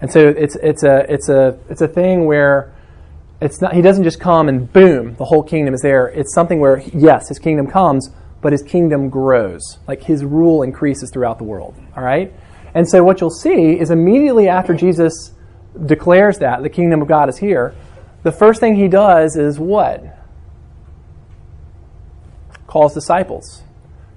And 0.00 0.12
so 0.12 0.28
it's, 0.28 0.54
it's, 0.56 0.84
a, 0.84 1.12
it's, 1.12 1.28
a, 1.28 1.58
it's 1.68 1.80
a 1.80 1.88
thing 1.88 2.26
where 2.26 2.74
it's 3.40 3.60
not, 3.60 3.74
he 3.74 3.82
doesn't 3.82 4.04
just 4.04 4.20
come 4.20 4.48
and 4.48 4.72
boom, 4.72 5.16
the 5.16 5.24
whole 5.24 5.42
kingdom 5.42 5.74
is 5.74 5.80
there. 5.80 6.08
It's 6.08 6.34
something 6.34 6.60
where, 6.60 6.82
yes, 6.92 7.28
his 7.28 7.38
kingdom 7.38 7.66
comes, 7.66 8.10
but 8.42 8.52
his 8.52 8.62
kingdom 8.62 9.08
grows. 9.08 9.78
Like 9.88 10.02
his 10.02 10.24
rule 10.24 10.62
increases 10.62 11.10
throughout 11.10 11.38
the 11.38 11.44
world. 11.44 11.74
All 11.96 12.04
right? 12.04 12.32
And 12.74 12.88
so 12.88 13.02
what 13.02 13.20
you'll 13.20 13.30
see 13.30 13.78
is 13.78 13.90
immediately 13.90 14.48
after 14.48 14.74
Jesus 14.74 15.32
declares 15.86 16.38
that 16.38 16.62
the 16.62 16.68
kingdom 16.68 17.00
of 17.00 17.08
God 17.08 17.28
is 17.28 17.38
here, 17.38 17.74
the 18.22 18.32
first 18.32 18.60
thing 18.60 18.76
he 18.76 18.88
does 18.88 19.36
is 19.36 19.58
what? 19.58 20.17
Calls 22.68 22.94
disciples. 22.94 23.64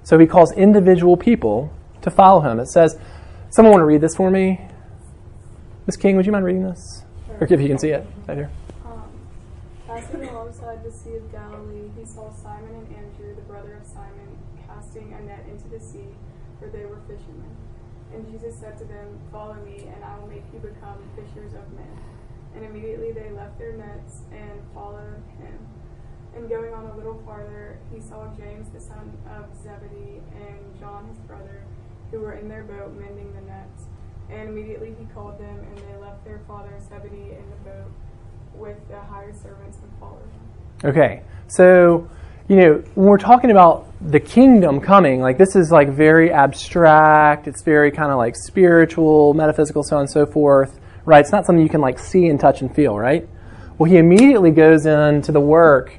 So 0.04 0.16
he 0.18 0.26
calls 0.26 0.52
individual 0.52 1.16
people 1.16 1.72
to 2.02 2.10
follow 2.10 2.40
him. 2.40 2.60
It 2.60 2.68
says, 2.68 2.96
someone 3.50 3.72
want 3.72 3.82
to 3.82 3.86
read 3.86 4.00
this 4.00 4.14
for 4.14 4.30
me? 4.30 4.60
Miss 5.86 5.96
King, 5.96 6.16
would 6.16 6.26
you 6.26 6.30
mind 6.30 6.44
reading 6.44 6.62
this? 6.62 7.02
Sure. 7.26 7.36
Or 7.40 7.44
if 7.44 7.60
you 7.60 7.66
can 7.66 7.78
see 7.78 7.90
it 7.90 8.06
right 8.28 8.36
here. 8.36 8.50
Um, 8.84 9.02
passing 9.88 10.28
alongside 10.28 10.84
the 10.84 10.92
Sea 10.92 11.16
of 11.16 11.32
Galilee, 11.32 11.90
he 11.98 12.04
saw 12.04 12.32
Simon 12.32 12.74
and 12.74 12.96
Andrew, 12.96 13.34
the 13.34 13.42
brother 13.42 13.74
of 13.74 13.86
Simon, 13.86 14.38
casting 14.68 15.12
a 15.12 15.22
net 15.22 15.44
into 15.50 15.66
the 15.68 15.80
sea, 15.80 16.06
for 16.60 16.68
they 16.68 16.84
were 16.84 17.00
fishermen. 17.08 17.56
And 18.14 18.30
Jesus 18.30 18.58
said 18.60 18.78
to 18.78 18.84
them, 18.84 19.18
Follow 19.32 19.54
me, 19.64 19.88
and 19.92 20.04
I 20.04 20.18
will 20.18 20.28
make 20.28 20.44
you 20.52 20.60
become 20.60 20.98
fishers 21.16 21.54
of 21.54 21.72
men. 21.72 21.98
And 22.54 22.64
immediately 22.64 23.12
they 23.12 23.30
left 23.30 23.58
their 23.58 23.72
nets 23.72 24.20
and 24.30 24.60
followed 24.74 25.22
him. 25.38 25.58
And 26.34 26.48
going 26.48 26.72
on 26.72 26.86
a 26.86 26.96
little 26.96 27.20
farther, 27.26 27.78
he 27.92 28.00
saw 28.00 28.26
James 28.36 28.68
the 28.70 28.80
son 28.80 29.12
of 29.30 29.54
Zebedee 29.62 30.20
and 30.34 30.80
John 30.80 31.06
his 31.08 31.18
brother, 31.18 31.62
who 32.10 32.20
were 32.20 32.32
in 32.32 32.48
their 32.48 32.62
boat 32.62 32.94
mending 32.98 33.32
the 33.34 33.42
nets. 33.42 33.84
And 34.30 34.48
immediately 34.48 34.94
he 34.98 35.04
called 35.12 35.38
them, 35.38 35.58
and 35.58 35.78
they 35.78 36.00
left 36.00 36.24
their 36.24 36.40
father 36.48 36.72
Zebedee 36.88 37.32
in 37.32 37.44
the 37.50 37.70
boat 37.70 37.92
with 38.54 38.76
the 38.88 39.00
hired 39.00 39.36
servants 39.36 39.78
and 39.82 39.92
followed 40.00 40.22
him. 40.22 40.90
Okay, 40.90 41.22
so 41.48 42.08
you 42.48 42.56
know, 42.56 42.84
when 42.94 43.06
we're 43.06 43.18
talking 43.18 43.50
about 43.50 43.86
the 44.00 44.20
kingdom 44.20 44.80
coming, 44.80 45.20
like 45.20 45.38
this 45.38 45.54
is 45.54 45.70
like 45.70 45.90
very 45.90 46.32
abstract, 46.32 47.46
it's 47.46 47.62
very 47.62 47.90
kind 47.90 48.10
of 48.10 48.18
like 48.18 48.34
spiritual, 48.36 49.32
metaphysical, 49.34 49.82
so 49.82 49.96
on 49.96 50.02
and 50.02 50.10
so 50.10 50.26
forth, 50.26 50.80
right? 51.04 51.20
It's 51.20 51.32
not 51.32 51.46
something 51.46 51.62
you 51.62 51.70
can 51.70 51.80
like 51.80 51.98
see 51.98 52.26
and 52.26 52.38
touch 52.40 52.60
and 52.60 52.74
feel, 52.74 52.98
right? 52.98 53.28
Well, 53.78 53.90
he 53.90 53.98
immediately 53.98 54.50
goes 54.50 54.86
into 54.86 55.32
the 55.32 55.40
work 55.40 55.98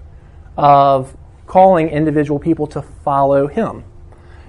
of 0.58 1.16
calling 1.48 1.90
individual 1.90 2.40
people 2.40 2.68
to 2.68 2.82
follow 2.82 3.48
him. 3.48 3.84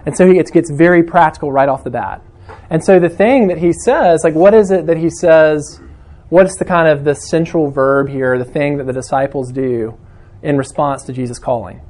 And 0.07 0.17
so 0.17 0.27
he 0.27 0.35
gets, 0.35 0.51
gets 0.51 0.71
very 0.71 1.03
practical 1.03 1.51
right 1.51 1.69
off 1.69 1.85
the 1.85 1.91
bat. 1.91 2.23
And 2.71 2.85
so 2.85 2.99
the 2.99 3.09
thing 3.09 3.49
that 3.49 3.59
he 3.59 3.73
says, 3.73 4.23
like, 4.25 4.35
what 4.35 4.55
is 4.55 4.71
it 4.71 4.87
that 4.87 4.97
he 4.97 5.11
says? 5.11 5.81
What's 6.29 6.57
the 6.59 6.65
kind 6.65 6.89
of 6.89 7.05
the 7.05 7.15
central 7.15 7.71
verb 7.71 8.09
here, 8.09 8.39
the 8.39 8.45
thing 8.45 8.79
that 8.79 8.87
the 8.87 8.93
disciples 8.93 9.53
do 9.53 9.99
in 10.43 10.57
response 10.57 11.05
to 11.05 11.13
Jesus 11.13 11.39
calling? 11.39 11.81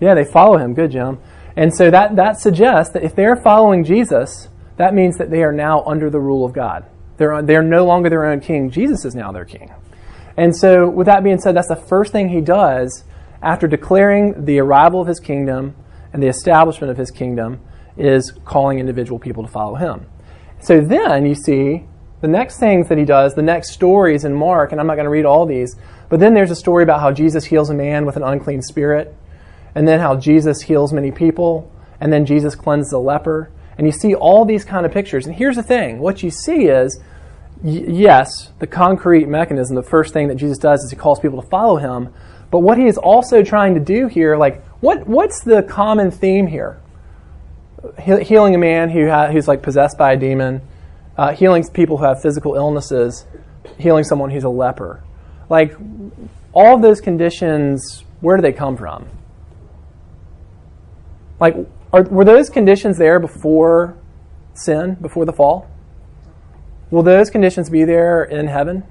Yeah, 0.00 0.14
they 0.14 0.24
follow 0.24 0.58
him. 0.58 0.74
Good, 0.74 0.92
Jim. 0.92 1.18
And 1.56 1.74
so 1.74 1.90
that, 1.90 2.16
that 2.16 2.40
suggests 2.40 2.92
that 2.94 3.04
if 3.04 3.14
they're 3.14 3.36
following 3.36 3.84
Jesus, 3.84 4.48
that 4.76 4.94
means 4.94 5.18
that 5.18 5.30
they 5.30 5.42
are 5.42 5.52
now 5.52 5.84
under 5.84 6.10
the 6.10 6.18
rule 6.20 6.44
of 6.44 6.52
God. 6.52 6.86
They're, 7.18 7.42
they're 7.42 7.62
no 7.62 7.84
longer 7.84 8.08
their 8.08 8.26
own 8.26 8.40
king. 8.40 8.70
Jesus 8.70 9.04
is 9.04 9.14
now 9.14 9.32
their 9.32 9.44
king. 9.44 9.72
And 10.36 10.56
so, 10.56 10.88
with 10.88 11.06
that 11.06 11.22
being 11.22 11.38
said, 11.38 11.56
that's 11.56 11.68
the 11.68 11.76
first 11.76 12.12
thing 12.12 12.28
he 12.28 12.40
does 12.40 13.04
after 13.42 13.66
declaring 13.66 14.44
the 14.44 14.58
arrival 14.60 15.00
of 15.00 15.08
his 15.08 15.20
kingdom 15.20 15.74
and 16.12 16.22
the 16.22 16.28
establishment 16.28 16.90
of 16.90 16.96
his 16.96 17.10
kingdom 17.10 17.60
is 17.96 18.32
calling 18.44 18.78
individual 18.78 19.18
people 19.18 19.44
to 19.44 19.50
follow 19.50 19.74
him. 19.74 20.06
So 20.60 20.80
then 20.80 21.26
you 21.26 21.34
see 21.34 21.84
the 22.20 22.28
next 22.28 22.58
things 22.58 22.88
that 22.88 22.98
he 22.98 23.04
does, 23.04 23.34
the 23.34 23.42
next 23.42 23.72
stories 23.72 24.24
in 24.24 24.32
Mark, 24.32 24.70
and 24.70 24.80
I'm 24.80 24.86
not 24.86 24.94
going 24.94 25.04
to 25.04 25.10
read 25.10 25.24
all 25.24 25.44
these, 25.44 25.76
but 26.08 26.20
then 26.20 26.34
there's 26.34 26.50
a 26.50 26.56
story 26.56 26.84
about 26.84 27.00
how 27.00 27.10
Jesus 27.10 27.44
heals 27.44 27.68
a 27.68 27.74
man 27.74 28.06
with 28.06 28.16
an 28.16 28.22
unclean 28.22 28.62
spirit, 28.62 29.14
and 29.74 29.88
then 29.88 29.98
how 29.98 30.16
Jesus 30.16 30.62
heals 30.62 30.92
many 30.92 31.10
people, 31.10 31.70
and 32.00 32.12
then 32.12 32.24
Jesus 32.24 32.54
cleanses 32.54 32.92
a 32.92 32.98
leper. 32.98 33.50
And 33.76 33.86
you 33.86 33.92
see 33.92 34.14
all 34.14 34.44
these 34.44 34.64
kind 34.64 34.84
of 34.86 34.92
pictures. 34.92 35.26
And 35.26 35.34
here's 35.34 35.56
the 35.56 35.62
thing 35.62 35.98
what 35.98 36.22
you 36.22 36.30
see 36.30 36.66
is, 36.66 37.00
y- 37.62 37.84
yes, 37.88 38.50
the 38.58 38.66
concrete 38.66 39.28
mechanism, 39.28 39.76
the 39.76 39.82
first 39.82 40.12
thing 40.12 40.28
that 40.28 40.36
Jesus 40.36 40.58
does 40.58 40.80
is 40.82 40.90
he 40.90 40.96
calls 40.96 41.20
people 41.20 41.40
to 41.40 41.48
follow 41.48 41.76
him. 41.76 42.12
But 42.50 42.60
what 42.60 42.76
he 42.76 42.86
is 42.86 42.98
also 42.98 43.42
trying 43.42 43.74
to 43.74 43.80
do 43.80 44.08
here, 44.08 44.36
like, 44.36 44.62
what, 44.80 45.06
what's 45.06 45.42
the 45.42 45.62
common 45.62 46.10
theme 46.10 46.46
here? 46.46 46.80
He- 48.00 48.22
healing 48.24 48.54
a 48.54 48.58
man 48.58 48.90
who 48.90 49.08
ha- 49.08 49.28
who's 49.28 49.48
like 49.48 49.62
possessed 49.62 49.96
by 49.98 50.12
a 50.12 50.16
demon, 50.16 50.60
uh, 51.16 51.32
healing 51.32 51.64
people 51.72 51.96
who 51.96 52.04
have 52.04 52.20
physical 52.20 52.54
illnesses, 52.54 53.26
healing 53.78 54.04
someone 54.04 54.30
who's 54.30 54.44
a 54.44 54.48
leper. 54.48 55.02
Like, 55.48 55.74
all 56.52 56.74
of 56.76 56.82
those 56.82 57.00
conditions, 57.00 58.04
where 58.20 58.36
do 58.36 58.42
they 58.42 58.52
come 58.52 58.76
from? 58.76 59.06
Like, 61.40 61.56
are, 61.92 62.02
were 62.04 62.24
those 62.24 62.50
conditions 62.50 62.98
there 62.98 63.18
before 63.18 63.96
sin, 64.54 64.96
before 65.00 65.24
the 65.24 65.32
fall? 65.32 65.68
Will 66.92 67.02
those 67.02 67.30
conditions 67.30 67.70
be 67.70 67.84
there 67.84 68.22
in 68.22 68.46
heaven? 68.48 68.84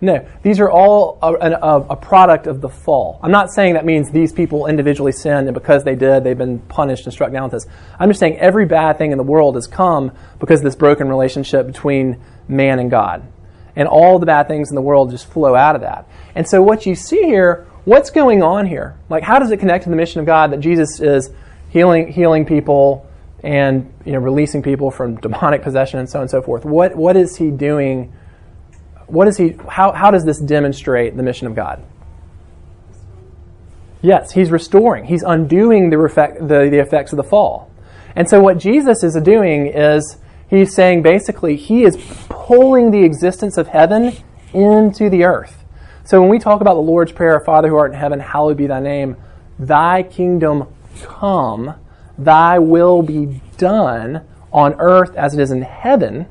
No, 0.00 0.26
these 0.42 0.58
are 0.58 0.68
all 0.68 1.18
a, 1.22 1.32
a, 1.32 1.80
a, 1.90 1.96
product 1.96 2.48
of 2.48 2.60
the 2.60 2.68
fall. 2.68 3.20
I'm 3.22 3.30
not 3.30 3.52
saying 3.52 3.74
that 3.74 3.84
means 3.84 4.10
these 4.10 4.32
people 4.32 4.66
individually 4.66 5.12
sinned 5.12 5.46
and 5.46 5.54
because 5.54 5.84
they 5.84 5.94
did, 5.94 6.24
they've 6.24 6.36
been 6.36 6.58
punished 6.58 7.04
and 7.04 7.12
struck 7.12 7.30
down 7.30 7.44
with 7.44 7.52
this. 7.52 7.66
I'm 7.98 8.08
just 8.08 8.18
saying 8.18 8.38
every 8.38 8.66
bad 8.66 8.98
thing 8.98 9.12
in 9.12 9.18
the 9.18 9.24
world 9.24 9.54
has 9.54 9.68
come 9.68 10.10
because 10.40 10.60
of 10.60 10.64
this 10.64 10.74
broken 10.74 11.08
relationship 11.08 11.66
between 11.66 12.20
man 12.48 12.80
and 12.80 12.90
God. 12.90 13.22
And 13.76 13.86
all 13.86 14.18
the 14.18 14.26
bad 14.26 14.48
things 14.48 14.70
in 14.70 14.74
the 14.74 14.82
world 14.82 15.10
just 15.10 15.26
flow 15.26 15.54
out 15.54 15.76
of 15.76 15.82
that. 15.82 16.08
And 16.34 16.48
so 16.48 16.60
what 16.60 16.86
you 16.86 16.96
see 16.96 17.22
here, 17.22 17.68
what's 17.84 18.10
going 18.10 18.42
on 18.42 18.66
here? 18.66 18.98
Like, 19.08 19.22
how 19.22 19.38
does 19.38 19.52
it 19.52 19.58
connect 19.58 19.84
to 19.84 19.90
the 19.90 19.96
mission 19.96 20.18
of 20.20 20.26
God 20.26 20.50
that 20.50 20.58
Jesus 20.58 20.98
is 20.98 21.30
healing, 21.68 22.10
healing 22.10 22.46
people 22.46 23.06
and 23.42 23.92
you 24.04 24.12
know, 24.12 24.18
releasing 24.18 24.62
people 24.62 24.90
from 24.90 25.16
demonic 25.20 25.62
possession 25.62 25.98
and 25.98 26.08
so 26.08 26.18
on 26.18 26.22
and 26.22 26.30
so 26.30 26.42
forth? 26.42 26.64
What, 26.64 26.94
what 26.94 27.16
is 27.16 27.36
he 27.36 27.50
doing? 27.50 28.12
what 29.10 29.26
is 29.26 29.36
he 29.36 29.56
how, 29.68 29.92
how 29.92 30.10
does 30.10 30.24
this 30.24 30.38
demonstrate 30.38 31.16
the 31.16 31.22
mission 31.22 31.46
of 31.46 31.54
god 31.54 31.82
yes 34.02 34.32
he's 34.32 34.50
restoring 34.50 35.04
he's 35.04 35.22
undoing 35.22 35.90
the, 35.90 35.96
the, 36.40 36.70
the 36.70 36.78
effects 36.78 37.12
of 37.12 37.16
the 37.16 37.24
fall 37.24 37.70
and 38.14 38.28
so 38.28 38.40
what 38.40 38.58
jesus 38.58 39.02
is 39.02 39.20
doing 39.22 39.66
is 39.66 40.16
he's 40.48 40.74
saying 40.74 41.02
basically 41.02 41.56
he 41.56 41.82
is 41.82 41.96
pulling 42.28 42.90
the 42.90 43.02
existence 43.02 43.58
of 43.58 43.68
heaven 43.68 44.16
into 44.54 45.10
the 45.10 45.24
earth 45.24 45.64
so 46.04 46.20
when 46.20 46.30
we 46.30 46.38
talk 46.38 46.60
about 46.60 46.74
the 46.74 46.80
lord's 46.80 47.12
prayer 47.12 47.40
father 47.40 47.68
who 47.68 47.76
art 47.76 47.92
in 47.92 47.98
heaven 47.98 48.20
hallowed 48.20 48.56
be 48.56 48.66
thy 48.66 48.80
name 48.80 49.16
thy 49.58 50.02
kingdom 50.02 50.66
come 51.02 51.74
thy 52.24 52.58
will 52.58 53.02
be 53.02 53.40
done 53.56 54.26
on 54.52 54.74
earth 54.78 55.14
as 55.16 55.34
it 55.34 55.40
is 55.40 55.50
in 55.50 55.62
heaven 55.62 56.26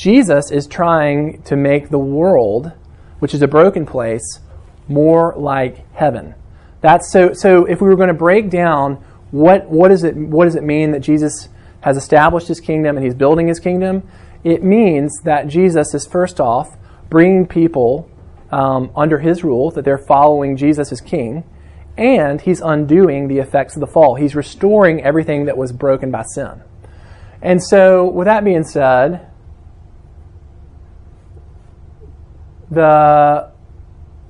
Jesus 0.00 0.50
is 0.50 0.66
trying 0.66 1.42
to 1.42 1.56
make 1.56 1.90
the 1.90 1.98
world, 1.98 2.72
which 3.18 3.34
is 3.34 3.42
a 3.42 3.46
broken 3.46 3.84
place, 3.84 4.40
more 4.88 5.34
like 5.36 5.86
heaven. 5.92 6.34
That's 6.80 7.12
so 7.12 7.34
so 7.34 7.66
if 7.66 7.82
we 7.82 7.88
were 7.88 7.96
going 7.96 8.08
to 8.08 8.14
break 8.14 8.48
down 8.48 8.94
what 9.30 9.68
what 9.68 9.90
is 9.90 10.02
it 10.02 10.16
what 10.16 10.46
does 10.46 10.54
it 10.54 10.62
mean 10.62 10.92
that 10.92 11.00
Jesus 11.00 11.50
has 11.82 11.98
established 11.98 12.48
his 12.48 12.60
kingdom 12.60 12.96
and 12.96 13.04
he's 13.04 13.14
building 13.14 13.46
his 13.48 13.60
kingdom? 13.60 14.08
It 14.42 14.64
means 14.64 15.20
that 15.24 15.48
Jesus 15.48 15.92
is 15.92 16.06
first 16.06 16.40
off 16.40 16.78
bringing 17.10 17.46
people 17.46 18.08
um, 18.50 18.90
under 18.96 19.18
his 19.18 19.44
rule, 19.44 19.70
that 19.72 19.84
they're 19.84 20.06
following 20.08 20.56
Jesus 20.56 20.92
as 20.92 21.02
king, 21.02 21.44
and 22.00 22.40
he's 22.40 22.62
undoing 22.62 23.28
the 23.28 23.38
effects 23.38 23.76
of 23.76 23.80
the 23.80 23.86
fall. 23.86 24.14
He's 24.14 24.34
restoring 24.34 25.02
everything 25.02 25.44
that 25.44 25.56
was 25.58 25.70
broken 25.70 26.10
by 26.10 26.22
sin. 26.22 26.62
And 27.42 27.62
so, 27.62 28.06
with 28.06 28.24
that 28.24 28.42
being 28.42 28.64
said, 28.64 29.28
the 32.70 33.52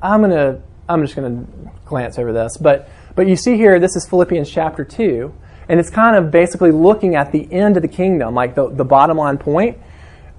I'm 0.03 0.21
gonna 0.21 0.63
I'm 0.89 1.03
just 1.03 1.15
gonna 1.15 1.47
glance 1.85 2.19
over 2.19 2.33
this, 2.33 2.57
but 2.57 2.89
but 3.15 3.29
you 3.29 3.37
see 3.37 3.57
here 3.57 3.79
this 3.79 3.95
is 3.95 4.07
Philippians 4.09 4.51
chapter 4.51 4.85
two, 4.85 5.33
and 5.69 5.79
it's 5.79 5.91
kind 5.91 6.17
of 6.17 6.33
basically 6.33 6.73
looking 6.73 7.15
at 7.15 7.31
the 7.31 7.51
end 7.53 7.77
of 7.77 7.83
the 7.83 7.89
kingdom, 7.89 8.35
like 8.35 8.57
the 8.57 8.69
the 8.69 8.85
bottom 8.85 9.17
line 9.17 9.39
point. 9.39 9.79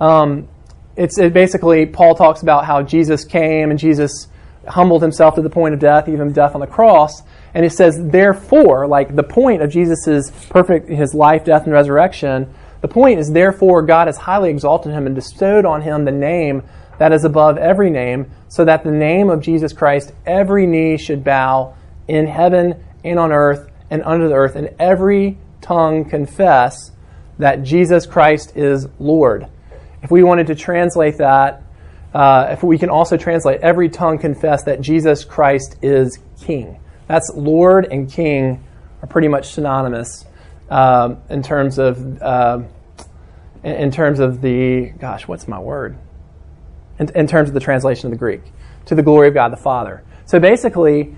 Um, 0.02 0.50
it's 0.98 1.17
it 1.17 1.32
basically 1.32 1.86
Paul 1.86 2.15
talks 2.15 2.41
about 2.41 2.65
how 2.65 2.82
Jesus 2.82 3.24
came 3.24 3.70
and 3.70 3.80
Jesus 3.80 4.28
humbled 4.67 5.02
himself 5.02 5.36
to 5.36 5.41
the 5.41 5.50
point 5.50 5.74
of 5.74 5.80
death, 5.80 6.08
even 6.08 6.32
death 6.32 6.54
on 6.54 6.62
the 6.62 6.67
cross. 6.67 7.24
And 7.54 7.65
it 7.65 7.71
says, 7.71 7.97
therefore, 8.00 8.88
like 8.88 9.15
the 9.15 9.24
point 9.24 9.62
of 9.62 9.69
Jesus' 9.69 10.32
perfect, 10.50 10.89
his 10.89 11.13
life, 11.13 11.43
death, 11.43 11.63
and 11.63 11.74
resurrection, 11.74 12.54
the 12.82 12.88
point 12.88 13.19
is, 13.19 13.32
therefore, 13.32 13.82
God 13.82 14.08
has 14.08 14.17
highly 14.17 14.50
exalted 14.50 14.91
him 14.91 15.06
and 15.06 15.15
bestowed 15.15 15.65
on 15.65 15.82
him 15.82 16.06
the 16.06 16.12
name 16.12 16.63
that 16.97 17.13
is 17.13 17.26
above 17.26 17.58
every 17.58 17.89
name, 17.89 18.30
so 18.47 18.65
that 18.65 18.84
the 18.84 18.91
name 18.91 19.30
of 19.30 19.41
Jesus 19.41 19.74
Christ 19.74 20.13
every 20.26 20.67
knee 20.67 20.97
should 20.97 21.24
bow 21.24 21.76
in 22.08 22.28
heaven 22.28 22.84
and 23.04 23.17
on 23.17 23.32
earth 23.32 23.69
and 23.89 24.04
under 24.04 24.28
the 24.28 24.36
earth, 24.36 24.56
and 24.56 24.69
every 24.80 25.38
tongue 25.62 26.06
confess 26.06 26.91
that 27.39 27.63
Jesus 27.63 28.06
Christ 28.06 28.56
is 28.56 28.88
Lord. 29.00 29.47
If 30.04 30.12
we 30.12 30.24
wanted 30.24 30.47
to 30.47 30.56
translate 30.56 31.17
that, 31.17 31.63
uh, 32.13 32.47
if 32.50 32.63
we 32.63 32.78
can 32.78 32.89
also 32.89 33.17
translate 33.17 33.62
every 33.62 33.89
tongue 33.89 34.17
confess 34.17 34.63
that 34.63 34.82
Jesus 34.82 35.24
Christ 35.24 35.78
is 35.82 36.19
King. 36.41 36.80
That's 37.08 37.32
Lord 37.36 37.88
and 37.91 38.12
King 38.12 38.63
are 39.02 39.08
pretty 39.08 39.28
much 39.28 39.54
synonymous 39.54 40.26
um, 40.69 41.17
in 41.30 41.41
terms 41.43 41.80
of 41.80 42.21
uh, 42.21 42.62
in 43.63 43.91
terms 43.91 44.19
of 44.19 44.41
the 44.41 44.91
gosh, 45.00 45.28
what's 45.28 45.47
my 45.47 45.60
word? 45.60 45.97
in, 47.02 47.10
in 47.15 47.28
terms 47.28 47.50
of 47.50 47.54
the 47.54 47.60
translation 47.60 48.08
of 48.08 48.12
the 48.12 48.17
Greek, 48.17 48.41
to 48.86 48.95
the 48.95 49.04
glory 49.04 49.28
of 49.28 49.34
God 49.34 49.52
the 49.52 49.58
Father. 49.58 50.04
So 50.26 50.39
basically, 50.39 51.15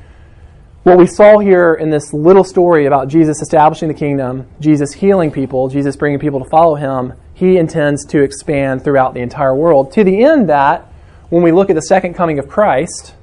what 0.83 0.97
we 0.97 1.05
saw 1.05 1.39
here 1.39 1.73
in 1.73 1.89
this 1.89 2.13
little 2.13 2.43
story 2.43 2.85
about 2.85 3.09
Jesus 3.09 3.41
establishing 3.41 3.89
the 3.89 3.93
kingdom, 3.93 4.47
Jesus 4.59 4.93
healing 4.93 5.29
people, 5.29 5.67
Jesus 5.67 5.95
bringing 5.95 6.19
people 6.19 6.43
to 6.43 6.49
follow 6.49 6.75
him, 6.75 7.13
he 7.33 7.57
intends 7.57 8.05
to 8.05 8.21
expand 8.21 8.83
throughout 8.83 9.13
the 9.13 9.21
entire 9.21 9.55
world. 9.55 9.91
To 9.93 10.03
the 10.03 10.23
end 10.23 10.49
that 10.49 10.91
when 11.29 11.43
we 11.43 11.51
look 11.51 11.69
at 11.69 11.75
the 11.75 11.81
second 11.81 12.13
coming 12.13 12.39
of 12.39 12.47
Christ 12.47 13.15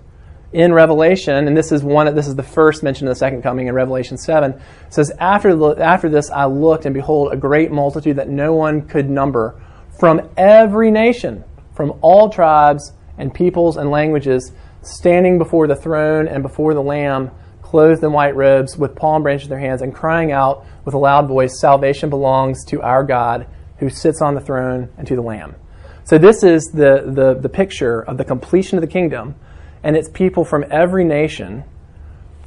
in 0.52 0.72
Revelation, 0.72 1.46
and 1.46 1.56
this 1.56 1.70
is 1.70 1.82
one 1.82 2.12
this 2.14 2.26
is 2.26 2.34
the 2.34 2.42
first 2.42 2.82
mention 2.82 3.06
of 3.06 3.12
the 3.12 3.18
second 3.18 3.42
coming 3.42 3.68
in 3.68 3.74
Revelation 3.74 4.18
7, 4.18 4.52
it 4.52 4.60
says 4.88 5.12
after 5.18 5.80
after 5.80 6.08
this 6.08 6.30
I 6.30 6.46
looked 6.46 6.86
and 6.86 6.94
behold 6.94 7.32
a 7.32 7.36
great 7.36 7.70
multitude 7.70 8.16
that 8.16 8.28
no 8.28 8.54
one 8.54 8.82
could 8.82 9.08
number 9.08 9.60
from 9.98 10.28
every 10.36 10.90
nation 10.90 11.44
from 11.80 11.98
all 12.02 12.28
tribes 12.28 12.92
and 13.16 13.32
peoples 13.32 13.78
and 13.78 13.90
languages, 13.90 14.52
standing 14.82 15.38
before 15.38 15.66
the 15.66 15.74
throne 15.74 16.28
and 16.28 16.42
before 16.42 16.74
the 16.74 16.82
Lamb, 16.82 17.30
clothed 17.62 18.04
in 18.04 18.12
white 18.12 18.36
robes, 18.36 18.76
with 18.76 18.94
palm 18.94 19.22
branches 19.22 19.46
in 19.46 19.50
their 19.50 19.58
hands, 19.58 19.80
and 19.80 19.94
crying 19.94 20.30
out 20.30 20.66
with 20.84 20.92
a 20.92 20.98
loud 20.98 21.26
voice, 21.26 21.58
Salvation 21.58 22.10
belongs 22.10 22.66
to 22.66 22.82
our 22.82 23.02
God 23.02 23.46
who 23.80 23.90
sits 23.90 24.22
on 24.22 24.34
the 24.34 24.40
throne 24.40 24.88
and 24.96 25.06
to 25.08 25.16
the 25.16 25.22
Lamb. 25.22 25.56
So, 26.04 26.18
this 26.18 26.42
is 26.42 26.70
the, 26.72 27.04
the, 27.06 27.34
the 27.34 27.48
picture 27.48 28.02
of 28.02 28.16
the 28.16 28.24
completion 28.24 28.78
of 28.78 28.82
the 28.82 28.88
kingdom, 28.88 29.34
and 29.82 29.96
it's 29.96 30.08
people 30.08 30.44
from 30.44 30.64
every 30.70 31.04
nation 31.04 31.64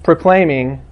proclaiming 0.04 0.86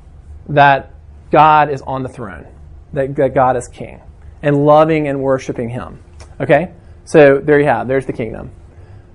that 0.49 0.93
God 1.32 1.71
is 1.71 1.82
on 1.84 2.04
the 2.04 2.10
throne, 2.10 2.47
that, 2.93 3.15
that 3.15 3.34
God 3.34 3.56
is 3.56 3.67
king, 3.67 4.01
and 4.41 4.65
loving 4.65 5.08
and 5.08 5.21
worshiping 5.21 5.69
him. 5.69 6.04
Okay? 6.39 6.73
So 7.06 7.39
there 7.39 7.60
you 7.60 7.65
have, 7.65 7.88
there's 7.88 8.06
the 8.06 8.13
kingdom. 8.13 8.51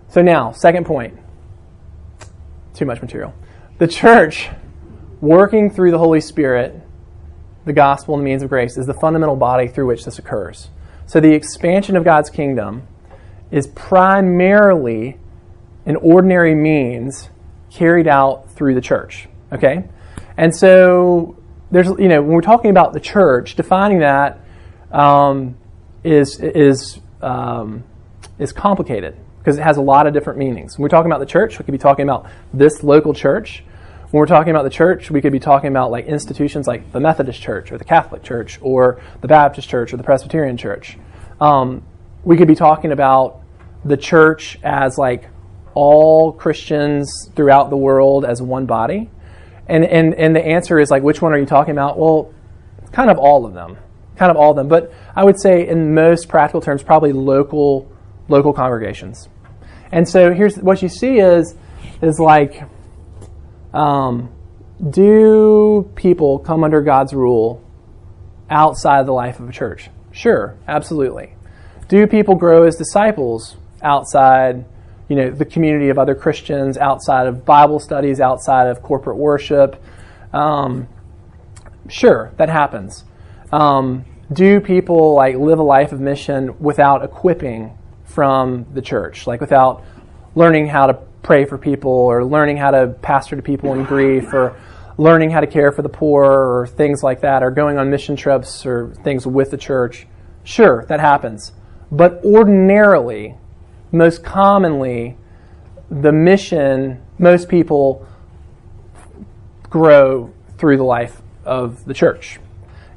So 0.09 0.23
now, 0.23 0.53
second 0.53 0.87
point. 0.87 1.19
Too 2.75 2.85
much 2.85 3.01
material. 3.01 3.35
The 3.79 3.89
church, 3.89 4.49
working 5.21 5.71
through 5.71 5.91
the 5.91 5.99
Holy 5.99 6.21
Spirit, 6.21 6.81
the 7.65 7.73
gospel 7.73 8.15
and 8.15 8.23
the 8.23 8.25
means 8.25 8.43
of 8.43 8.49
grace, 8.49 8.77
is 8.77 8.87
the 8.87 8.95
fundamental 8.95 9.37
body 9.37 9.67
through 9.67 9.87
which 9.87 10.05
this 10.05 10.19
occurs. 10.19 10.69
So 11.07 11.21
the 11.21 11.33
expansion 11.33 11.97
of 11.97 12.05
God's 12.05 12.31
kingdom 12.31 12.87
is 13.51 13.67
primarily 13.69 15.19
an 15.87 15.97
ordinary 15.97 16.55
means 16.55 17.31
carried 17.71 18.09
out 18.09 18.51
through 18.51 18.75
the 18.75 18.81
church. 18.81 19.29
Okay? 19.53 19.85
And 20.37 20.55
so 20.55 21.37
there's 21.71 21.89
you 21.89 22.09
know 22.09 22.23
when 22.23 22.33
we're 22.33 22.41
talking 22.41 22.71
about 22.71 22.93
the 22.93 23.01
church, 23.01 23.55
defining 23.57 24.01
that 24.01 24.41
um, 24.93 25.57
is 26.05 26.41
is 26.41 27.01
um, 27.23 27.85
is 28.39 28.53
complicated 28.53 29.17
because 29.39 29.59
it 29.59 29.63
has 29.63 29.77
a 29.77 29.83
lot 29.83 30.07
of 30.07 30.13
different 30.13 30.39
meanings. 30.39 30.77
When 30.77 30.83
we're 30.83 30.89
talking 30.89 31.11
about 31.11 31.21
the 31.21 31.27
church, 31.27 31.59
we 31.59 31.65
could 31.65 31.73
be 31.73 31.79
talking 31.79 32.05
about 32.05 32.27
this 32.53 32.83
local 32.83 33.15
church. 33.15 33.65
When 34.11 34.21
we're 34.21 34.27
talking 34.27 34.51
about 34.51 34.63
the 34.63 34.71
church, 34.71 35.11
we 35.11 35.21
could 35.21 35.33
be 35.33 35.41
talking 35.41 35.69
about 35.69 35.91
like 35.91 36.07
institutions 36.07 36.67
like 36.67 36.93
the 36.93 37.01
Methodist 37.01 37.41
Church 37.41 37.73
or 37.73 37.79
the 37.79 37.85
Catholic 37.85 38.23
Church 38.23 38.59
or 38.63 39.01
the 39.21 39.29
Baptist 39.29 39.69
Church 39.69 39.93
or 39.93 39.97
the 39.97 40.05
Presbyterian 40.05 40.57
Church. 40.57 40.97
Um, 41.41 41.83
we 42.25 42.37
could 42.37 42.49
be 42.49 42.55
talking 42.55 42.93
about 42.93 43.41
the 43.85 43.97
church 43.97 44.59
as 44.63 44.97
like 44.97 45.29
all 45.75 46.33
Christians 46.33 47.31
throughout 47.35 47.71
the 47.71 47.77
world 47.77 48.25
as 48.25 48.41
one 48.41 48.67
body. 48.67 49.11
And, 49.69 49.85
and, 49.85 50.15
and 50.15 50.35
the 50.35 50.45
answer 50.45 50.79
is 50.79 50.91
like, 50.91 51.03
which 51.03 51.21
one 51.21 51.33
are 51.33 51.39
you 51.39 51.47
talking 51.47 51.73
about? 51.73 51.99
Well, 51.99 52.33
kind 52.93 53.11
of 53.11 53.19
all 53.19 53.45
of 53.45 53.55
them 53.55 53.77
kind 54.17 54.31
of 54.31 54.37
all 54.37 54.51
of 54.51 54.57
them. 54.57 54.69
But 54.69 54.93
I 55.15 55.25
would 55.25 55.41
say, 55.41 55.69
in 55.69 55.95
most 55.95 56.29
practical 56.29 56.61
terms, 56.61 56.83
probably 56.83 57.13
local 57.13 57.91
local 58.29 58.53
congregations. 58.53 59.29
And 59.93 60.09
so 60.09 60.33
here's 60.35 60.57
what 60.57 60.83
you 60.83 60.89
see 60.89 61.19
is 61.19 61.55
is 62.03 62.19
like, 62.19 62.63
um, 63.77 64.33
do 64.91 65.91
people 65.95 66.39
come 66.39 66.65
under 66.65 66.81
God's 66.81 67.13
rule 67.13 67.63
outside 68.49 69.07
the 69.07 69.13
life 69.13 69.39
of 69.39 69.49
a 69.49 69.53
church? 69.53 69.91
Sure, 70.13 70.57
absolutely. 70.67 71.35
Do 71.89 72.07
people 72.07 72.35
grow 72.35 72.65
as 72.65 72.77
disciples 72.77 73.57
outside, 73.83 74.65
you 75.09 75.17
know, 75.17 75.31
the 75.31 75.45
community 75.45 75.91
of 75.91 75.99
other 75.99 76.15
Christians, 76.15 76.79
outside 76.79 77.27
of 77.27 77.45
Bible 77.45 77.79
studies, 77.79 78.19
outside 78.19 78.69
of 78.69 78.83
corporate 78.83 79.19
worship? 79.19 79.83
Um, 80.33 80.89
sure, 81.89 82.33
that 82.39 82.49
happens. 82.49 83.05
Um, 83.53 84.07
do 84.33 84.59
people 84.61 85.15
like 85.15 85.37
live 85.37 85.59
a 85.59 85.63
life 85.63 85.93
of 85.93 86.01
mission 86.01 86.59
without 86.59 87.05
equipping 87.05 87.77
from 88.05 88.67
the 88.73 88.81
church, 88.81 89.27
like 89.27 89.41
without 89.41 89.85
learning 90.35 90.69
how 90.69 90.87
to 90.87 90.95
pray 91.27 91.45
for 91.45 91.59
people 91.59 91.91
or 91.91 92.25
learning 92.25 92.57
how 92.57 92.71
to 92.71 92.87
pastor 93.03 93.35
to 93.35 93.43
people 93.43 93.73
in 93.75 93.83
grief 93.83 94.33
or 94.33 94.57
learning 94.97 95.29
how 95.29 95.41
to 95.41 95.47
care 95.49 95.73
for 95.73 95.83
the 95.83 95.89
poor 95.89 96.25
or 96.25 96.67
things 96.69 97.03
like 97.03 97.21
that 97.23 97.43
or 97.43 97.51
going 97.51 97.79
on 97.79 97.91
mission 97.91 98.15
trips 98.15 98.65
or 98.65 98.95
things 99.03 99.27
with 99.27 99.51
the 99.51 99.57
church. 99.57 100.07
Sure, 100.45 100.87
that 100.89 101.01
happens. 101.01 101.53
But 101.91 102.25
ordinarily, 102.25 103.35
most 103.91 104.23
commonly, 104.23 105.17
the 105.91 106.13
mission, 106.13 107.03
most 107.19 107.49
people 107.49 108.07
grow 109.69 110.33
through 110.59 110.77
the 110.77 110.85
life 110.85 111.21
of 111.45 111.85
the 111.87 111.95
church. 111.95 112.39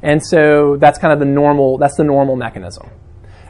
And 0.04 0.24
so 0.24 0.78
that's 0.78 1.00
kind 1.00 1.12
of 1.12 1.20
the 1.20 1.26
normal, 1.26 1.80
that's 1.80 1.96
the 1.96 2.04
normal 2.04 2.36
mechanism. 2.36 2.90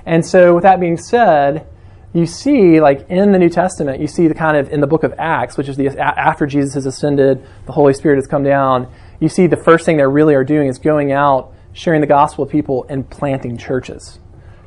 And 0.06 0.26
so 0.26 0.56
with 0.56 0.64
that 0.64 0.80
being 0.80 0.98
said, 0.98 1.68
you 2.14 2.26
see, 2.26 2.82
like 2.82 3.08
in 3.10 3.32
the 3.32 3.38
New 3.38 3.50
Testament, 3.50 4.02
you 4.02 4.08
see 4.08 4.28
the 4.28 4.34
kind 4.34 4.58
of 4.58 4.72
in 4.72 4.82
the 4.82 4.88
book 4.88 5.04
of 5.04 5.14
Acts, 5.20 5.58
which 5.58 5.70
is 5.70 5.78
the 5.78 5.90
after 6.00 6.48
Jesus 6.48 6.74
has 6.74 6.86
ascended, 6.88 7.46
the 7.68 7.72
Holy 7.72 7.94
Spirit 7.94 8.16
has 8.16 8.26
come 8.26 8.44
down. 8.44 8.92
You 9.20 9.30
see, 9.30 9.46
the 9.46 9.58
first 9.58 9.86
thing 9.86 9.98
they 9.98 10.06
really 10.06 10.34
are 10.34 10.44
doing 10.44 10.68
is 10.68 10.80
going 10.80 11.12
out, 11.12 11.54
sharing 11.74 12.02
the 12.02 12.08
gospel 12.08 12.46
with 12.46 12.52
people, 12.52 12.86
and 12.90 13.08
planting 13.08 13.58
churches, 13.58 14.20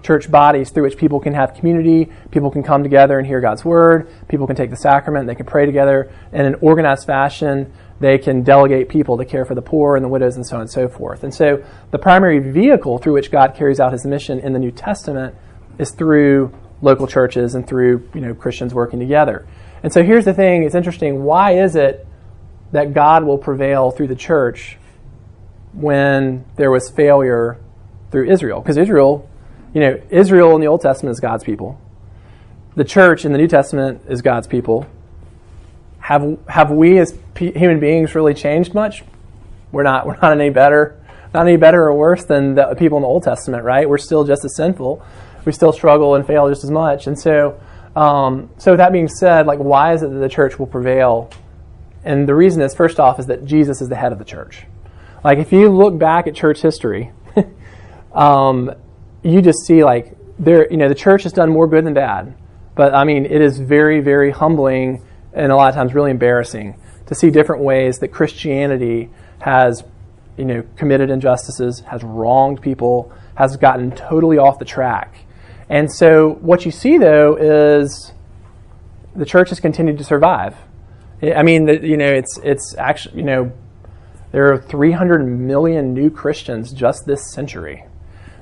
church 0.05 0.31
bodies 0.31 0.71
through 0.71 0.85
which 0.85 0.97
people 0.97 1.19
can 1.19 1.35
have 1.35 1.55
community, 1.55 2.13
people 2.31 2.51
can 2.51 2.63
come 2.63 2.85
together 2.85 3.19
and 3.19 3.27
hear 3.27 3.41
God's 3.41 3.65
word, 3.65 4.09
people 4.29 4.47
can 4.47 4.55
take 4.55 4.71
the 4.71 4.77
sacrament, 4.77 5.27
they 5.27 5.35
can 5.35 5.47
pray 5.47 5.67
together 5.67 6.13
in 6.33 6.47
an 6.47 6.55
organized 6.61 7.07
fashion. 7.07 7.73
They 7.99 8.19
can 8.19 8.43
delegate 8.43 8.89
people 8.89 9.17
to 9.19 9.25
care 9.25 9.45
for 9.45 9.55
the 9.55 9.63
poor 9.63 9.95
and 9.95 10.05
the 10.05 10.09
widows 10.09 10.35
and 10.35 10.45
so 10.45 10.57
on 10.57 10.63
and 10.63 10.71
so 10.71 10.89
forth. 10.89 11.23
And 11.23 11.33
so, 11.33 11.65
the 11.93 11.99
primary 11.99 12.41
vehicle 12.41 12.99
through 12.99 13.13
which 13.13 13.31
God 13.31 13.55
carries 13.55 13.79
out 13.79 13.93
His 13.93 14.05
mission 14.05 14.41
in 14.41 14.53
the 14.53 14.59
New 14.59 14.73
Testament 14.73 15.37
is 15.79 15.93
through 15.93 16.53
local 16.83 17.07
churches 17.07 17.55
and 17.55 17.67
through 17.67 18.09
you 18.13 18.21
know 18.21 18.35
Christians 18.35 18.75
working 18.75 18.99
together. 18.99 19.47
And 19.83 19.93
so 19.93 20.03
here's 20.03 20.27
the 20.27 20.35
thing: 20.35 20.65
it's 20.65 20.75
interesting. 20.75 21.25
Why 21.25 21.53
is 21.53 21.75
it 21.77 22.07
that 22.73 22.93
God 22.93 23.25
will 23.25 23.39
prevail 23.39 23.91
through 23.91 24.09
the 24.09 24.17
church 24.17 24.77
when 25.73 26.45
there 26.57 26.71
was 26.71 26.91
failure 26.91 27.59
through 28.11 28.31
Israel? 28.31 28.61
Because 28.61 28.77
Israel, 28.77 29.29
you 29.73 29.81
know, 29.81 30.01
Israel 30.11 30.55
in 30.55 30.61
the 30.61 30.67
Old 30.67 30.83
Testament 30.83 31.13
is 31.13 31.21
God's 31.21 31.45
people. 31.45 31.81
The 32.75 32.85
church 32.85 33.25
in 33.25 33.33
the 33.33 33.39
New 33.39 33.49
Testament 33.49 34.03
is 34.09 34.21
God's 34.21 34.47
people. 34.47 34.87
Have 36.01 36.39
have 36.49 36.71
we 36.71 36.99
as 36.99 37.17
p- 37.35 37.53
human 37.53 37.81
beings 37.81 38.15
really 38.15 38.35
changed 38.35 38.75
much? 38.75 39.05
We're 39.71 39.85
not. 39.85 40.07
We're 40.07 40.17
not 40.17 40.33
any 40.33 40.51
better. 40.51 40.99
Not 41.33 41.47
any 41.47 41.57
better 41.57 41.85
or 41.85 41.95
worse 41.95 42.25
than 42.25 42.57
the 42.57 42.75
people 42.75 42.99
in 42.99 43.03
the 43.03 43.09
Old 43.09 43.23
Testament, 43.23 43.65
right? 43.65 43.89
We're 43.89 43.97
still 43.97 44.25
just 44.25 44.45
as 44.45 44.55
sinful 44.55 45.03
we 45.45 45.53
still 45.53 45.73
struggle 45.73 46.15
and 46.15 46.27
fail 46.27 46.49
just 46.49 46.65
as 46.65 46.71
much. 46.71 47.07
And 47.07 47.19
so, 47.19 47.61
um, 47.95 48.51
so 48.59 48.77
that 48.77 48.93
being 48.93 49.09
said, 49.09 49.47
like, 49.47 49.59
why 49.59 49.95
is 49.95 50.03
it 50.03 50.11
that 50.11 50.19
the 50.19 50.29
church 50.29 50.59
will 50.59 50.67
prevail? 50.67 51.31
And 52.05 52.29
the 52.29 52.35
reason 52.35 52.63
is, 52.63 52.75
first 52.75 52.99
off, 52.99 53.19
is 53.19 53.27
that 53.27 53.45
Jesus 53.45 53.81
is 53.81 53.89
the 53.89 53.97
head 53.97 54.13
of 54.13 54.19
the 54.19 54.25
church. 54.25 54.65
Like, 55.25 55.39
if 55.39 55.53
you 55.53 55.69
look 55.69 55.99
back 55.99 56.27
at 56.27 56.35
church 56.35 56.61
history, 56.61 57.13
um, 58.13 58.73
you 59.23 59.41
just 59.41 59.67
see 59.67 59.85
like 59.85 60.17
there, 60.39 60.71
you 60.71 60.77
know, 60.77 60.89
the 60.89 60.95
church 60.95 61.23
has 61.23 61.33
done 61.33 61.51
more 61.51 61.67
good 61.67 61.85
than 61.85 61.95
bad. 61.95 62.35
But 62.75 62.95
I 62.95 63.05
mean, 63.05 63.27
it 63.27 63.41
is 63.41 63.59
very, 63.59 64.01
very 64.01 64.31
humbling 64.31 65.05
and 65.33 65.53
a 65.53 65.57
lot 65.57 65.69
of 65.69 65.75
times 65.75 65.95
really 65.95 66.11
embarrassing 66.11 66.79
to 67.07 67.15
see 67.15 67.31
different 67.31 67.63
ways 67.63 67.99
that 67.99 68.09
Christianity 68.09 69.11
has, 69.41 69.85
you 70.37 70.45
know, 70.45 70.65
committed 70.77 71.11
injustices, 71.11 71.81
has 71.81 72.03
wronged 72.03 72.61
people, 72.61 73.13
has 73.35 73.57
gotten 73.57 73.93
totally 73.93 74.39
off 74.39 74.59
the 74.59 74.65
track. 74.65 75.15
And 75.69 75.91
so 75.91 76.35
what 76.41 76.65
you 76.65 76.71
see, 76.71 76.99
though, 76.99 77.37
is 77.37 78.13
the 79.15 79.25
church 79.25 79.51
has 79.51 79.61
continued 79.61 79.99
to 79.99 80.05
survive. 80.05 80.57
I 81.23 81.43
mean, 81.43 81.69
you 81.69 81.97
know, 81.97 82.13
it's 82.13 82.39
it's 82.43 82.75
actually, 82.77 83.19
you 83.19 83.25
know, 83.25 83.53
there 84.33 84.53
are 84.53 84.59
300 84.59 85.25
million 85.25 85.95
new 85.95 86.11
Christians 86.11 86.73
just 86.73 87.07
this 87.07 87.33
century. 87.33 87.85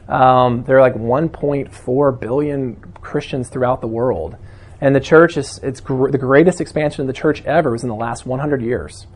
Um, 0.09 0.65
there 0.65 0.79
are 0.79 0.81
like 0.81 0.95
1.4 0.95 2.21
billion 2.21 2.77
Christians 3.01 3.49
throughout 3.49 3.81
the 3.81 3.87
world, 3.87 4.37
and 4.81 4.97
the 4.97 5.01
church 5.01 5.37
is 5.37 5.61
it's 5.63 5.81
gr- 5.81 6.11
the 6.11 6.19
greatest 6.19 6.61
expansion 6.61 7.03
of 7.03 7.07
the 7.07 7.13
church 7.13 7.45
ever 7.45 7.71
was 7.71 7.83
in 7.83 7.89
the 7.89 7.95
last 7.95 8.25
100 8.25 8.63
years 8.63 9.07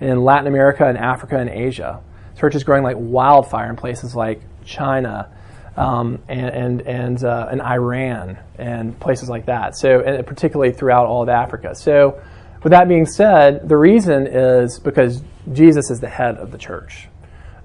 in 0.00 0.24
Latin 0.24 0.48
America 0.48 0.86
and 0.86 0.98
Africa 0.98 1.38
and 1.38 1.48
Asia. 1.48 2.00
The 2.34 2.40
church 2.40 2.54
is 2.56 2.64
growing 2.64 2.82
like 2.82 2.96
wildfire 2.98 3.70
in 3.70 3.76
places 3.76 4.16
like 4.16 4.42
China 4.64 5.30
um, 5.76 6.18
and 6.28 6.50
and 6.50 6.80
and, 6.82 7.24
uh, 7.24 7.48
and, 7.50 7.62
Iran 7.62 8.38
and 8.58 8.98
places 9.00 9.28
like 9.28 9.46
that. 9.46 9.76
So, 9.76 10.00
and 10.00 10.26
particularly 10.26 10.72
throughout 10.72 11.06
all 11.06 11.22
of 11.22 11.28
Africa. 11.28 11.74
So, 11.74 12.20
with 12.62 12.72
that 12.72 12.88
being 12.88 13.06
said, 13.06 13.68
the 13.68 13.76
reason 13.76 14.26
is 14.26 14.78
because 14.78 15.22
Jesus 15.52 15.90
is 15.90 16.00
the 16.00 16.08
head 16.08 16.36
of 16.36 16.50
the 16.50 16.58
church, 16.58 17.08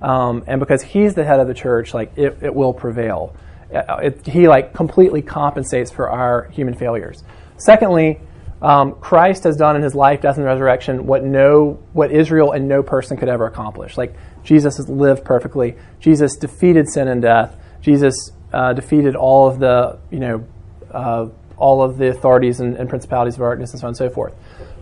um, 0.01 0.43
and 0.47 0.59
because 0.59 0.81
He's 0.81 1.15
the 1.15 1.25
head 1.25 1.39
of 1.39 1.47
the 1.47 1.53
church, 1.53 1.93
like 1.93 2.17
it, 2.17 2.37
it 2.41 2.53
will 2.53 2.73
prevail. 2.73 3.35
Uh, 3.73 3.97
it, 4.03 4.25
he 4.25 4.47
like 4.47 4.73
completely 4.73 5.21
compensates 5.21 5.91
for 5.91 6.09
our 6.09 6.45
human 6.51 6.73
failures. 6.73 7.23
Secondly, 7.57 8.21
um, 8.61 8.93
Christ 8.95 9.43
has 9.43 9.55
done 9.55 9.75
in 9.75 9.83
his 9.83 9.93
life, 9.93 10.21
death, 10.21 10.37
and 10.37 10.45
resurrection 10.45 11.05
what 11.05 11.23
no, 11.23 11.79
what 11.93 12.11
Israel 12.11 12.53
and 12.53 12.67
no 12.67 12.81
person 12.81 13.17
could 13.17 13.29
ever 13.29 13.45
accomplish. 13.45 13.97
Like 13.97 14.15
Jesus 14.43 14.77
has 14.77 14.89
lived 14.89 15.23
perfectly. 15.25 15.75
Jesus 15.99 16.37
defeated 16.37 16.89
sin 16.89 17.07
and 17.07 17.21
death. 17.21 17.55
Jesus 17.81 18.31
uh, 18.53 18.73
defeated 18.73 19.15
all 19.15 19.47
of 19.47 19.59
the, 19.59 19.99
you 20.11 20.19
know, 20.19 20.45
uh, 20.91 21.27
all 21.57 21.81
of 21.81 21.97
the 21.97 22.09
authorities 22.09 22.59
and, 22.59 22.75
and, 22.75 22.87
principalities 22.87 23.33
of 23.33 23.39
darkness 23.39 23.71
and 23.71 23.79
so 23.79 23.87
on 23.87 23.89
and 23.89 23.97
so 23.97 24.09
forth. 24.09 24.33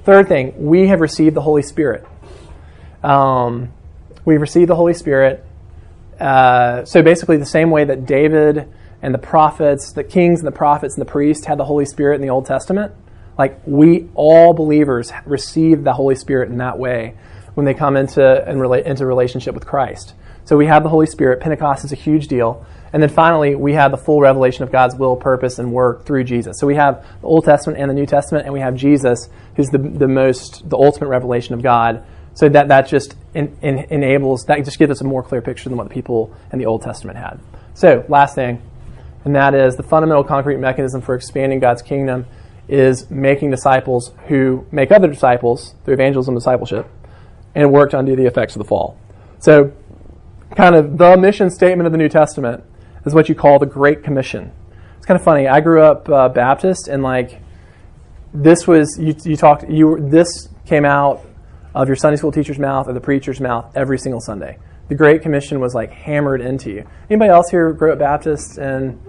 Third 0.04 0.28
thing, 0.28 0.54
we 0.66 0.88
have 0.88 1.02
received 1.02 1.36
the 1.36 1.42
Holy 1.42 1.62
Spirit. 1.62 2.06
Um, 3.02 3.72
we've 4.26 4.42
received 4.42 4.70
the 4.70 4.76
Holy 4.76 4.94
Spirit. 4.94 5.44
Uh, 6.20 6.86
so 6.86 7.02
basically, 7.02 7.38
the 7.38 7.46
same 7.46 7.72
way 7.72 7.86
that 7.86 8.06
David 8.06 8.68
and 9.02 9.14
the 9.14 9.20
prophets, 9.20 9.92
the 9.92 10.04
kings 10.04 10.40
and 10.40 10.48
the 10.48 10.52
prophets 10.52 10.96
and 10.96 11.02
the 11.02 11.10
priests 11.10 11.46
had 11.46 11.58
the 11.58 11.66
Holy 11.66 11.86
Spirit 11.86 12.16
in 12.16 12.22
the 12.22 12.30
Old 12.30 12.46
Testament, 12.46 12.94
like 13.38 13.60
we 13.66 14.10
all 14.16 14.54
believers 14.54 15.12
receive 15.26 15.84
the 15.84 15.94
Holy 15.94 16.16
Spirit 16.16 16.50
in 16.50 16.58
that 16.58 16.78
way 16.80 17.16
when 17.54 17.66
they 17.66 17.74
come 17.74 17.98
into 17.98 18.24
and 18.48 18.60
relate 18.62 18.86
into 18.86 19.06
relationship 19.06 19.54
with 19.54 19.66
Christ. 19.66 20.14
So 20.46 20.58
we 20.58 20.68
have 20.68 20.84
the 20.84 20.90
Holy 20.90 21.08
Spirit. 21.08 21.40
Pentecost 21.40 21.86
is 21.86 21.92
a 21.92 21.96
huge 21.96 22.28
deal. 22.28 22.66
And 22.96 23.04
then 23.04 23.10
finally, 23.10 23.56
we 23.56 23.74
have 23.74 23.92
the 23.92 23.98
full 23.98 24.22
revelation 24.22 24.64
of 24.64 24.72
God's 24.72 24.96
will, 24.96 25.18
purpose, 25.18 25.60
and 25.60 25.74
work 25.74 26.06
through 26.06 26.24
Jesus. 26.24 26.58
So 26.58 26.66
we 26.66 26.76
have 26.76 27.06
the 27.20 27.28
Old 27.28 27.44
Testament 27.44 27.78
and 27.78 27.90
the 27.90 27.94
New 27.94 28.06
Testament, 28.06 28.46
and 28.46 28.54
we 28.54 28.62
have 28.62 28.74
Jesus, 28.74 29.28
who's 29.58 29.68
the, 29.68 29.80
the 29.80 30.08
most, 30.08 30.70
the 30.70 30.78
ultimate 30.78 31.08
revelation 31.08 31.56
of 31.56 31.62
God. 31.62 32.06
So 32.36 32.48
that, 32.48 32.70
that 32.70 32.88
just 32.88 33.18
in, 33.34 33.58
in, 33.62 33.80
enables, 33.90 34.46
that 34.46 34.64
just 34.64 34.80
gives 34.80 34.92
us 34.92 35.02
a 35.02 35.04
more 35.04 35.22
clear 35.22 35.42
picture 35.42 35.68
than 35.68 35.78
what 35.78 35.90
the 35.90 35.94
people 35.94 36.34
in 36.54 36.58
the 36.58 36.68
Old 36.68 36.84
Testament 36.84 37.18
had. 37.18 37.42
So, 37.74 38.06
last 38.08 38.34
thing, 38.34 38.62
and 39.26 39.36
that 39.36 39.54
is 39.54 39.76
the 39.76 39.84
fundamental 39.84 40.24
concrete 40.24 40.60
mechanism 40.60 41.02
for 41.02 41.16
expanding 41.16 41.60
God's 41.60 41.82
kingdom 41.82 42.26
is 42.70 43.12
making 43.12 43.52
disciples 43.52 44.14
who 44.30 44.66
make 44.72 44.94
other 44.94 45.10
disciples 45.10 45.76
through 45.84 45.96
evangelism 45.96 46.34
and 46.34 46.40
discipleship 46.40 46.90
and 47.56 47.74
work 47.74 47.92
to 47.92 48.00
undo 48.00 48.16
the 48.16 48.26
effects 48.26 48.56
of 48.56 48.60
the 48.60 48.66
fall. 48.66 48.98
So, 49.40 49.74
kind 50.56 50.76
of 50.76 50.98
the 50.98 51.18
mission 51.18 51.50
statement 51.50 51.88
of 51.88 51.92
the 51.92 51.98
New 51.98 52.08
Testament 52.08 52.64
is 53.06 53.14
what 53.14 53.30
you 53.30 53.36
call 53.36 53.60
the 53.60 53.66
Great 53.66 54.04
Commission. 54.04 54.52
It's 54.98 55.06
kind 55.06 55.20
of 55.20 55.24
funny. 55.24 55.48
I 55.48 55.62
grew 55.62 55.82
up 55.82 56.10
uh, 56.10 56.30
Baptist, 56.30 56.88
and 56.88 57.04
like 57.04 57.42
this 58.34 58.68
was 58.68 58.98
you, 59.00 59.16
you 59.24 59.38
talked 59.38 59.70
you 59.70 59.98
this 60.10 60.50
came 60.66 60.86
out 60.86 61.26
of 61.74 61.88
your 61.88 61.96
Sunday 61.96 62.18
school 62.18 62.32
teacher's 62.32 62.58
mouth 62.58 62.88
or 62.88 62.94
the 62.94 63.02
preacher's 63.02 63.40
mouth 63.40 63.72
every 63.76 64.00
single 64.00 64.22
Sunday. 64.22 64.58
The 64.88 64.96
Great 64.96 65.22
Commission 65.22 65.60
was 65.60 65.74
like 65.74 65.92
hammered 65.92 66.42
into 66.42 66.72
you. 66.72 66.88
Anybody 67.10 67.30
else 67.30 67.50
here 67.50 67.74
grew 67.74 67.92
up 67.92 68.00
Baptist? 68.00 68.58
And 68.58 69.02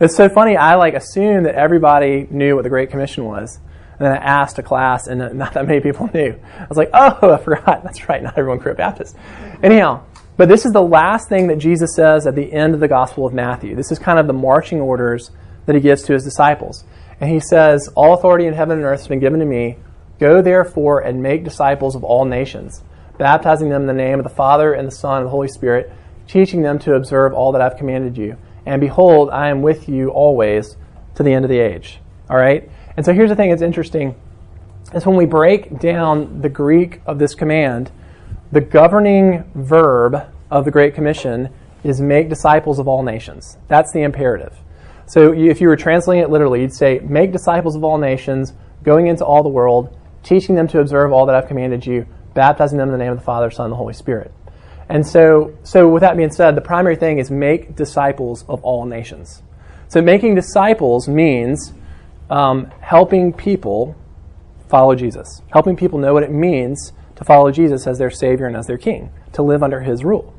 it's 0.00 0.16
so 0.16 0.28
funny. 0.28 0.56
I 0.56 0.76
like 0.76 0.94
assumed 0.94 1.46
that 1.46 1.54
everybody 1.54 2.26
knew 2.30 2.56
what 2.56 2.62
the 2.62 2.70
Great 2.70 2.90
Commission 2.90 3.24
was. 3.24 3.58
And 3.98 4.06
then 4.06 4.12
I 4.12 4.16
asked 4.16 4.58
a 4.58 4.62
class, 4.62 5.06
and 5.06 5.34
not 5.38 5.54
that 5.54 5.66
many 5.66 5.80
people 5.80 6.08
knew. 6.14 6.38
I 6.58 6.66
was 6.66 6.78
like, 6.78 6.90
oh, 6.94 7.32
I 7.32 7.38
forgot. 7.38 7.82
That's 7.84 8.08
right. 8.08 8.22
Not 8.22 8.38
everyone 8.38 8.58
grew 8.58 8.72
up 8.72 8.78
Baptist. 8.78 9.16
Anyhow, 9.62 10.04
but 10.38 10.48
this 10.48 10.64
is 10.64 10.72
the 10.72 10.80
last 10.80 11.28
thing 11.28 11.48
that 11.48 11.58
Jesus 11.58 11.96
says 11.96 12.24
at 12.24 12.36
the 12.36 12.52
end 12.52 12.72
of 12.72 12.80
the 12.80 12.86
Gospel 12.86 13.26
of 13.26 13.34
Matthew. 13.34 13.74
This 13.74 13.90
is 13.90 13.98
kind 13.98 14.20
of 14.20 14.28
the 14.28 14.32
marching 14.32 14.80
orders 14.80 15.32
that 15.66 15.74
he 15.74 15.80
gives 15.80 16.04
to 16.04 16.12
his 16.12 16.22
disciples. 16.22 16.84
And 17.20 17.28
he 17.28 17.40
says, 17.40 17.90
All 17.96 18.14
authority 18.14 18.46
in 18.46 18.54
heaven 18.54 18.78
and 18.78 18.86
earth 18.86 19.00
has 19.00 19.08
been 19.08 19.18
given 19.18 19.40
to 19.40 19.44
me. 19.44 19.78
Go 20.20 20.40
therefore 20.40 21.00
and 21.00 21.20
make 21.20 21.42
disciples 21.42 21.96
of 21.96 22.04
all 22.04 22.24
nations, 22.24 22.84
baptizing 23.18 23.68
them 23.68 23.82
in 23.82 23.88
the 23.88 23.92
name 23.92 24.20
of 24.20 24.24
the 24.24 24.34
Father 24.34 24.74
and 24.74 24.86
the 24.86 24.92
Son 24.92 25.18
and 25.18 25.26
the 25.26 25.30
Holy 25.30 25.48
Spirit, 25.48 25.92
teaching 26.28 26.62
them 26.62 26.78
to 26.78 26.94
observe 26.94 27.34
all 27.34 27.50
that 27.50 27.60
I've 27.60 27.76
commanded 27.76 28.16
you. 28.16 28.36
And 28.64 28.80
behold, 28.80 29.30
I 29.30 29.48
am 29.48 29.60
with 29.62 29.88
you 29.88 30.10
always 30.10 30.76
to 31.16 31.24
the 31.24 31.32
end 31.32 31.44
of 31.44 31.48
the 31.48 31.58
age. 31.58 31.98
All 32.30 32.36
right? 32.36 32.70
And 32.96 33.04
so 33.04 33.12
here's 33.12 33.30
the 33.30 33.36
thing 33.36 33.50
that's 33.50 33.62
interesting 33.62 34.14
is 34.94 35.04
when 35.04 35.16
we 35.16 35.26
break 35.26 35.80
down 35.80 36.42
the 36.42 36.48
Greek 36.48 37.00
of 37.06 37.18
this 37.18 37.34
command, 37.34 37.90
the 38.50 38.60
governing 38.60 39.44
verb 39.54 40.26
of 40.50 40.64
the 40.64 40.70
Great 40.70 40.94
Commission 40.94 41.50
is 41.84 42.00
make 42.00 42.28
disciples 42.28 42.78
of 42.78 42.88
all 42.88 43.02
nations. 43.02 43.58
That's 43.68 43.92
the 43.92 44.02
imperative. 44.02 44.56
So 45.06 45.32
if 45.32 45.60
you 45.60 45.68
were 45.68 45.76
translating 45.76 46.22
it 46.22 46.30
literally, 46.30 46.62
you'd 46.62 46.74
say, 46.74 47.00
Make 47.00 47.32
disciples 47.32 47.76
of 47.76 47.84
all 47.84 47.98
nations, 47.98 48.52
going 48.82 49.06
into 49.06 49.24
all 49.24 49.42
the 49.42 49.48
world, 49.48 49.96
teaching 50.22 50.54
them 50.54 50.68
to 50.68 50.80
observe 50.80 51.12
all 51.12 51.26
that 51.26 51.34
I've 51.34 51.48
commanded 51.48 51.86
you, 51.86 52.06
baptizing 52.34 52.78
them 52.78 52.88
in 52.88 52.92
the 52.92 52.98
name 52.98 53.12
of 53.12 53.18
the 53.18 53.24
Father, 53.24 53.50
Son, 53.50 53.66
and 53.66 53.72
the 53.72 53.76
Holy 53.76 53.94
Spirit. 53.94 54.32
And 54.88 55.06
so, 55.06 55.56
so 55.62 55.88
with 55.88 56.00
that 56.00 56.16
being 56.16 56.30
said, 56.30 56.54
the 56.54 56.62
primary 56.62 56.96
thing 56.96 57.18
is 57.18 57.30
make 57.30 57.76
disciples 57.76 58.44
of 58.48 58.62
all 58.64 58.86
nations. 58.86 59.42
So 59.88 60.00
making 60.00 60.34
disciples 60.34 61.08
means 61.08 61.72
um, 62.30 62.70
helping 62.80 63.32
people 63.32 63.96
follow 64.68 64.94
Jesus, 64.94 65.42
helping 65.50 65.76
people 65.76 65.98
know 65.98 66.14
what 66.14 66.22
it 66.22 66.30
means 66.30 66.92
to 67.18 67.24
follow 67.24 67.50
Jesus 67.50 67.86
as 67.86 67.98
their 67.98 68.10
Savior 68.10 68.46
and 68.46 68.56
as 68.56 68.66
their 68.66 68.78
King, 68.78 69.10
to 69.32 69.42
live 69.42 69.62
under 69.62 69.80
His 69.80 70.04
rule. 70.04 70.32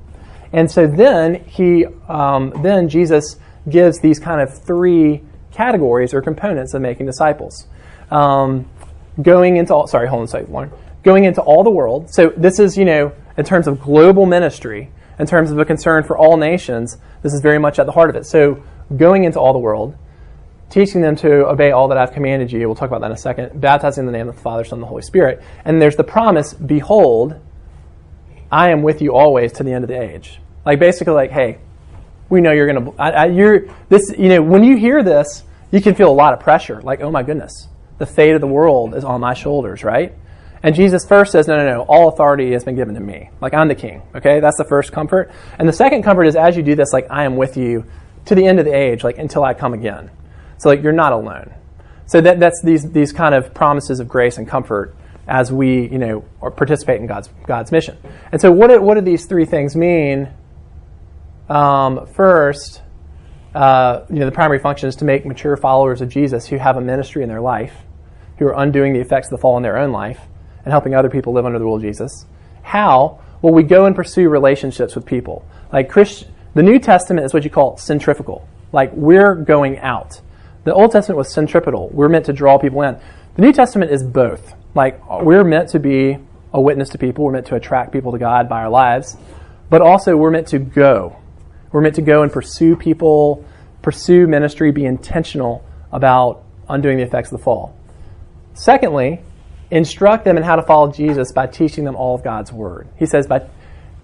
And 0.51 0.71
so 0.71 0.87
then 0.87 1.43
he, 1.43 1.85
um, 2.07 2.53
then 2.63 2.89
Jesus 2.89 3.35
gives 3.69 3.99
these 3.99 4.17
kind 4.17 4.41
of 4.41 4.63
three 4.63 5.21
categories 5.51 6.13
or 6.13 6.21
components 6.21 6.73
of 6.73 6.81
making 6.81 7.05
disciples. 7.05 7.67
Um, 8.09 8.67
going 9.21 9.57
into 9.57 9.75
all, 9.75 9.87
sorry, 9.87 10.07
hold 10.07 10.21
on 10.21 10.25
a 10.25 10.27
second, 10.29 10.51
Lauren. 10.51 10.71
Going 11.03 11.25
into 11.25 11.41
all 11.41 11.63
the 11.63 11.69
world. 11.69 12.13
So 12.13 12.33
this 12.35 12.59
is, 12.59 12.77
you 12.77 12.85
know, 12.85 13.11
in 13.37 13.45
terms 13.45 13.67
of 13.67 13.79
global 13.79 14.25
ministry, 14.25 14.89
in 15.19 15.27
terms 15.27 15.51
of 15.51 15.59
a 15.59 15.65
concern 15.65 16.03
for 16.03 16.17
all 16.17 16.37
nations, 16.37 16.97
this 17.21 17.33
is 17.33 17.41
very 17.41 17.59
much 17.59 17.77
at 17.77 17.85
the 17.85 17.91
heart 17.91 18.09
of 18.09 18.15
it. 18.15 18.25
So 18.25 18.63
going 18.95 19.25
into 19.25 19.39
all 19.39 19.53
the 19.53 19.59
world, 19.59 19.95
teaching 20.69 21.01
them 21.01 21.15
to 21.17 21.47
obey 21.47 21.71
all 21.71 21.87
that 21.87 21.97
I've 21.97 22.13
commanded 22.13 22.51
you. 22.51 22.67
We'll 22.67 22.75
talk 22.75 22.87
about 22.87 23.01
that 23.01 23.07
in 23.07 23.13
a 23.13 23.17
second. 23.17 23.59
Baptizing 23.59 24.03
in 24.03 24.05
the 24.05 24.17
name 24.17 24.29
of 24.29 24.35
the 24.35 24.41
Father, 24.41 24.63
Son, 24.63 24.77
and 24.77 24.83
the 24.83 24.87
Holy 24.87 25.01
Spirit. 25.01 25.41
And 25.65 25.81
there's 25.81 25.95
the 25.95 26.03
promise, 26.03 26.53
behold, 26.53 27.39
I 28.51 28.69
am 28.71 28.83
with 28.83 29.01
you 29.01 29.15
always 29.15 29.53
to 29.53 29.63
the 29.63 29.73
end 29.73 29.83
of 29.83 29.87
the 29.89 30.01
age. 30.01 30.39
Like 30.65 30.79
basically, 30.79 31.13
like, 31.13 31.31
hey, 31.31 31.59
we 32.29 32.41
know 32.41 32.51
you're 32.51 32.71
going 32.71 32.93
to. 32.93 33.31
You're 33.33 33.73
this. 33.89 34.13
You 34.17 34.29
know, 34.29 34.41
when 34.41 34.63
you 34.63 34.77
hear 34.77 35.01
this, 35.03 35.43
you 35.71 35.81
can 35.81 35.95
feel 35.95 36.11
a 36.11 36.13
lot 36.13 36.33
of 36.33 36.39
pressure. 36.39 36.81
Like, 36.81 37.01
oh 37.01 37.09
my 37.11 37.23
goodness, 37.23 37.67
the 37.97 38.05
fate 38.05 38.35
of 38.35 38.41
the 38.41 38.47
world 38.47 38.95
is 38.95 39.03
on 39.03 39.21
my 39.21 39.33
shoulders, 39.33 39.83
right? 39.83 40.13
And 40.61 40.75
Jesus 40.75 41.05
first 41.05 41.31
says, 41.31 41.47
no, 41.47 41.57
no, 41.57 41.65
no, 41.65 41.81
all 41.83 42.09
authority 42.09 42.51
has 42.51 42.65
been 42.65 42.75
given 42.75 42.95
to 42.95 42.99
me. 42.99 43.29
Like, 43.39 43.53
I'm 43.53 43.69
the 43.69 43.75
king. 43.75 44.01
Okay, 44.13 44.41
that's 44.41 44.57
the 44.57 44.65
first 44.65 44.91
comfort. 44.91 45.31
And 45.57 45.69
the 45.69 45.73
second 45.73 46.03
comfort 46.03 46.25
is 46.25 46.35
as 46.35 46.57
you 46.57 46.63
do 46.63 46.75
this, 46.75 46.91
like, 46.91 47.07
I 47.09 47.23
am 47.23 47.37
with 47.37 47.55
you 47.55 47.85
to 48.25 48.35
the 48.35 48.45
end 48.45 48.59
of 48.59 48.65
the 48.65 48.75
age, 48.75 49.03
like, 49.03 49.17
until 49.17 49.43
I 49.43 49.53
come 49.53 49.73
again. 49.73 50.11
So, 50.59 50.69
like, 50.69 50.83
you're 50.83 50.91
not 50.93 51.13
alone. 51.13 51.53
So 52.05 52.21
that, 52.21 52.39
that's 52.39 52.61
these 52.63 52.91
these 52.91 53.11
kind 53.11 53.35
of 53.35 53.53
promises 53.53 53.99
of 53.99 54.07
grace 54.07 54.37
and 54.37 54.47
comfort 54.47 54.95
as 55.27 55.51
we, 55.51 55.87
you 55.89 55.99
know, 55.99 56.21
participate 56.41 56.99
in 56.99 57.07
God's 57.07 57.29
God's 57.45 57.71
mission. 57.71 57.97
And 58.31 58.41
so, 58.41 58.51
what 58.51 58.67
do, 58.67 58.81
what 58.81 58.95
do 58.95 59.01
these 59.01 59.25
three 59.25 59.45
things 59.45 59.75
mean? 59.75 60.29
Um, 61.49 62.07
first, 62.07 62.81
uh, 63.53 64.05
you 64.09 64.19
know, 64.19 64.25
the 64.25 64.31
primary 64.31 64.59
function 64.59 64.89
is 64.89 64.95
to 64.97 65.05
make 65.05 65.25
mature 65.25 65.55
followers 65.57 66.01
of 66.01 66.09
Jesus 66.09 66.45
who 66.47 66.57
have 66.57 66.77
a 66.77 66.81
ministry 66.81 67.23
in 67.23 67.29
their 67.29 67.41
life, 67.41 67.73
who 68.37 68.45
are 68.47 68.59
undoing 68.59 68.93
the 68.93 68.99
effects 68.99 69.27
of 69.27 69.31
the 69.31 69.37
fall 69.37 69.57
in 69.57 69.63
their 69.63 69.77
own 69.77 69.91
life, 69.91 70.19
and 70.65 70.71
helping 70.71 70.95
other 70.95 71.09
people 71.09 71.33
live 71.33 71.45
under 71.45 71.59
the 71.59 71.65
rule 71.65 71.75
of 71.75 71.81
Jesus. 71.81 72.25
How? 72.63 73.21
Well, 73.41 73.53
we 73.53 73.63
go 73.63 73.85
and 73.85 73.95
pursue 73.95 74.29
relationships 74.29 74.95
with 74.95 75.05
people. 75.05 75.45
Like 75.71 75.89
Christ, 75.89 76.27
the 76.55 76.63
New 76.63 76.79
Testament 76.79 77.25
is 77.25 77.33
what 77.33 77.43
you 77.43 77.49
call 77.49 77.77
centrifugal. 77.77 78.47
Like 78.71 78.91
we're 78.93 79.35
going 79.35 79.77
out. 79.79 80.21
The 80.69 80.75
Old 80.75 80.91
Testament 80.91 81.17
was 81.17 81.33
centripetal. 81.33 81.89
We're 81.89 82.09
meant 82.09 82.25
to 82.27 82.33
draw 82.33 82.59
people 82.59 82.83
in. 82.83 82.95
The 83.35 83.41
New 83.41 83.51
Testament 83.51 83.89
is 83.89 84.03
both. 84.03 84.53
Like, 84.75 85.01
we're 85.23 85.43
meant 85.43 85.69
to 85.69 85.79
be 85.79 86.19
a 86.53 86.61
witness 86.61 86.89
to 86.89 86.99
people, 86.99 87.25
we're 87.25 87.31
meant 87.31 87.47
to 87.47 87.55
attract 87.55 87.91
people 87.91 88.11
to 88.11 88.19
God 88.19 88.47
by 88.47 88.61
our 88.61 88.69
lives, 88.69 89.17
but 89.71 89.81
also 89.81 90.15
we're 90.15 90.29
meant 90.29 90.47
to 90.49 90.59
go. 90.59 91.15
We're 91.71 91.81
meant 91.81 91.95
to 91.95 92.03
go 92.03 92.21
and 92.21 92.31
pursue 92.31 92.75
people, 92.75 93.43
pursue 93.81 94.27
ministry, 94.27 94.71
be 94.71 94.85
intentional 94.85 95.65
about 95.91 96.43
undoing 96.69 96.97
the 96.97 97.03
effects 97.03 97.31
of 97.31 97.39
the 97.39 97.43
fall. 97.43 97.75
Secondly, 98.53 99.23
instruct 99.71 100.23
them 100.23 100.37
in 100.37 100.43
how 100.43 100.55
to 100.55 100.61
follow 100.61 100.91
Jesus 100.91 101.31
by 101.31 101.47
teaching 101.47 101.83
them 101.83 101.95
all 101.95 102.13
of 102.13 102.23
God's 102.23 102.53
Word. 102.53 102.87
He 102.95 103.07
says, 103.07 103.25
by 103.25 103.41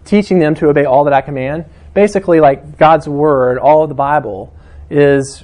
teaching 0.04 0.40
them 0.40 0.56
to 0.56 0.70
obey 0.70 0.86
all 0.86 1.04
that 1.04 1.14
I 1.14 1.22
command. 1.22 1.66
Basically, 1.94 2.40
like 2.40 2.80
God's 2.80 3.08
Word, 3.08 3.60
all 3.60 3.84
of 3.84 3.90
the 3.90 3.96
Bible, 3.96 4.52
is 4.90 5.44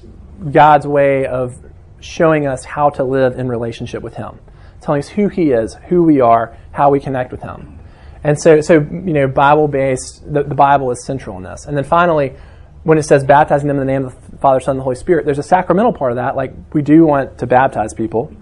God's 0.50 0.88
way 0.88 1.26
of 1.26 1.56
showing 2.00 2.48
us 2.48 2.66
how 2.66 2.90
to 2.92 3.04
live 3.04 3.38
in 3.38 3.48
relationship 3.48 4.02
with 4.02 4.16
Him, 4.16 4.40
telling 4.82 5.00
us 5.00 5.10
who 5.10 5.28
He 5.28 5.52
is, 5.52 5.76
who 5.88 6.04
we 6.04 6.20
are, 6.20 6.58
how 6.72 6.90
we 6.90 7.00
connect 7.00 7.32
with 7.32 7.42
Him. 7.42 7.80
And 8.24 8.40
so, 8.40 8.62
so 8.62 8.76
you 8.76 9.14
know, 9.14 9.28
Bible 9.28 9.68
based, 9.68 10.22
the, 10.32 10.44
the 10.44 10.56
Bible 10.56 10.92
is 10.92 11.04
central 11.06 11.38
in 11.38 11.44
this. 11.44 11.66
And 11.66 11.76
then 11.76 11.84
finally, 11.84 12.36
when 12.84 12.98
it 12.98 13.04
says 13.04 13.24
baptizing 13.24 13.68
them 13.68 13.80
in 13.80 13.86
the 13.86 13.92
name 13.92 14.06
of 14.06 14.32
the 14.32 14.38
Father, 14.38 14.60
Son, 14.60 14.74
and 14.74 14.80
the 14.80 14.84
Holy 14.84 14.96
Spirit, 14.96 15.26
there's 15.26 15.40
a 15.40 15.44
sacramental 15.44 15.94
part 15.94 16.12
of 16.12 16.16
that. 16.18 16.36
Like, 16.36 16.54
we 16.74 16.82
do 16.82 17.06
want 17.06 17.38
to 17.40 17.48
baptize 17.48 17.94
people. 17.94 18.34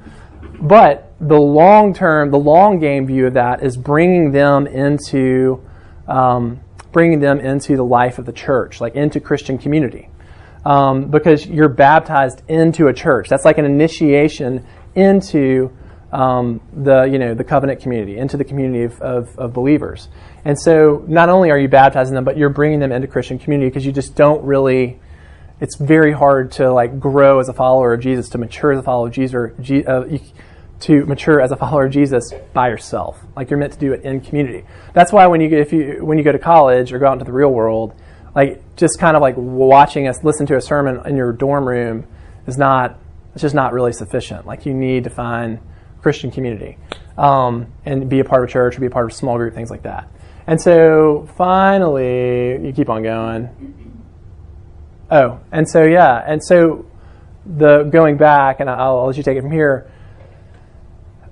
But 0.61 1.13
the 1.19 1.39
long 1.39 1.93
term, 1.93 2.31
the 2.31 2.39
long 2.39 2.79
game 2.79 3.07
view 3.07 3.27
of 3.27 3.33
that 3.33 3.63
is 3.63 3.77
bringing 3.77 4.31
them 4.31 4.67
into, 4.67 5.63
um, 6.07 6.61
bringing 6.91 7.19
them 7.19 7.39
into 7.39 7.77
the 7.77 7.83
life 7.83 8.19
of 8.19 8.25
the 8.25 8.33
church, 8.33 8.81
like 8.81 8.95
into 8.95 9.19
Christian 9.19 9.57
community 9.57 10.09
um, 10.65 11.09
because 11.09 11.45
you're 11.45 11.69
baptized 11.69 12.41
into 12.47 12.87
a 12.87 12.93
church. 12.93 13.29
That's 13.29 13.45
like 13.45 13.57
an 13.57 13.65
initiation 13.65 14.65
into 14.95 15.71
um, 16.11 16.59
the 16.73 17.03
you 17.03 17.19
know 17.19 17.33
the 17.33 17.43
covenant 17.43 17.81
community, 17.81 18.17
into 18.17 18.37
the 18.37 18.43
community 18.43 18.83
of, 18.83 18.99
of, 19.01 19.37
of, 19.37 19.53
believers. 19.53 20.09
And 20.43 20.59
so, 20.59 21.03
not 21.07 21.29
only 21.29 21.51
are 21.51 21.59
you 21.59 21.67
baptizing 21.67 22.15
them, 22.15 22.23
but 22.23 22.35
you're 22.35 22.49
bringing 22.49 22.79
them 22.79 22.91
into 22.91 23.07
Christian 23.07 23.37
community 23.37 23.69
because 23.69 23.85
you 23.85 23.91
just 23.91 24.15
don't 24.15 24.43
really. 24.43 24.99
It's 25.61 25.75
very 25.75 26.13
hard 26.13 26.53
to 26.53 26.71
like 26.71 26.99
grow 26.99 27.39
as 27.39 27.49
a 27.49 27.53
follower 27.53 27.93
of 27.93 27.99
Jesus, 27.99 28.29
to 28.29 28.37
mature 28.37 28.71
as 28.71 28.79
a 28.79 28.83
follower 28.83 29.07
of 29.07 29.13
Jesus, 29.13 29.35
uh, 29.85 30.05
to 30.79 31.05
mature 31.05 31.41
as 31.41 31.51
a 31.51 31.57
follower 31.57 31.85
of 31.85 31.91
Jesus 31.91 32.33
by 32.53 32.69
yourself. 32.69 33.19
Like 33.35 33.49
you're 33.49 33.59
meant 33.59 33.73
to 33.73 33.79
do 33.79 33.91
it 33.91 34.03
in 34.03 34.21
community. 34.21 34.65
That's 34.93 35.11
why 35.11 35.27
when 35.27 35.41
you 35.41 35.49
get, 35.49 35.59
if 35.59 35.73
you 35.73 35.99
when 36.03 36.17
you 36.17 36.23
go 36.23 36.31
to 36.31 36.39
college 36.39 36.93
or 36.93 36.99
go 36.99 37.07
out 37.07 37.13
into 37.13 37.25
the 37.25 37.33
real 37.33 37.51
world, 37.51 37.93
like 38.39 38.77
just 38.77 38.97
kind 38.99 39.17
of 39.17 39.21
like 39.21 39.35
watching 39.35 40.07
us 40.07 40.23
listen 40.23 40.45
to 40.45 40.55
a 40.55 40.61
sermon 40.61 41.05
in 41.05 41.17
your 41.17 41.33
dorm 41.33 41.67
room 41.67 42.07
is 42.47 42.57
not 42.57 42.97
it's 43.33 43.41
just 43.41 43.53
not 43.53 43.73
really 43.73 43.91
sufficient. 43.91 44.47
Like 44.47 44.65
you 44.65 44.73
need 44.73 45.03
to 45.03 45.09
find 45.09 45.59
christian 46.01 46.31
community 46.31 46.77
um, 47.17 47.67
and 47.83 48.09
be 48.09 48.21
a 48.21 48.23
part 48.23 48.41
of 48.41 48.49
a 48.49 48.51
church 48.51 48.77
or 48.77 48.79
be 48.79 48.85
a 48.85 48.89
part 48.89 49.05
of 49.07 49.11
a 49.11 49.13
small 49.13 49.35
group 49.35 49.53
things 49.53 49.69
like 49.69 49.83
that. 49.83 50.09
And 50.47 50.59
so 50.61 51.27
finally 51.35 52.65
you 52.65 52.71
keep 52.71 52.89
on 52.89 53.03
going. 53.03 54.05
Oh 55.11 55.41
and 55.51 55.67
so 55.67 55.83
yeah 55.83 56.23
and 56.25 56.41
so 56.41 56.85
the 57.45 57.83
going 57.83 58.15
back 58.15 58.61
and 58.61 58.69
I'll, 58.69 58.99
I'll 58.99 59.07
let 59.07 59.17
you 59.17 59.23
take 59.23 59.37
it 59.37 59.41
from 59.41 59.51
here 59.51 59.91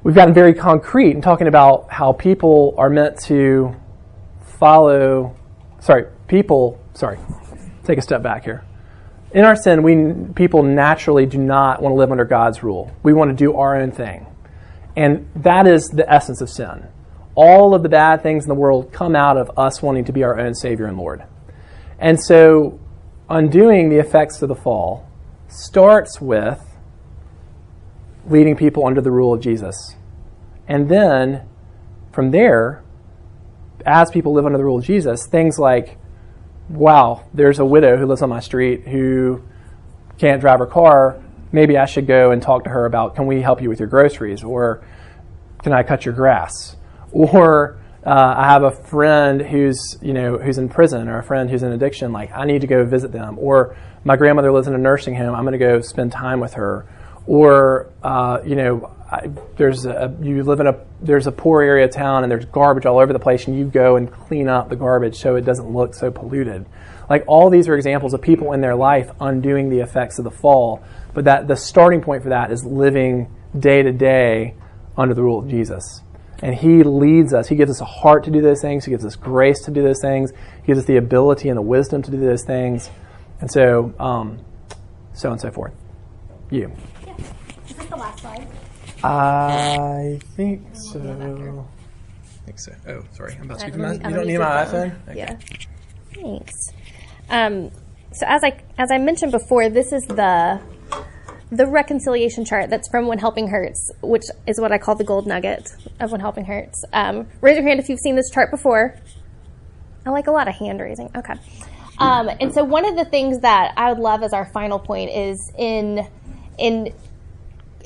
we've 0.03 0.15
gotten 0.15 0.33
very 0.33 0.53
concrete 0.53 1.11
in 1.11 1.21
talking 1.21 1.47
about 1.47 1.89
how 1.89 2.11
people 2.11 2.75
are 2.77 2.89
meant 2.89 3.17
to 3.27 3.73
follow 4.59 5.37
sorry 5.79 6.07
people 6.27 6.81
sorry, 6.97 7.19
take 7.83 7.99
a 7.99 8.01
step 8.01 8.23
back 8.23 8.43
here. 8.43 8.65
In 9.31 9.45
our 9.45 9.55
sin, 9.55 9.83
we 9.83 10.33
people 10.33 10.63
naturally 10.63 11.25
do 11.25 11.37
not 11.37 11.81
want 11.81 11.93
to 11.93 11.97
live 11.97 12.11
under 12.11 12.25
God's 12.25 12.63
rule. 12.63 12.91
We 13.03 13.13
want 13.13 13.29
to 13.29 13.35
do 13.35 13.55
our 13.55 13.79
own 13.79 13.91
thing. 13.91 14.25
And 14.95 15.29
that 15.35 15.67
is 15.67 15.89
the 15.89 16.11
essence 16.11 16.41
of 16.41 16.49
sin. 16.49 16.87
All 17.35 17.75
of 17.75 17.83
the 17.83 17.89
bad 17.89 18.23
things 18.23 18.45
in 18.45 18.49
the 18.49 18.55
world 18.55 18.91
come 18.91 19.15
out 19.15 19.37
of 19.37 19.51
us 19.57 19.81
wanting 19.81 20.05
to 20.05 20.11
be 20.11 20.23
our 20.23 20.39
own 20.39 20.55
Savior 20.55 20.87
and 20.87 20.97
Lord. 20.97 21.23
And 21.99 22.19
so, 22.19 22.79
undoing 23.29 23.89
the 23.89 23.99
effects 23.99 24.41
of 24.41 24.49
the 24.49 24.55
fall 24.55 25.07
starts 25.49 26.19
with 26.19 26.59
leading 28.27 28.55
people 28.55 28.87
under 28.87 29.01
the 29.01 29.11
rule 29.11 29.35
of 29.35 29.41
Jesus. 29.41 29.95
And 30.67 30.89
then, 30.89 31.47
from 32.11 32.31
there, 32.31 32.83
as 33.85 34.09
people 34.09 34.33
live 34.33 34.47
under 34.47 34.57
the 34.57 34.63
rule 34.63 34.79
of 34.79 34.83
Jesus, 34.83 35.27
things 35.27 35.59
like 35.59 35.99
wow, 36.69 37.25
there's 37.33 37.59
a 37.59 37.65
widow 37.65 37.97
who 37.97 38.05
lives 38.05 38.21
on 38.21 38.29
my 38.29 38.39
street 38.39 38.87
who 38.87 39.41
can't 40.17 40.41
drive 40.41 40.59
her 40.59 40.65
car. 40.65 41.21
Maybe 41.51 41.77
I 41.77 41.85
should 41.85 42.07
go 42.07 42.31
and 42.31 42.41
talk 42.41 42.65
to 42.65 42.69
her 42.69 42.85
about 42.85 43.15
can 43.15 43.25
we 43.25 43.41
help 43.41 43.61
you 43.61 43.69
with 43.69 43.79
your 43.79 43.87
groceries 43.87 44.43
or 44.43 44.85
can 45.63 45.73
I 45.73 45.83
cut 45.83 46.05
your 46.05 46.13
grass? 46.13 46.75
Or 47.11 47.79
uh, 48.05 48.35
I 48.37 48.45
have 48.45 48.63
a 48.63 48.71
friend 48.71 49.41
who's 49.41 49.97
you 50.01 50.13
know 50.13 50.37
who's 50.37 50.57
in 50.57 50.69
prison 50.69 51.07
or 51.07 51.19
a 51.19 51.23
friend 51.23 51.49
who's 51.49 51.63
in 51.63 51.71
addiction. 51.71 52.11
Like 52.11 52.31
I 52.31 52.45
need 52.45 52.61
to 52.61 52.67
go 52.67 52.85
visit 52.85 53.11
them. 53.11 53.37
Or 53.39 53.77
my 54.03 54.15
grandmother 54.15 54.51
lives 54.51 54.67
in 54.67 54.73
a 54.73 54.77
nursing 54.77 55.15
home. 55.15 55.35
I'm 55.35 55.43
going 55.43 55.53
to 55.53 55.57
go 55.57 55.81
spend 55.81 56.11
time 56.11 56.39
with 56.39 56.53
her. 56.53 56.85
Or 57.27 57.91
uh, 58.01 58.39
you 58.45 58.55
know 58.55 58.95
I, 59.11 59.29
there's 59.55 59.85
a 59.85 60.15
you 60.21 60.43
live 60.43 60.59
in 60.59 60.67
a 60.67 60.79
there's 61.01 61.27
a 61.27 61.31
poor 61.31 61.61
area 61.61 61.85
of 61.85 61.91
town 61.91 62.23
and 62.23 62.31
there's 62.31 62.45
garbage 62.45 62.85
all 62.85 62.99
over 62.99 63.13
the 63.13 63.19
place 63.19 63.47
and 63.47 63.57
you 63.57 63.65
go 63.65 63.95
and 63.95 64.11
clean 64.11 64.47
up 64.47 64.69
the 64.69 64.75
garbage 64.75 65.17
so 65.17 65.35
it 65.35 65.45
doesn't 65.45 65.69
look 65.69 65.93
so 65.93 66.11
polluted. 66.11 66.65
Like 67.09 67.23
all 67.27 67.49
these 67.49 67.69
are 67.69 67.75
examples 67.75 68.13
of 68.13 68.21
people 68.21 68.51
in 68.51 68.59
their 68.59 68.75
life 68.75 69.11
undoing 69.21 69.69
the 69.69 69.79
effects 69.79 70.19
of 70.19 70.25
the 70.25 70.31
fall, 70.31 70.83
but 71.13 71.25
that 71.25 71.47
the 71.47 71.55
starting 71.55 72.01
point 72.01 72.23
for 72.23 72.29
that 72.29 72.51
is 72.51 72.65
living 72.65 73.33
day 73.57 73.81
to 73.81 73.93
day 73.93 74.55
under 74.97 75.13
the 75.13 75.23
rule 75.23 75.39
of 75.39 75.47
Jesus. 75.47 76.01
And 76.39 76.53
he 76.53 76.83
leads 76.83 77.33
us. 77.33 77.47
He 77.47 77.55
gives 77.55 77.71
us 77.71 77.81
a 77.81 77.85
heart 77.85 78.25
to 78.25 78.31
do 78.31 78.41
those 78.41 78.61
things. 78.61 78.85
He 78.85 78.91
gives 78.91 79.05
us 79.05 79.15
grace 79.15 79.61
to 79.61 79.71
do 79.71 79.81
those 79.81 80.01
things. 80.01 80.31
He 80.61 80.67
gives 80.67 80.79
us 80.79 80.85
the 80.85 80.97
ability 80.97 81.49
and 81.49 81.57
the 81.57 81.63
wisdom 81.63 82.01
to 82.03 82.11
do 82.11 82.17
those 82.17 82.43
things. 82.43 82.89
And 83.39 83.49
so, 83.49 83.93
um, 83.99 84.39
so 85.13 85.29
on 85.29 85.33
and 85.33 85.41
so 85.41 85.49
forth. 85.49 85.73
You. 86.51 86.71
Yeah. 87.77 87.83
Is 87.83 87.89
this 87.89 87.89
the 87.89 87.95
last 87.95 88.19
slide? 88.19 88.47
I 89.03 90.19
think 90.35 90.61
so. 90.73 90.99
I 90.99 92.45
think 92.45 92.59
so. 92.59 92.71
Oh, 92.87 93.03
sorry. 93.13 93.35
I'm 93.35 93.43
about 93.43 93.59
to 93.59 93.65
I'm 93.65 93.71
speak 93.71 93.73
to 93.73 93.77
my. 93.79 93.97
gonna- 93.97 94.09
You 94.09 94.15
don't 94.15 94.27
need 94.27 94.37
my 94.39 94.63
your 94.63 94.65
iPhone? 94.65 95.09
Okay. 95.09 95.17
Yeah. 95.17 95.37
Thanks. 96.13 96.71
Um, 97.29 97.71
so 98.11 98.25
as 98.27 98.43
I 98.43 98.59
as 98.77 98.89
I 98.91 98.97
mentioned 98.97 99.31
before, 99.31 99.69
this 99.69 99.91
is 99.91 100.03
the 100.05 100.59
the 101.51 101.65
reconciliation 101.67 102.43
chart 102.43 102.69
that's 102.69 102.89
from 102.89 103.07
When 103.07 103.19
Helping 103.19 103.47
Hurts, 103.49 103.91
which 104.01 104.23
is 104.47 104.59
what 104.59 104.71
I 104.71 104.77
call 104.77 104.95
the 104.95 105.03
gold 105.05 105.27
nugget 105.27 105.69
of 105.99 106.11
When 106.11 106.19
Helping 106.19 106.45
Hurts. 106.45 106.83
Um, 106.91 107.27
raise 107.41 107.55
your 107.55 107.65
hand 107.65 107.79
if 107.79 107.87
you've 107.89 107.99
seen 107.99 108.15
this 108.15 108.29
chart 108.31 108.51
before. 108.51 108.95
I 110.05 110.09
like 110.09 110.27
a 110.27 110.31
lot 110.31 110.47
of 110.47 110.55
hand 110.55 110.79
raising. 110.81 111.09
Okay. 111.15 111.33
Um, 111.99 112.29
and 112.39 112.53
so 112.53 112.63
one 112.63 112.85
of 112.85 112.95
the 112.95 113.05
things 113.05 113.39
that 113.41 113.73
I 113.77 113.91
would 113.91 113.99
love 114.01 114.23
as 114.23 114.31
our 114.33 114.45
final 114.45 114.77
point 114.79 115.09
is 115.11 115.51
in 115.57 116.07
in 116.57 116.93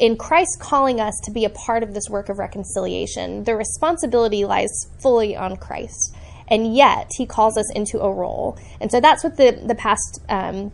in 0.02 0.18
Christ 0.18 0.58
calling 0.60 1.00
us 1.00 1.14
to 1.26 1.32
be 1.32 1.46
a 1.46 1.50
part 1.50 1.84
of 1.84 1.94
this 1.94 2.10
work 2.10 2.28
of 2.28 2.40
reconciliation, 2.40 3.44
the 3.44 3.56
responsibility 3.56 4.44
lies 4.44 4.72
fully 5.00 5.36
on 5.38 5.58
Christ. 5.58 6.16
And 6.48 6.76
yet, 6.76 7.12
he 7.16 7.28
calls 7.28 7.56
us 7.56 7.72
into 7.74 8.02
a 8.02 8.12
role. 8.12 8.58
And 8.82 8.92
so 8.92 9.00
that's 9.00 9.24
what 9.24 9.38
the, 9.38 9.52
the 9.64 9.76
past, 9.76 10.20
um, 10.28 10.72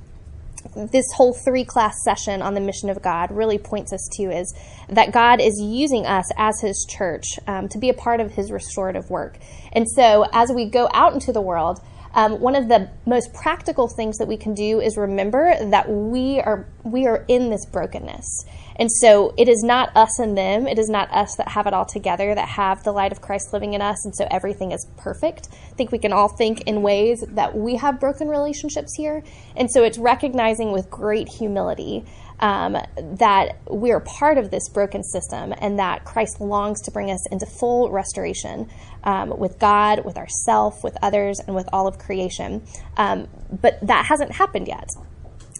this 0.74 1.06
whole 1.14 1.34
three 1.34 1.66
class 1.66 1.94
session 2.06 2.42
on 2.42 2.54
the 2.54 2.62
mission 2.62 2.90
of 2.90 3.02
God 3.02 3.30
really 3.32 3.58
points 3.58 3.92
us 3.92 4.08
to 4.14 4.24
is 4.24 4.56
that 4.88 5.12
God 5.12 5.42
is 5.42 5.60
using 5.62 6.06
us 6.06 6.32
as 6.38 6.62
his 6.62 6.88
church 6.90 7.26
um, 7.48 7.68
to 7.68 7.78
be 7.78 7.90
a 7.90 7.94
part 7.94 8.22
of 8.22 8.32
his 8.32 8.50
restorative 8.50 9.10
work. 9.10 9.38
And 9.74 9.86
so, 9.90 10.26
as 10.32 10.52
we 10.52 10.70
go 10.70 10.90
out 10.94 11.14
into 11.14 11.34
the 11.34 11.42
world, 11.42 11.82
um, 12.14 12.40
one 12.40 12.56
of 12.56 12.68
the 12.68 12.90
most 13.06 13.32
practical 13.34 13.88
things 13.88 14.18
that 14.18 14.28
we 14.28 14.38
can 14.38 14.56
do 14.56 14.80
is 14.80 14.98
remember 14.98 15.54
that 15.70 15.88
we 15.88 16.40
are 16.40 16.66
we 16.84 17.06
are 17.06 17.24
in 17.28 17.52
this 17.52 17.66
brokenness. 17.68 18.46
And 18.80 18.92
so 18.92 19.34
it 19.38 19.50
is 19.50 19.64
not 19.64 19.96
us 19.96 20.20
and 20.20 20.38
them. 20.38 20.68
It 20.68 20.80
is 20.80 20.90
not 20.90 21.12
us 21.12 21.36
that 21.38 21.50
have 21.50 21.68
it 21.68 21.74
all 21.74 21.86
together, 21.86 22.34
that 22.34 22.48
have 22.48 22.84
the 22.84 22.92
light 22.92 23.12
of 23.12 23.22
Christ 23.22 23.54
living 23.54 23.74
in 23.74 23.82
us, 23.82 24.06
and 24.06 24.16
so 24.16 24.28
everything 24.30 24.72
is 24.72 24.88
perfect. 24.98 25.50
I 25.52 25.76
think 25.76 25.92
we 25.92 25.98
can 25.98 26.14
all 26.14 26.30
think 26.30 26.62
in 26.62 26.82
ways 26.82 27.24
that 27.30 27.56
we 27.56 27.76
have 27.78 28.00
broken 28.00 28.28
relationships 28.28 28.94
here. 28.96 29.24
And 29.56 29.70
so 29.72 29.84
it's 29.84 29.98
recognizing 29.98 30.72
with 30.72 30.90
great 30.90 31.28
humility 31.28 32.06
um, 32.40 32.78
that 32.98 33.58
we're 33.68 34.00
part 34.00 34.38
of 34.38 34.52
this 34.52 34.70
broken 34.70 35.04
system 35.04 35.54
and 35.58 35.80
that 35.80 36.06
Christ 36.06 36.40
longs 36.40 36.82
to 36.84 36.92
bring 36.92 37.10
us 37.10 37.26
into 37.32 37.46
full 37.46 37.90
restoration 37.90 38.70
um, 39.04 39.38
with 39.38 39.58
God, 39.58 40.06
with 40.06 40.18
ourself, 40.18 40.84
with 40.84 40.98
others, 41.02 41.40
and 41.40 41.56
with 41.56 41.68
all 41.74 41.88
of 41.88 41.98
creation. 41.98 42.64
Um, 42.96 43.28
but 43.50 43.80
that 43.88 44.06
hasn't 44.06 44.34
happened 44.34 44.68
yet. 44.68 44.90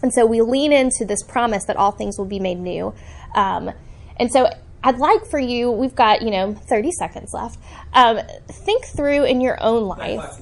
And 0.02 0.12
so 0.12 0.26
we 0.26 0.40
lean 0.40 0.72
into 0.72 1.04
this 1.04 1.22
promise 1.22 1.64
that 1.64 1.76
all 1.76 1.92
things 1.92 2.18
will 2.18 2.26
be 2.26 2.38
made 2.40 2.58
new. 2.58 2.94
Um, 3.34 3.72
and 4.16 4.30
so 4.32 4.48
I'd 4.82 4.98
like 4.98 5.26
for 5.26 5.38
you, 5.38 5.70
we've 5.70 5.94
got, 5.94 6.22
you 6.22 6.30
know, 6.30 6.54
30 6.54 6.92
seconds 6.92 7.32
left. 7.32 7.58
Um, 7.92 8.20
think 8.48 8.84
through 8.84 9.24
in 9.24 9.40
your 9.40 9.62
own 9.62 9.84
life. 9.88 10.40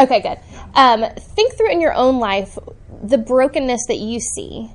Okay, 0.00 0.20
good. 0.20 0.38
Um, 0.74 1.04
think 1.18 1.54
through 1.54 1.70
in 1.70 1.80
your 1.80 1.94
own 1.94 2.18
life 2.18 2.58
the 3.02 3.18
brokenness 3.18 3.86
that 3.88 3.98
you 3.98 4.20
see 4.20 4.70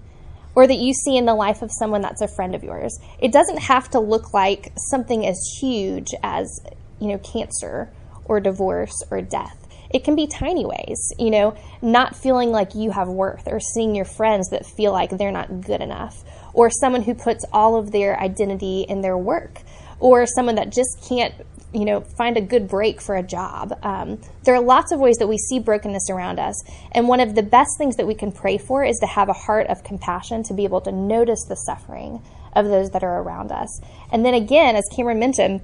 or 0.53 0.67
that 0.67 0.77
you 0.77 0.93
see 0.93 1.17
in 1.17 1.25
the 1.25 1.33
life 1.33 1.61
of 1.61 1.71
someone 1.71 2.01
that's 2.01 2.21
a 2.21 2.27
friend 2.27 2.53
of 2.53 2.63
yours. 2.63 2.99
It 3.19 3.31
doesn't 3.31 3.59
have 3.59 3.89
to 3.91 3.99
look 3.99 4.33
like 4.33 4.71
something 4.89 5.25
as 5.25 5.39
huge 5.59 6.09
as, 6.23 6.61
you 6.99 7.07
know, 7.07 7.17
cancer 7.19 7.89
or 8.25 8.39
divorce 8.39 9.03
or 9.09 9.21
death. 9.21 9.60
It 9.93 10.03
can 10.03 10.15
be 10.15 10.27
tiny 10.27 10.65
ways, 10.65 11.13
you 11.19 11.29
know, 11.29 11.55
not 11.81 12.15
feeling 12.15 12.51
like 12.51 12.75
you 12.75 12.91
have 12.91 13.07
worth 13.07 13.47
or 13.47 13.59
seeing 13.59 13.95
your 13.95 14.05
friends 14.05 14.49
that 14.49 14.65
feel 14.65 14.91
like 14.91 15.09
they're 15.11 15.31
not 15.31 15.61
good 15.61 15.81
enough 15.81 16.23
or 16.53 16.69
someone 16.69 17.01
who 17.01 17.13
puts 17.13 17.45
all 17.51 17.75
of 17.75 17.91
their 17.91 18.19
identity 18.19 18.85
in 18.87 19.01
their 19.01 19.17
work 19.17 19.61
or 19.99 20.25
someone 20.25 20.55
that 20.55 20.71
just 20.71 21.07
can't 21.07 21.33
you 21.73 21.85
know 21.85 22.01
find 22.01 22.35
a 22.35 22.41
good 22.41 22.67
break 22.67 22.99
for 22.99 23.15
a 23.15 23.23
job. 23.23 23.73
Um, 23.83 24.19
there 24.43 24.55
are 24.55 24.61
lots 24.61 24.91
of 24.91 24.99
ways 24.99 25.17
that 25.17 25.27
we 25.27 25.37
see 25.37 25.59
brokenness 25.59 26.09
around 26.09 26.39
us 26.39 26.61
and 26.91 27.07
one 27.07 27.19
of 27.19 27.35
the 27.35 27.43
best 27.43 27.77
things 27.77 27.95
that 27.97 28.07
we 28.07 28.15
can 28.15 28.31
pray 28.31 28.57
for 28.57 28.83
is 28.83 28.97
to 28.99 29.07
have 29.07 29.29
a 29.29 29.33
heart 29.33 29.67
of 29.67 29.83
compassion 29.83 30.43
to 30.43 30.53
be 30.53 30.63
able 30.63 30.81
to 30.81 30.91
notice 30.91 31.45
the 31.47 31.55
suffering 31.55 32.21
of 32.53 32.65
those 32.65 32.89
that 32.91 33.03
are 33.03 33.21
around 33.21 33.51
us. 33.51 33.81
And 34.11 34.25
then 34.25 34.33
again 34.33 34.75
as 34.75 34.83
cameron 34.93 35.19
mentioned 35.19 35.61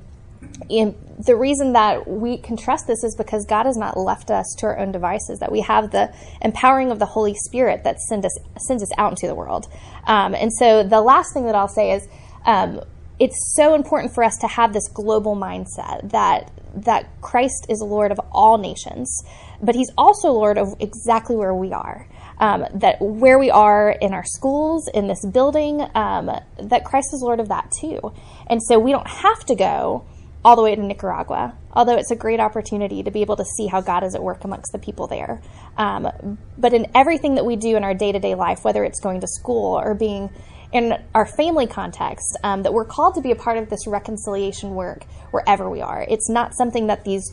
the 0.70 1.36
reason 1.36 1.74
that 1.74 2.08
we 2.08 2.38
can 2.38 2.58
trust 2.58 2.88
this 2.88 3.04
is 3.04 3.16
because 3.16 3.46
God 3.46 3.66
has 3.66 3.78
not 3.78 3.98
left 3.98 4.30
us 4.30 4.56
to 4.60 4.68
our 4.68 4.78
own 4.78 4.92
devices, 4.92 5.40
that 5.40 5.52
we 5.52 5.62
have 5.62 5.92
the 5.92 6.14
empowering 6.42 6.92
of 6.92 7.00
the 7.00 7.06
Holy 7.06 7.34
Spirit 7.34 7.84
that 7.84 8.00
send 8.00 8.26
us, 8.26 8.38
sends 8.60 8.84
us 8.84 8.90
out 8.98 9.12
into 9.12 9.28
the 9.28 9.36
world. 9.36 9.68
Um, 10.06 10.36
and 10.36 10.54
so 10.54 10.84
the 10.84 11.02
last 11.02 11.34
thing 11.34 11.46
that 11.46 11.56
I'll 11.56 11.68
say 11.68 11.94
is 11.94 12.08
um, 12.46 12.82
it's 13.20 13.56
so 13.56 13.74
important 13.74 14.14
for 14.14 14.24
us 14.24 14.38
to 14.42 14.48
have 14.48 14.74
this 14.74 14.88
global 14.90 15.36
mindset 15.36 16.12
that, 16.12 16.52
that 16.76 17.10
Christ 17.22 17.66
is 17.70 17.82
Lord 17.82 18.12
of 18.12 18.20
all 18.32 18.58
nations, 18.58 19.24
but 19.62 19.74
He's 19.74 19.92
also 19.98 20.32
Lord 20.32 20.58
of 20.58 20.76
exactly 20.80 21.36
where 21.36 21.54
we 21.54 21.72
are. 21.74 22.08
Um, 22.40 22.68
that 22.76 23.02
where 23.02 23.40
we 23.40 23.50
are 23.50 23.90
in 23.90 24.14
our 24.14 24.24
schools, 24.24 24.88
in 24.94 25.08
this 25.08 25.26
building, 25.26 25.82
um, 25.96 26.30
that 26.62 26.86
Christ 26.86 27.08
is 27.12 27.24
Lord 27.24 27.40
of 27.40 27.48
that 27.48 27.72
too. 27.72 28.14
And 28.46 28.62
so 28.62 28.78
we 28.78 28.92
don't 28.92 29.08
have 29.08 29.44
to 29.48 29.56
go 29.56 30.06
all 30.48 30.56
the 30.56 30.62
way 30.62 30.74
to 30.74 30.82
Nicaragua, 30.82 31.54
although 31.74 31.98
it's 31.98 32.10
a 32.10 32.16
great 32.16 32.40
opportunity 32.40 33.04
to 33.04 33.12
be 33.12 33.20
able 33.20 33.36
to 33.36 33.44
see 33.44 33.68
how 33.68 33.82
God 33.82 34.06
is 34.06 34.16
at 34.16 34.24
work 34.24 34.46
amongst 34.46 34.72
the 34.72 34.80
people 34.80 35.06
there. 35.06 35.42
Um, 35.76 36.38
but 36.58 36.74
in 36.74 36.88
everything 36.96 37.36
that 37.36 37.46
we 37.46 37.58
do 37.58 37.76
in 37.76 37.84
our 37.84 37.94
day 37.94 38.14
to 38.14 38.20
day 38.20 38.34
life, 38.34 38.64
whether 38.64 38.86
it's 38.86 39.02
going 39.02 39.20
to 39.20 39.28
school 39.28 39.78
or 39.78 39.94
being 39.94 40.30
in 40.72 40.94
our 41.14 41.26
family 41.26 41.68
context, 41.68 42.40
um, 42.46 42.64
that 42.64 42.72
we're 42.72 42.86
called 42.86 43.16
to 43.16 43.22
be 43.22 43.32
a 43.32 43.36
part 43.36 43.58
of 43.58 43.70
this 43.70 43.88
reconciliation 43.88 44.74
work 44.74 45.04
wherever 45.32 45.70
we 45.70 45.82
are. 45.82 46.06
It's 46.08 46.30
not 46.30 46.56
something 46.56 46.88
that 46.88 47.04
these 47.04 47.30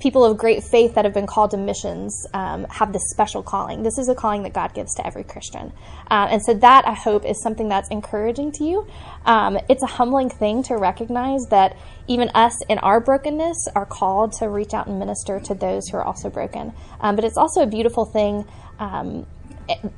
people 0.00 0.24
of 0.24 0.36
great 0.36 0.62
faith 0.62 0.94
that 0.94 1.04
have 1.04 1.14
been 1.14 1.26
called 1.26 1.50
to 1.52 1.56
missions 1.56 2.26
um, 2.34 2.64
have 2.70 2.92
this 2.92 3.10
special 3.10 3.42
calling. 3.42 3.82
This 3.82 3.98
is 3.98 4.08
a 4.08 4.14
calling 4.14 4.42
that 4.44 4.52
God 4.52 4.74
gives 4.74 4.94
to 4.94 5.06
every 5.06 5.24
Christian. 5.24 5.72
Uh, 6.10 6.28
and 6.30 6.42
so 6.42 6.54
that, 6.54 6.86
I 6.86 6.94
hope, 6.94 7.24
is 7.24 7.40
something 7.42 7.68
that's 7.68 7.88
encouraging 7.88 8.52
to 8.52 8.64
you. 8.64 8.86
Um, 9.24 9.58
it's 9.68 9.82
a 9.82 9.86
humbling 9.86 10.30
thing 10.30 10.62
to 10.64 10.76
recognize 10.76 11.46
that 11.50 11.76
even 12.06 12.30
us 12.34 12.62
in 12.68 12.78
our 12.78 13.00
brokenness 13.00 13.68
are 13.74 13.86
called 13.86 14.32
to 14.34 14.48
reach 14.48 14.74
out 14.74 14.86
and 14.86 14.98
minister 14.98 15.40
to 15.40 15.54
those 15.54 15.88
who 15.88 15.96
are 15.96 16.04
also 16.04 16.30
broken. 16.30 16.72
Um, 17.00 17.16
but 17.16 17.24
it's 17.24 17.36
also 17.36 17.62
a 17.62 17.66
beautiful 17.66 18.04
thing. 18.04 18.46
Um, 18.78 19.26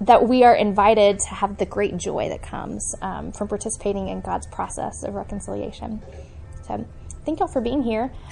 that 0.00 0.26
we 0.26 0.44
are 0.44 0.54
invited 0.54 1.18
to 1.18 1.34
have 1.34 1.58
the 1.58 1.66
great 1.66 1.96
joy 1.96 2.28
that 2.30 2.42
comes 2.42 2.94
um, 3.02 3.32
from 3.32 3.48
participating 3.48 4.08
in 4.08 4.20
God's 4.22 4.46
process 4.46 5.02
of 5.02 5.14
reconciliation. 5.14 6.00
So, 6.66 6.86
thank 7.24 7.40
y'all 7.40 7.48
for 7.48 7.60
being 7.60 7.82
here. 7.82 8.10